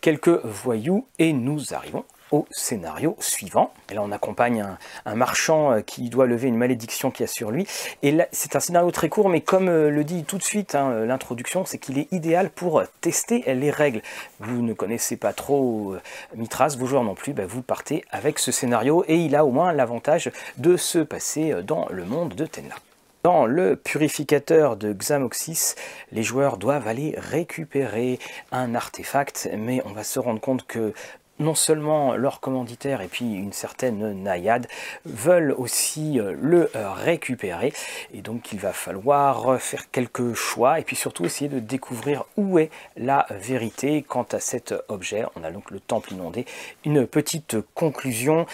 Quelques 0.01 0.43
voyous 0.45 1.07
et 1.19 1.33
nous 1.33 1.73
arrivons 1.73 2.05
au 2.33 2.47
scénario 2.49 3.15
suivant. 3.19 3.71
Là, 3.93 4.01
on 4.01 4.11
accompagne 4.11 4.65
un, 5.05 5.15
marchand 5.15 5.71
euh, 5.71 5.81
qui 5.81 6.09
doit 6.09 6.25
lever 6.25 6.47
une 6.47 6.57
malédiction 6.57 7.11
qui 7.11 7.23
a 7.23 7.27
sur 7.27 7.51
lui. 7.51 7.67
Et 8.01 8.11
là, 8.11 8.27
c'est 8.31 8.55
un 8.55 8.59
scénario 8.59 8.89
très 8.89 9.07
court, 9.07 9.29
mais 9.29 9.39
comme 9.39 9.69
euh, 9.69 9.91
le 9.91 10.03
dit 10.03 10.23
tout 10.23 10.39
de 10.39 10.43
suite 10.43 10.73
hein, 10.73 10.89
euh, 10.89 11.05
l'introduction, 11.05 11.63
c'est 11.63 11.77
qu'il 11.77 11.99
est 11.99 12.11
idéal 12.11 12.49
pour 12.49 12.81
tester 13.01 13.43
les 13.53 13.69
règles. 13.69 14.01
Vous 14.39 14.63
ne 14.63 14.73
connaissez 14.73 15.15
pas 15.15 15.31
trop 15.31 15.95
Mitras, 16.35 16.75
vos 16.77 16.87
joueurs 16.87 17.03
non 17.03 17.13
plus, 17.13 17.33
bah, 17.33 17.45
vous 17.47 17.61
partez 17.61 18.03
avec 18.09 18.39
ce 18.39 18.51
scénario 18.51 19.05
et 19.07 19.17
il 19.17 19.35
a 19.35 19.45
au 19.45 19.51
moins 19.51 19.71
l'avantage 19.71 20.31
de 20.57 20.75
se 20.75 20.97
passer 20.97 21.53
dans 21.61 21.87
le 21.91 22.03
monde 22.03 22.33
de 22.33 22.47
Tenla. 22.47 22.75
Dans 23.23 23.45
le 23.45 23.77
purificateur 23.77 24.75
de 24.75 24.91
Xamoxis, 24.91 25.75
les 26.11 26.23
joueurs 26.23 26.57
doivent 26.57 26.89
aller 26.89 27.15
récupérer 27.17 28.19
un 28.51 28.75
artefact, 28.75 29.49
mais 29.57 29.81
on 29.85 29.93
va 29.93 30.03
se 30.03 30.19
rendre 30.19 30.41
compte 30.41 30.67
que 30.67 30.93
non 31.39 31.55
seulement 31.55 32.15
leur 32.15 32.39
commanditaire 32.39 33.01
et 33.01 33.07
puis 33.07 33.25
une 33.25 33.53
certaine 33.53 34.23
naïade 34.23 34.67
veulent 35.05 35.53
aussi 35.57 36.19
euh, 36.19 36.35
le 36.39 36.69
euh, 36.75 36.91
récupérer 36.93 37.73
et 38.13 38.21
donc 38.21 38.51
il 38.51 38.59
va 38.59 38.73
falloir 38.73 39.59
faire 39.59 39.89
quelques 39.91 40.33
choix 40.33 40.79
et 40.79 40.83
puis 40.83 40.95
surtout 40.95 41.25
essayer 41.25 41.49
de 41.49 41.59
découvrir 41.59 42.25
où 42.37 42.59
est 42.59 42.69
la 42.97 43.25
vérité 43.29 44.03
quant 44.03 44.27
à 44.31 44.39
cet 44.39 44.73
objet. 44.87 45.25
On 45.35 45.43
a 45.43 45.51
donc 45.51 45.71
le 45.71 45.79
temple 45.79 46.13
inondé. 46.13 46.45
Une 46.85 47.07
petite 47.07 47.57
conclusion 47.73 48.45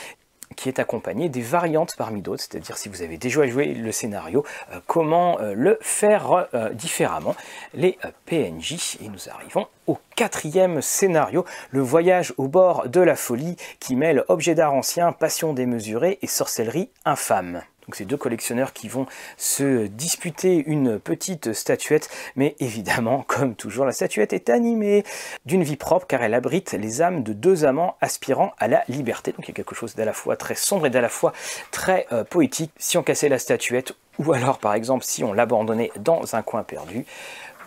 qui 0.55 0.69
est 0.69 0.79
accompagnée 0.79 1.29
des 1.29 1.41
variantes 1.41 1.95
parmi 1.97 2.21
d'autres, 2.21 2.43
c'est-à-dire 2.43 2.77
si 2.77 2.89
vous 2.89 3.01
avez 3.01 3.17
déjà 3.17 3.45
joué 3.47 3.73
le 3.73 3.91
scénario, 3.91 4.43
euh, 4.71 4.79
comment 4.87 5.37
le 5.39 5.77
faire 5.81 6.47
différemment, 6.73 7.35
les 7.73 7.97
PNJ, 8.25 8.97
et 9.01 9.09
nous 9.09 9.29
arrivons 9.29 9.67
au 9.87 9.97
quatrième 10.15 10.81
scénario, 10.81 11.45
le 11.71 11.81
voyage 11.81 12.33
au 12.37 12.47
bord 12.47 12.89
de 12.89 13.01
la 13.01 13.15
folie 13.15 13.55
qui 13.79 13.95
mêle 13.95 14.23
objets 14.27 14.55
d'art 14.55 14.73
anciens, 14.73 15.11
passion 15.11 15.53
démesurée 15.53 16.19
et 16.21 16.27
sorcellerie 16.27 16.89
infâme. 17.05 17.61
Donc 17.89 17.95
c'est 17.95 18.05
deux 18.05 18.17
collectionneurs 18.17 18.71
qui 18.71 18.87
vont 18.87 19.07
se 19.35 19.87
disputer 19.87 20.63
une 20.67 20.99
petite 20.99 21.53
statuette, 21.53 22.07
mais 22.35 22.55
évidemment, 22.59 23.23
comme 23.27 23.55
toujours, 23.55 23.83
la 23.83 23.93
statuette 23.93 24.31
est 24.31 24.51
animée 24.51 25.03
d'une 25.47 25.63
vie 25.63 25.75
propre 25.75 26.05
car 26.05 26.21
elle 26.21 26.35
abrite 26.35 26.73
les 26.73 27.01
âmes 27.01 27.23
de 27.23 27.33
deux 27.33 27.65
amants 27.65 27.95
aspirant 27.99 28.53
à 28.59 28.67
la 28.67 28.83
liberté. 28.89 29.31
Donc 29.31 29.45
il 29.45 29.47
y 29.47 29.51
a 29.53 29.55
quelque 29.55 29.73
chose 29.73 29.95
d'à 29.95 30.05
la 30.05 30.13
fois 30.13 30.37
très 30.37 30.53
sombre 30.53 30.85
et 30.85 30.91
d'à 30.91 31.01
la 31.01 31.09
fois 31.09 31.33
très 31.71 32.05
euh, 32.11 32.23
poétique. 32.23 32.71
Si 32.77 32.99
on 32.99 33.01
cassait 33.01 33.27
la 33.27 33.39
statuette, 33.39 33.93
ou 34.19 34.33
alors 34.33 34.59
par 34.59 34.75
exemple 34.75 35.03
si 35.03 35.23
on 35.23 35.33
l'abandonnait 35.33 35.89
dans 35.97 36.35
un 36.35 36.43
coin 36.43 36.61
perdu, 36.61 37.07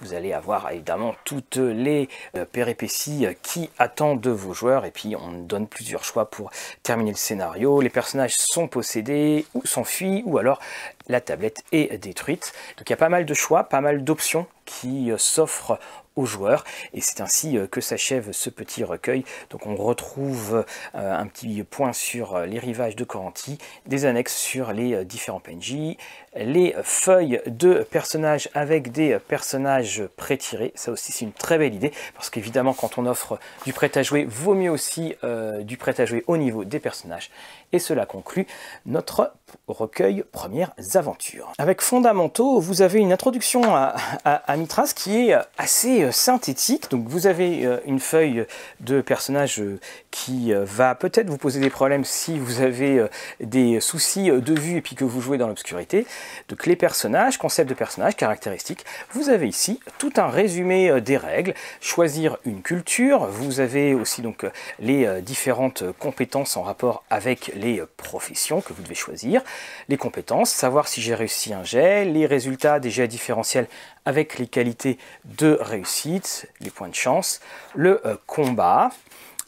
vous 0.00 0.14
allez 0.14 0.32
avoir 0.32 0.70
évidemment 0.70 1.14
toutes 1.24 1.56
les 1.56 2.08
euh, 2.36 2.44
péripéties 2.44 3.26
qui 3.42 3.70
attendent 3.78 4.20
de 4.20 4.30
vos 4.30 4.52
joueurs 4.52 4.84
et 4.84 4.90
puis 4.90 5.14
on 5.16 5.32
donne 5.32 5.66
plusieurs 5.66 6.04
choix 6.04 6.30
pour 6.30 6.50
terminer 6.82 7.10
le 7.10 7.16
scénario. 7.16 7.80
Les 7.80 7.90
personnages 7.90 8.34
sont 8.36 8.68
possédés 8.68 9.46
ou 9.54 9.64
s'enfuient 9.66 10.22
ou 10.26 10.38
alors 10.38 10.60
la 11.08 11.20
tablette 11.20 11.62
est 11.72 11.98
détruite. 11.98 12.52
Donc 12.78 12.88
il 12.88 12.90
y 12.90 12.94
a 12.94 12.96
pas 12.96 13.08
mal 13.08 13.26
de 13.26 13.34
choix, 13.34 13.64
pas 13.64 13.80
mal 13.80 14.04
d'options 14.04 14.46
qui 14.64 15.10
euh, 15.10 15.18
s'offrent 15.18 15.78
joueurs 16.24 16.64
et 16.94 17.00
c'est 17.00 17.20
ainsi 17.20 17.56
euh, 17.56 17.66
que 17.66 17.80
s'achève 17.80 18.32
ce 18.32 18.50
petit 18.50 18.84
recueil. 18.84 19.24
Donc 19.50 19.66
on 19.66 19.76
retrouve 19.76 20.64
un 20.94 21.26
petit 21.26 21.62
point 21.62 21.92
sur 21.92 22.40
les 22.40 22.58
rivages 22.58 22.96
de 22.96 23.04
Coranti, 23.04 23.58
des 23.86 24.04
annexes 24.04 24.36
sur 24.36 24.72
les 24.72 25.04
différents 25.04 25.40
PNJ, 25.40 25.96
les 26.36 26.74
feuilles 26.82 27.40
de 27.46 27.86
personnages 27.90 28.48
avec 28.54 28.92
des 28.92 29.18
personnages 29.18 30.02
pré-tirés. 30.16 30.72
Ça 30.74 30.92
aussi 30.92 31.12
c'est 31.12 31.24
une 31.24 31.32
très 31.32 31.58
belle 31.58 31.74
idée 31.74 31.92
parce 32.14 32.30
qu'évidemment 32.30 32.74
quand 32.74 32.98
on 32.98 33.06
offre 33.06 33.38
du 33.64 33.72
prêt 33.72 33.90
à 33.96 34.02
jouer, 34.02 34.24
vaut 34.24 34.54
mieux 34.54 34.70
aussi 34.70 35.14
euh, 35.24 35.62
du 35.62 35.76
prêt 35.76 36.00
à 36.00 36.06
jouer 36.06 36.24
au 36.26 36.36
niveau 36.36 36.64
des 36.64 36.80
personnages. 36.80 37.30
Et 37.72 37.78
cela 37.78 38.06
conclut 38.06 38.46
notre 38.86 39.32
recueil 39.68 40.24
Premières 40.32 40.72
Aventures. 40.94 41.52
Avec 41.58 41.80
Fondamentaux, 41.80 42.60
vous 42.60 42.82
avez 42.82 43.00
une 43.00 43.12
introduction 43.12 43.62
à, 43.74 44.56
Mitras 44.56 44.92
qui 44.94 45.28
est 45.28 45.34
assez 45.58 46.04
euh, 46.04 46.12
synthétique. 46.12 46.90
Donc 46.90 47.08
vous 47.08 47.26
avez 47.26 47.64
euh, 47.66 47.78
une 47.86 48.00
feuille 48.00 48.46
de 48.80 49.00
personnages 49.00 49.62
qui 50.10 50.52
va 50.52 50.94
peut-être 50.94 51.28
vous 51.28 51.38
poser 51.38 51.60
des 51.60 51.70
problèmes 51.70 52.04
si 52.04 52.38
vous 52.38 52.60
avez 52.60 53.06
des 53.40 53.80
soucis 53.80 54.30
de 54.30 54.60
vue 54.60 54.76
et 54.76 54.80
puis 54.82 54.94
que 54.94 55.04
vous 55.04 55.20
jouez 55.20 55.38
dans 55.38 55.48
l'obscurité. 55.48 56.06
Donc 56.48 56.66
les 56.66 56.76
personnages, 56.76 57.38
concept 57.38 57.68
de 57.68 57.74
personnages, 57.74 58.16
caractéristiques. 58.16 58.84
Vous 59.12 59.28
avez 59.28 59.48
ici 59.48 59.80
tout 59.98 60.12
un 60.16 60.28
résumé 60.28 60.90
euh, 60.90 61.00
des 61.00 61.16
règles. 61.16 61.54
Choisir 61.80 62.36
une 62.44 62.62
culture. 62.62 63.26
Vous 63.26 63.60
avez 63.60 63.94
aussi 63.94 64.22
donc 64.22 64.44
euh, 64.44 64.50
les 64.78 65.04
euh, 65.04 65.20
différentes 65.20 65.84
compétences 65.98 66.56
en 66.56 66.62
rapport 66.62 67.04
avec 67.10 67.52
les 67.62 67.82
professions 67.96 68.60
que 68.60 68.72
vous 68.72 68.82
devez 68.82 68.94
choisir. 68.94 69.42
Les 69.88 69.96
compétences, 69.96 70.50
savoir 70.50 70.88
si 70.88 71.00
j'ai 71.00 71.14
réussi 71.14 71.54
un 71.54 71.64
jet, 71.64 72.04
les 72.04 72.26
résultats 72.26 72.80
des 72.80 72.90
jets 72.90 73.08
différentiels 73.08 73.68
avec 74.04 74.38
les 74.38 74.46
qualités 74.46 74.98
de 75.24 75.56
réussite, 75.60 76.48
les 76.60 76.70
points 76.70 76.88
de 76.88 76.94
chance, 76.94 77.40
le 77.74 78.00
combat, 78.26 78.90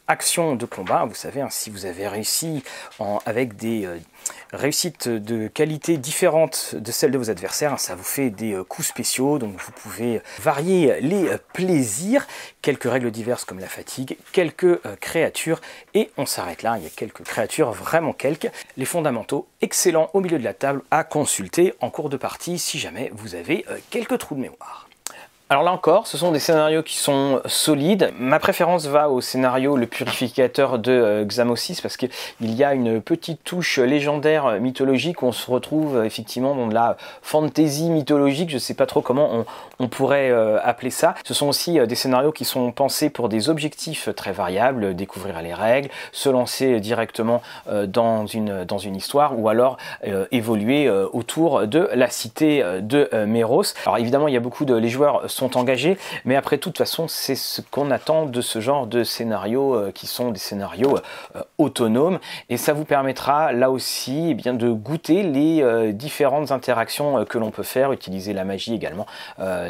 action 0.07 0.55
de 0.55 0.65
combat, 0.65 1.05
vous 1.05 1.15
savez, 1.15 1.41
hein, 1.41 1.49
si 1.49 1.69
vous 1.69 1.85
avez 1.85 2.07
réussi 2.07 2.63
avec 3.25 3.55
des 3.55 3.85
euh, 3.85 3.97
réussites 4.53 5.07
de 5.07 5.47
qualité 5.47 5.97
différentes 5.97 6.75
de 6.75 6.91
celles 6.91 7.11
de 7.11 7.17
vos 7.17 7.29
adversaires, 7.29 7.79
ça 7.79 7.95
vous 7.95 8.03
fait 8.03 8.29
des 8.29 8.53
euh, 8.53 8.63
coups 8.63 8.87
spéciaux, 8.87 9.39
donc 9.39 9.55
vous 9.57 9.71
pouvez 9.71 10.21
varier 10.39 10.99
les 11.01 11.27
euh, 11.27 11.37
plaisirs, 11.53 12.27
quelques 12.61 12.89
règles 12.89 13.11
diverses 13.11 13.45
comme 13.45 13.59
la 13.59 13.67
fatigue, 13.67 14.17
quelques 14.31 14.79
créatures, 14.99 15.61
et 15.93 16.09
on 16.17 16.25
s'arrête 16.25 16.63
là, 16.63 16.77
il 16.77 16.83
y 16.83 16.87
a 16.87 16.91
quelques 16.91 17.23
créatures, 17.23 17.71
vraiment 17.71 18.13
quelques, 18.13 18.51
les 18.77 18.85
fondamentaux, 18.85 19.47
excellents 19.61 20.09
au 20.13 20.21
milieu 20.21 20.39
de 20.39 20.43
la 20.43 20.53
table 20.53 20.81
à 20.91 21.03
consulter 21.03 21.73
en 21.81 21.89
cours 21.89 22.09
de 22.09 22.17
partie 22.17 22.59
si 22.59 22.79
jamais 22.79 23.11
vous 23.13 23.35
avez 23.35 23.65
quelques 23.89 24.17
trous 24.17 24.35
de 24.35 24.41
mémoire. 24.41 24.87
Alors 25.47 25.61
là 25.61 25.71
encore, 25.71 26.07
ce 26.07 26.17
sont 26.17 26.31
des 26.31 26.39
scénarios 26.39 26.81
qui 26.81 26.97
sont 26.97 27.39
solides. 27.45 28.11
Ma 28.17 28.39
préférence 28.39 28.87
va 28.87 29.11
au 29.11 29.21
scénario 29.21 29.77
Le 29.77 29.85
Purificateur 29.85 30.79
de 30.79 30.91
euh, 30.91 31.23
Xamosis 31.23 31.81
parce 31.81 31.97
qu'il 31.97 32.09
y 32.41 32.63
a 32.63 32.73
une 32.73 32.99
petite 32.99 33.43
touche 33.43 33.77
légendaire 33.77 34.59
mythologique 34.59 35.21
où 35.21 35.27
on 35.27 35.31
se 35.31 35.51
retrouve 35.51 36.03
effectivement 36.03 36.55
dans 36.55 36.65
de 36.65 36.73
la 36.73 36.97
fantasy 37.21 37.91
mythologique, 37.91 38.49
je 38.49 38.55
ne 38.55 38.59
sais 38.59 38.73
pas 38.73 38.87
trop 38.87 39.01
comment 39.01 39.45
on, 39.77 39.87
pourrait 39.87 40.31
euh, 40.31 40.57
appeler 40.63 40.89
ça. 40.89 41.13
Ce 41.23 41.35
sont 41.35 41.47
aussi 41.47 41.79
euh, 41.79 41.85
des 41.85 41.93
scénarios 41.93 42.31
qui 42.31 42.43
sont 42.43 42.71
pensés 42.71 43.11
pour 43.11 43.29
des 43.29 43.47
objectifs 43.47 44.09
très 44.15 44.31
variables, 44.31 44.95
découvrir 44.95 45.43
les 45.43 45.53
règles, 45.53 45.89
se 46.11 46.27
lancer 46.27 46.79
directement 46.79 47.43
dans, 47.85 48.25
une, 48.25 48.63
dans 48.63 48.79
une 48.79 48.95
histoire 48.95 49.37
ou 49.37 49.47
alors 49.47 49.77
évoluer 50.31 50.89
autour 50.89 51.67
de 51.67 51.87
la 51.93 52.09
cité 52.09 52.63
de 52.81 53.09
Méros. 53.25 53.63
Alors 53.85 53.99
évidemment, 53.99 54.27
il 54.27 54.33
y 54.33 54.37
a 54.37 54.39
beaucoup 54.39 54.65
de 54.65 54.73
les 54.73 54.89
joueurs 54.89 55.29
sont 55.35 55.57
engagés. 55.57 55.97
Mais 56.23 56.35
après, 56.35 56.57
de 56.57 56.61
toute 56.61 56.77
façon, 56.77 57.07
c'est 57.07 57.35
ce 57.35 57.61
qu'on 57.61 57.91
attend 57.91 58.25
de 58.25 58.41
ce 58.41 58.59
genre 58.59 58.87
de 58.87 59.03
scénarios 59.03 59.75
euh, 59.75 59.91
qui 59.91 60.07
sont 60.07 60.31
des 60.31 60.39
scénarios 60.39 60.97
euh, 61.35 61.41
autonomes. 61.57 62.19
Et 62.49 62.57
ça 62.57 62.73
vous 62.73 62.85
permettra 62.85 63.51
là 63.51 63.69
aussi 63.69 64.29
eh 64.31 64.33
bien, 64.33 64.53
de 64.53 64.69
goûter 64.69 65.23
les 65.23 65.61
euh, 65.61 65.91
différentes 65.91 66.51
interactions 66.51 67.25
que 67.25 67.37
l'on 67.37 67.51
peut 67.51 67.63
faire, 67.63 67.91
utiliser 67.91 68.33
la 68.33 68.45
magie 68.45 68.73
également 68.73 69.05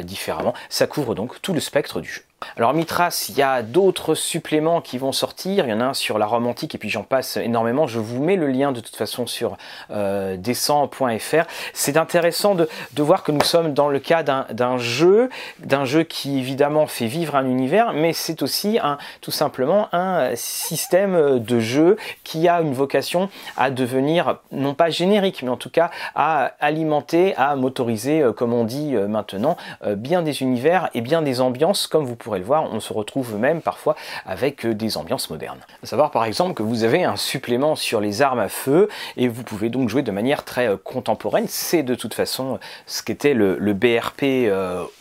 différemment. 0.02 0.54
Ça 0.68 0.86
couvre 0.86 1.14
donc 1.14 1.40
tout 1.42 1.52
le 1.52 1.60
spectre 1.60 2.00
du 2.00 2.08
jeu. 2.08 2.22
Alors 2.58 2.74
Mitras, 2.74 3.26
il 3.30 3.38
y 3.38 3.42
a 3.42 3.62
d'autres 3.62 4.14
suppléments 4.14 4.82
qui 4.82 4.98
vont 4.98 5.12
sortir, 5.12 5.66
il 5.66 5.70
y 5.70 5.72
en 5.72 5.80
a 5.80 5.86
un 5.86 5.94
sur 5.94 6.18
la 6.18 6.26
Rome 6.26 6.46
antique 6.46 6.74
et 6.74 6.78
puis 6.78 6.90
j'en 6.90 7.02
passe 7.02 7.38
énormément, 7.38 7.86
je 7.86 7.98
vous 7.98 8.22
mets 8.22 8.36
le 8.36 8.46
lien 8.48 8.72
de 8.72 8.80
toute 8.80 8.94
façon 8.94 9.26
sur 9.26 9.56
euh, 9.90 10.36
descend.fr. 10.36 11.44
C'est 11.72 11.96
intéressant 11.96 12.54
de, 12.54 12.68
voir 12.98 13.22
que 13.22 13.32
nous 13.32 13.42
sommes 13.42 13.72
dans 13.72 13.88
le 13.88 13.98
cas 14.00 14.22
d'un 14.22 14.76
jeu, 14.76 15.30
d'un 15.60 15.86
jeu 15.86 16.02
qui 16.02 16.38
évidemment 16.38 16.86
fait 16.86 17.06
vivre 17.06 17.36
un 17.36 17.46
univers, 17.46 17.94
mais 17.94 18.12
c'est 18.12 18.42
aussi 18.42 18.78
tout 19.22 19.30
simplement 19.30 19.88
un 19.94 20.34
système 20.34 21.38
de 21.38 21.60
jeu 21.60 21.96
qui 22.22 22.48
a 22.48 22.60
une 22.60 22.74
vocation 22.74 23.30
à 23.56 23.70
devenir 23.70 24.38
non 24.52 24.74
pas 24.74 24.90
générique, 24.90 25.42
mais 25.42 25.50
en 25.50 25.56
tout 25.56 25.70
cas 25.70 25.90
à 26.14 26.52
alimenter, 26.60 27.34
à 27.36 27.56
motoriser, 27.56 28.20
euh, 28.20 28.32
comme 28.32 28.52
on 28.52 28.64
dit 28.64 28.94
euh, 28.94 29.08
maintenant, 29.08 29.56
bien 29.86 30.20
des 30.20 30.42
univers 30.42 30.90
et 30.92 31.00
bien 31.00 31.22
des 31.22 31.40
ambiances 31.40 31.86
comme 31.86 32.04
vous 32.04 32.16
pouvez 32.16 32.25
le 32.34 32.46
on 32.48 32.80
se 32.80 32.92
retrouve 32.92 33.36
même 33.36 33.60
parfois 33.60 33.96
avec 34.24 34.64
euh, 34.64 34.74
des 34.74 34.96
ambiances 34.96 35.30
modernes. 35.30 35.60
A 35.82 35.86
savoir 35.86 36.10
par 36.10 36.24
exemple 36.24 36.54
que 36.54 36.62
vous 36.62 36.84
avez 36.84 37.04
un 37.04 37.16
supplément 37.16 37.76
sur 37.76 38.00
les 38.00 38.22
armes 38.22 38.38
à 38.38 38.48
feu 38.48 38.88
et 39.16 39.28
vous 39.28 39.42
pouvez 39.42 39.68
donc 39.68 39.88
jouer 39.88 40.02
de 40.02 40.10
manière 40.10 40.44
très 40.44 40.68
euh, 40.68 40.76
contemporaine. 40.76 41.46
C'est 41.48 41.82
de 41.82 41.94
toute 41.94 42.14
façon 42.14 42.54
euh, 42.54 42.58
ce 42.86 43.02
qu'était 43.02 43.34
le, 43.34 43.56
BRP 43.76 44.50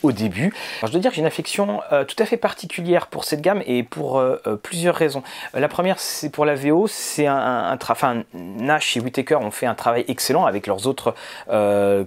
au 0.04 0.12
début. 0.12 0.54
je 0.84 0.92
dois 0.92 1.00
dire 1.00 1.10
que 1.10 1.16
j'ai 1.16 1.22
une 1.22 1.28
affection 1.28 1.80
tout 1.90 2.16
à 2.20 2.26
fait 2.26 2.36
particulière 2.36 3.08
pour 3.08 3.24
cette 3.24 3.42
gamme 3.42 3.62
et 3.66 3.84
pour 3.84 4.22
plusieurs 4.64 4.96
raisons. 4.96 5.24
la 5.54 5.70
première, 5.70 6.00
c'est 6.00 6.30
pour 6.30 6.44
la 6.44 6.56
VO, 6.56 6.88
c'est 6.88 7.26
un, 7.26 7.78
enfin, 7.90 8.24
Nash 8.34 8.98
et 8.98 9.00
Whitaker 9.00 9.36
ont 9.36 9.52
fait 9.52 9.66
un 9.66 9.76
travail 9.76 10.04
excellent 10.10 10.46
avec 10.46 10.68
leurs 10.68 10.88
autres 10.88 11.16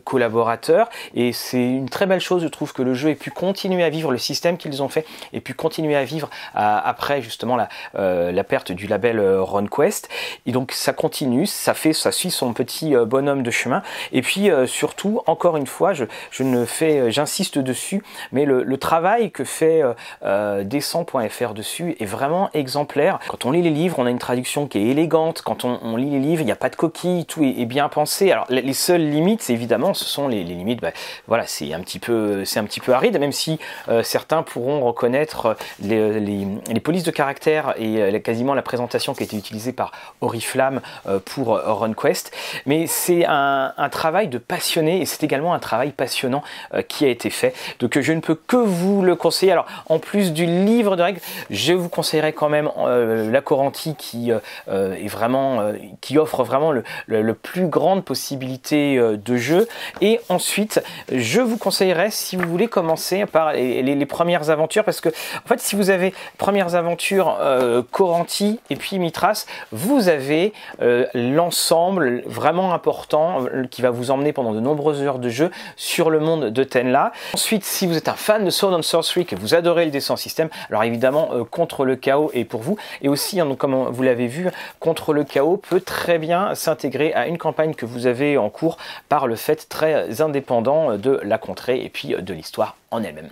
collaborateurs 0.05 0.91
et 1.15 1.33
c'est 1.33 1.63
une 1.63 1.89
très 1.89 2.05
belle 2.05 2.21
chose, 2.21 2.43
je 2.43 2.49
trouve, 2.49 2.75
que 2.75 2.83
le 2.83 2.93
jeu 2.93 3.11
ait 3.11 3.15
pu 3.15 3.31
continuer 3.31 3.83
à 3.83 3.91
vivre 3.91 4.13
le 4.13 4.19
système 4.19 4.59
qu'ils 4.59 4.83
ont 4.83 4.89
fait 4.89 5.07
et 5.33 5.41
puis 5.41 5.55
continuer 5.55 5.97
à 5.97 6.05
vivre 6.05 6.31
après 6.55 7.23
justement 7.23 7.57
la, 7.57 7.69
euh, 7.97 8.33
la, 8.33 8.45
perte 8.45 8.73
du 8.73 8.87
label 8.87 9.19
euh, 9.19 9.43
RunQuest. 9.43 10.09
Et 10.47 10.53
donc 10.53 10.73
ça 10.73 10.93
continue, 10.93 11.47
ça 11.47 11.75
fait, 11.75 11.93
ça 11.93 12.13
suit 12.13 12.31
son 12.31 12.53
petit 12.53 12.95
euh, 12.95 13.05
bonhomme 13.05 13.43
de 13.43 13.51
chemin. 13.51 13.83
Et 14.13 14.23
puis 14.23 14.51
surtout, 14.67 15.21
encore 15.27 15.57
une 15.57 15.67
fois, 15.67 15.93
je, 15.93 16.05
je 16.31 16.43
ne 16.43 16.65
fais, 16.65 17.11
j'insiste 17.11 17.59
dessus, 17.59 18.03
mais 18.33 18.45
le, 18.45 18.79
travail 18.79 19.33
que 19.33 19.43
fait 19.43 19.83
euh, 20.23 20.63
Descend.fr 20.63 21.53
dessus 21.53 21.97
est 21.99 22.05
vraiment 22.05 22.49
exemplaire. 22.55 23.19
Quand 23.29 23.45
on 23.45 23.51
lit 23.51 23.61
les 23.61 23.71
livres, 23.71 23.99
on 23.99 24.07
a 24.07 24.11
une 24.11 24.21
traduction 24.21 24.69
qui 24.69 24.79
est 24.79 24.87
élégante. 24.87 25.43
Quand 25.43 25.65
on, 25.65 25.97
lit 25.97 26.11
les 26.11 26.21
livres, 26.21 26.43
il 26.43 26.45
n'y 26.45 26.53
a 26.53 26.57
pas 26.57 26.71
de 26.71 26.77
coquilles, 26.77 27.27
tout 27.27 27.43
est, 27.43 27.65
bien 27.67 27.89
pensé. 27.89 28.31
Alors 28.31 28.47
les, 28.49 28.73
seules 28.73 29.11
limites, 29.11 29.51
évidemment, 29.51 29.95
ce 29.95 30.05
sont 30.05 30.29
les, 30.29 30.45
les 30.45 30.55
limites. 30.55 30.81
Bah, 30.81 30.93
voilà, 31.27 31.45
c'est 31.47 31.75
un 31.75 31.81
petit 31.81 31.99
peu, 31.99 32.45
c'est 32.45 32.61
un 32.61 32.65
petit 32.65 32.81
peu 32.81 32.93
aride, 32.95 33.19
même 33.19 33.33
si 33.33 33.59
certains 34.03 34.43
pourront 34.43 34.87
reconnaître 34.99 35.57
les, 35.81 36.19
les, 36.19 36.81
polices 36.81 37.05
de 37.05 37.13
caractère 37.13 37.75
et 37.77 38.03
euh, 38.03 38.19
quasiment 38.19 38.55
la 38.55 38.63
présentation 38.63 39.15
qui 39.15 39.23
a 39.23 39.27
été 39.27 39.37
utilisée 39.37 39.73
par 39.73 39.93
Oriflamme 40.21 40.81
euh, 41.07 41.21
pour 41.25 41.55
euh, 41.55 41.73
RunQuest. 41.73 42.33
Mais 42.67 42.89
c'est 42.89 43.25
un, 43.27 43.73
travail 43.93 44.29
de 44.29 44.39
passionné 44.39 45.01
et 45.01 45.07
c'est 45.07 45.23
également 45.23 45.55
un 45.55 45.59
travail 45.59 45.93
passionnant 45.93 46.43
qui 46.89 47.05
a 47.05 47.09
été 47.09 47.31
fait. 47.31 47.55
Donc 47.81 47.99
je 47.99 48.13
ne 48.13 48.21
peux 48.21 48.35
que 48.35 48.57
vous 48.57 49.03
le 49.03 49.17
conseiller. 49.17 49.53
Alors 49.53 49.67
en 49.89 49.99
plus 49.99 50.33
du 50.33 50.45
livre 50.45 50.95
de 50.97 51.03
règles, 51.03 51.21
je 51.49 51.73
vous 51.73 51.89
conseillerais 51.89 52.33
quand 52.33 52.51
même 52.51 52.71
la 52.77 53.41
Coranti 53.41 53.95
qui 53.97 54.31
est 54.31 55.09
vraiment 55.09 55.73
qui 56.03 56.19
offre 56.19 56.45
vraiment 56.45 56.71
le, 56.73 57.35
plus 57.35 57.67
grande 57.69 58.05
possibilité 58.05 58.99
de 58.99 59.37
jeu. 59.37 59.69
Et 60.03 60.21
ensuite, 60.29 60.83
je 61.11 61.41
vous 61.41 61.57
conseillerais 61.57 62.11
si 62.11 62.37
vous 62.37 62.49
voulez 62.49 62.69
commencer 62.69 63.25
par 63.25 63.55
les 63.55 64.07
premières 64.07 64.51
aventures 64.51 64.85
parce 64.89 65.03
que 65.03 65.11
en 65.11 65.49
fait 65.49 65.61
si 65.61 65.77
vous 65.77 65.91
avez 65.91 66.15
premières 66.39 66.75
aventures 66.75 67.37
euh, 67.43 67.83
Coranti 67.91 68.59
et 68.71 68.77
puis 68.77 68.99
Mitras, 68.99 69.45
vous 69.71 70.09
avez 70.09 70.55
euh, 70.81 71.05
l'ensemble 71.13 72.23
vraiment 72.25 72.73
important 72.73 73.45
euh, 73.45 73.67
qui 73.71 73.83
va 73.83 73.91
vous 73.91 74.11
emmener 74.11 74.33
pendant 74.33 74.55
de 74.55 74.61
nombreuses 74.61 75.03
heures 75.03 75.19
de 75.19 75.29
jeu 75.29 75.51
sur 75.77 76.09
le 76.09 76.21
monde 76.21 76.47
de 76.47 76.65
Tenla. 76.65 77.13
Ensuite, 77.35 77.65
si 77.65 77.87
vous 77.87 77.99
êtes 77.99 78.09
un 78.09 78.15
fan 78.15 78.47
de 78.47 78.51
Sword 78.51 78.73
and 78.73 78.83
Sorcery, 78.83 79.27
que 79.27 79.37
vous 79.37 79.55
adorez 79.55 79.85
le 79.85 79.91
descent 79.91 80.17
système, 80.17 80.49
alors 80.71 80.85
évidemment 80.85 81.29
contre 81.51 81.85
le 81.85 81.97
chaos 81.97 82.31
est 82.33 82.45
pour 82.47 82.63
vous 82.63 82.79
et 83.03 83.11
aussi 83.11 83.41
hein, 83.41 83.57
comme 83.59 83.75
vous 83.91 84.03
l'avez 84.03 84.27
vu, 84.27 84.49
contre 84.81 85.13
le 85.13 85.25
chaos 85.25 85.59
peut 85.59 85.83
très 85.83 86.17
bien 86.17 86.55
s'intégrer 86.55 87.13
à 87.13 87.27
une 87.27 87.37
campagne 87.37 87.75
que 87.75 87.85
vous 87.85 88.07
avez 88.07 88.39
en 88.39 88.49
cours 88.49 88.79
par 89.11 89.27
le 89.27 89.37
fait 89.37 89.69
très 89.69 90.23
indépendant 90.23 90.97
de 90.97 91.21
la 91.23 91.37
contrée 91.37 91.85
et 91.85 91.91
puis 91.91 92.15
de 92.19 92.33
l'histoire 92.33 92.77
en 92.91 93.03
elle-même. 93.03 93.29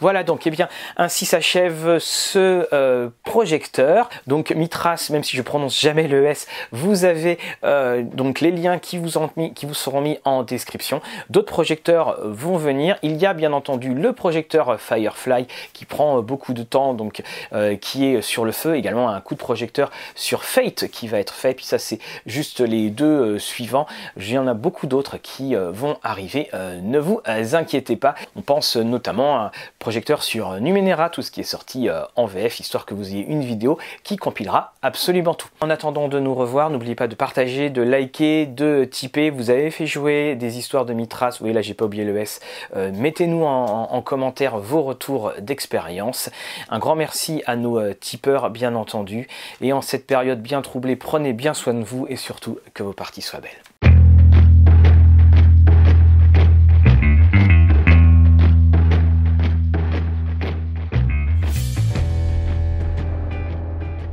Voilà 0.00 0.24
donc, 0.24 0.46
et 0.46 0.48
eh 0.48 0.50
bien, 0.50 0.68
ainsi 0.96 1.26
s'achève 1.26 1.98
ce 1.98 2.66
euh, 2.72 3.10
projecteur. 3.24 4.08
Donc 4.26 4.50
Mitras, 4.50 5.08
même 5.10 5.22
si 5.22 5.36
je 5.36 5.42
prononce 5.42 5.78
jamais 5.78 6.08
le 6.08 6.24
S, 6.24 6.46
vous 6.72 7.04
avez 7.04 7.38
euh, 7.64 8.02
donc 8.02 8.40
les 8.40 8.50
liens 8.50 8.78
qui 8.78 8.96
vous, 8.98 9.18
ont 9.18 9.30
mis, 9.36 9.52
qui 9.52 9.66
vous 9.66 9.74
seront 9.74 10.00
mis 10.00 10.18
en 10.24 10.42
description. 10.42 11.02
D'autres 11.28 11.52
projecteurs 11.52 12.18
vont 12.22 12.56
venir. 12.56 12.96
Il 13.02 13.16
y 13.16 13.26
a 13.26 13.34
bien 13.34 13.52
entendu 13.52 13.94
le 13.94 14.12
projecteur 14.12 14.80
Firefly 14.80 15.46
qui 15.72 15.84
prend 15.84 16.22
beaucoup 16.22 16.54
de 16.54 16.62
temps, 16.62 16.94
donc 16.94 17.22
euh, 17.52 17.76
qui 17.76 18.06
est 18.06 18.22
sur 18.22 18.44
le 18.44 18.52
feu. 18.52 18.76
Également 18.76 19.10
un 19.10 19.20
coup 19.20 19.34
de 19.34 19.40
projecteur 19.40 19.90
sur 20.14 20.44
Fate 20.44 20.88
qui 20.88 21.08
va 21.08 21.18
être 21.18 21.34
fait. 21.34 21.54
Puis 21.54 21.66
ça, 21.66 21.78
c'est 21.78 21.98
juste 22.26 22.60
les 22.60 22.90
deux 22.90 23.38
suivants. 23.38 23.86
Il 24.16 24.30
y 24.30 24.38
en 24.38 24.46
a 24.46 24.54
beaucoup 24.54 24.86
d'autres 24.86 25.18
qui 25.18 25.54
vont 25.54 25.98
arriver. 26.02 26.48
ne 26.52 26.98
vous 26.98 27.20
inquiétez 27.26 27.96
pas. 27.96 28.14
On 28.36 28.40
pense 28.40 28.76
notamment 28.94 29.40
un 29.40 29.50
projecteur 29.80 30.22
sur 30.22 30.60
Numenera, 30.60 31.10
tout 31.10 31.20
ce 31.20 31.30
qui 31.32 31.40
est 31.40 31.42
sorti 31.44 31.88
euh, 31.88 32.02
en 32.14 32.26
VF, 32.26 32.60
histoire 32.60 32.86
que 32.86 32.94
vous 32.94 33.10
ayez 33.10 33.26
une 33.26 33.42
vidéo 33.42 33.76
qui 34.04 34.16
compilera 34.16 34.72
absolument 34.82 35.34
tout. 35.34 35.48
En 35.60 35.68
attendant 35.68 36.06
de 36.08 36.20
nous 36.20 36.34
revoir, 36.34 36.70
n'oubliez 36.70 36.94
pas 36.94 37.08
de 37.08 37.16
partager, 37.16 37.70
de 37.70 37.82
liker, 37.82 38.46
de 38.46 38.84
tiper. 38.84 39.30
Vous 39.30 39.50
avez 39.50 39.70
fait 39.70 39.86
jouer 39.86 40.36
des 40.36 40.58
histoires 40.58 40.84
de 40.84 40.94
Mitras, 40.94 41.38
voyez 41.40 41.52
là 41.52 41.60
j'ai 41.60 41.74
pas 41.74 41.84
oublié 41.84 42.04
le 42.04 42.16
S. 42.16 42.40
Euh, 42.76 42.92
mettez-nous 42.94 43.44
en, 43.44 44.02
commentaire 44.02 44.58
vos 44.58 44.82
retours 44.82 45.32
d'expérience. 45.40 46.30
Un 46.68 46.78
grand 46.78 46.94
merci 46.94 47.42
à 47.46 47.56
nos 47.56 47.78
euh, 47.78 47.94
tipeurs 47.94 48.50
bien 48.50 48.74
entendu. 48.74 49.26
Et 49.60 49.72
en 49.72 49.80
cette 49.80 50.06
période 50.06 50.40
bien 50.40 50.62
troublée, 50.62 50.94
prenez 50.94 51.32
bien 51.32 51.54
soin 51.54 51.74
de 51.74 51.82
vous 51.82 52.06
et 52.08 52.16
surtout 52.16 52.58
que 52.74 52.82
vos 52.82 52.92
parties 52.92 53.22
soient 53.22 53.40
belles. 53.40 53.63